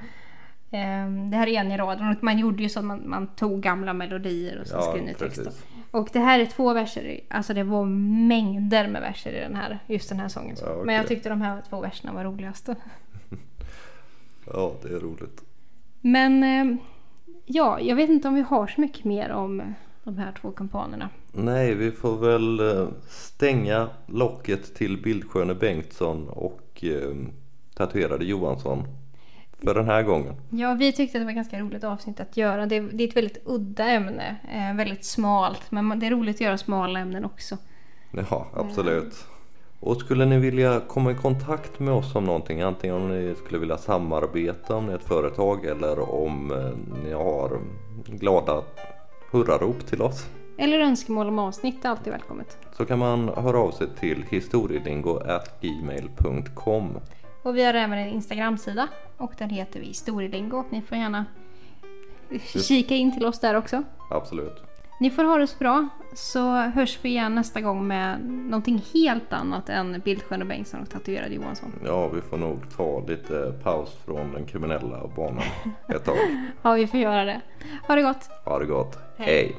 Eh, 0.71 1.09
det 1.31 1.37
här 1.37 1.47
är 1.47 1.59
en 1.59 1.71
i 1.71 1.77
raden 1.77 2.15
man 2.21 2.39
gjorde 2.39 2.63
ju 2.63 2.69
så 2.69 2.79
att 2.79 2.85
man, 2.85 3.09
man 3.09 3.27
tog 3.27 3.61
gamla 3.61 3.93
melodier 3.93 4.59
och 4.61 4.67
så 4.67 4.75
Ja, 4.75 4.81
skrev 4.81 5.03
ny 5.05 5.13
text. 5.13 5.37
då. 5.37 5.43
precis. 5.43 5.63
Och 5.91 6.09
det 6.13 6.19
här 6.19 6.39
är 6.39 6.45
två 6.45 6.73
verser, 6.73 7.19
alltså 7.29 7.53
det 7.53 7.63
var 7.63 7.85
mängder 8.27 8.87
med 8.87 9.01
verser 9.01 9.31
i 9.31 9.39
den 9.39 9.55
här, 9.55 9.79
just 9.87 10.09
den 10.09 10.19
här 10.19 10.27
sången. 10.27 10.55
Ja, 10.61 10.67
okej. 10.71 10.85
Men 10.85 10.95
jag 10.95 11.07
tyckte 11.07 11.29
de 11.29 11.41
här 11.41 11.61
två 11.69 11.81
verserna 11.81 12.13
var 12.13 12.23
roligast. 12.23 12.69
Ja, 14.53 14.75
det 14.81 14.87
är 14.87 14.99
roligt. 14.99 15.41
Men 16.01 16.43
eh, 16.43 16.77
ja, 17.45 17.79
jag 17.79 17.95
vet 17.95 18.09
inte 18.09 18.27
om 18.27 18.33
vi 18.33 18.41
har 18.41 18.67
så 18.67 18.81
mycket 18.81 19.05
mer 19.05 19.29
om 19.29 19.61
de 20.03 20.17
här 20.17 20.31
två 20.41 20.51
kumpanerna. 20.51 21.09
Nej, 21.31 21.75
vi 21.75 21.91
får 21.91 22.17
väl 22.17 22.59
eh, 22.59 22.87
stänga 23.09 23.89
locket 24.05 24.75
till 24.75 25.01
Bildsköne 25.01 25.55
Bengtsson 25.55 26.29
och 26.29 26.83
eh, 26.83 27.15
tatuerade 27.75 28.25
Johansson 28.25 28.83
för 29.63 29.73
den 29.73 29.85
här 29.85 30.03
gången. 30.03 30.35
Ja, 30.49 30.73
vi 30.73 30.91
tyckte 30.91 31.17
att 31.17 31.21
det 31.21 31.25
var 31.25 31.31
ett 31.31 31.35
ganska 31.35 31.59
roligt 31.59 31.83
avsnitt 31.83 32.19
att 32.19 32.37
göra. 32.37 32.65
Det 32.65 32.75
är, 32.75 32.81
det 32.81 33.03
är 33.03 33.07
ett 33.07 33.15
väldigt 33.17 33.41
udda 33.45 33.85
ämne, 33.85 34.35
eh, 34.53 34.77
väldigt 34.77 35.05
smalt. 35.05 35.71
Men 35.71 35.99
det 35.99 36.05
är 36.05 36.11
roligt 36.11 36.35
att 36.35 36.41
göra 36.41 36.57
smala 36.57 36.99
ämnen 36.99 37.25
också. 37.25 37.57
Ja, 38.29 38.47
absolut. 38.53 39.27
Och 39.85 39.97
skulle 39.97 40.25
ni 40.25 40.37
vilja 40.37 40.81
komma 40.87 41.11
i 41.11 41.15
kontakt 41.15 41.79
med 41.79 41.93
oss 41.93 42.15
om 42.15 42.23
någonting, 42.23 42.61
antingen 42.61 42.95
om 42.95 43.09
ni 43.09 43.35
skulle 43.35 43.59
vilja 43.59 43.77
samarbeta 43.77 44.75
om 44.75 44.85
ni 44.85 44.91
är 44.91 44.95
ett 44.95 45.03
företag 45.03 45.65
eller 45.65 46.13
om 46.13 46.51
eh, 46.51 46.69
ni 47.03 47.13
har 47.13 47.59
glada 48.05 48.63
hurrarop 49.31 49.85
till 49.85 50.01
oss 50.01 50.27
Eller 50.57 50.79
önskemål 50.79 51.27
om 51.27 51.39
avsnitt 51.39 51.85
är 51.85 51.89
alltid 51.89 52.13
välkommet. 52.13 52.57
så 52.77 52.85
kan 52.85 52.99
man 52.99 53.29
höra 53.29 53.57
av 53.57 53.71
sig 53.71 53.87
till 53.99 54.25
historielingo.gmail.com 54.29 56.97
Och 57.43 57.57
vi 57.57 57.63
har 57.63 57.73
även 57.73 57.99
en 57.99 58.07
Instagram-sida 58.07 58.87
och 59.17 59.31
den 59.37 59.49
heter 59.49 59.79
vi 59.79 59.85
Historielingo. 59.85 60.63
Ni 60.69 60.81
får 60.81 60.97
gärna 60.97 61.25
kika 62.67 62.95
in 62.95 63.13
till 63.13 63.25
oss 63.25 63.39
där 63.39 63.55
också. 63.55 63.83
Absolut. 64.09 64.63
Ni 64.99 65.09
får 65.09 65.23
ha 65.23 65.37
det 65.37 65.47
så 65.47 65.57
bra 65.57 65.87
så 66.13 66.51
hörs 66.51 66.99
vi 67.01 67.09
igen 67.09 67.35
nästa 67.35 67.61
gång 67.61 67.87
med 67.87 68.21
någonting 68.29 68.83
helt 68.93 69.33
annat 69.33 69.69
än 69.69 70.01
Bildsköne 70.05 70.45
Bengtsson 70.45 70.81
och 70.81 70.89
tatuerade 70.89 71.35
Johansson. 71.35 71.71
Ja, 71.85 72.07
vi 72.07 72.21
får 72.21 72.37
nog 72.37 72.75
ta 72.77 72.99
lite 73.07 73.53
paus 73.63 73.97
från 74.05 74.31
den 74.33 74.45
kriminella 74.45 75.07
banan 75.15 75.43
ett 75.87 76.05
tag. 76.05 76.15
Ja, 76.61 76.73
vi 76.73 76.87
får 76.87 76.99
göra 76.99 77.25
det. 77.25 77.41
Ha 77.87 77.95
det 77.95 78.01
gott! 78.01 78.29
Ha 78.45 78.59
det 78.59 78.65
gott. 78.65 78.97
Hej. 79.17 79.27
Hej. 79.27 79.55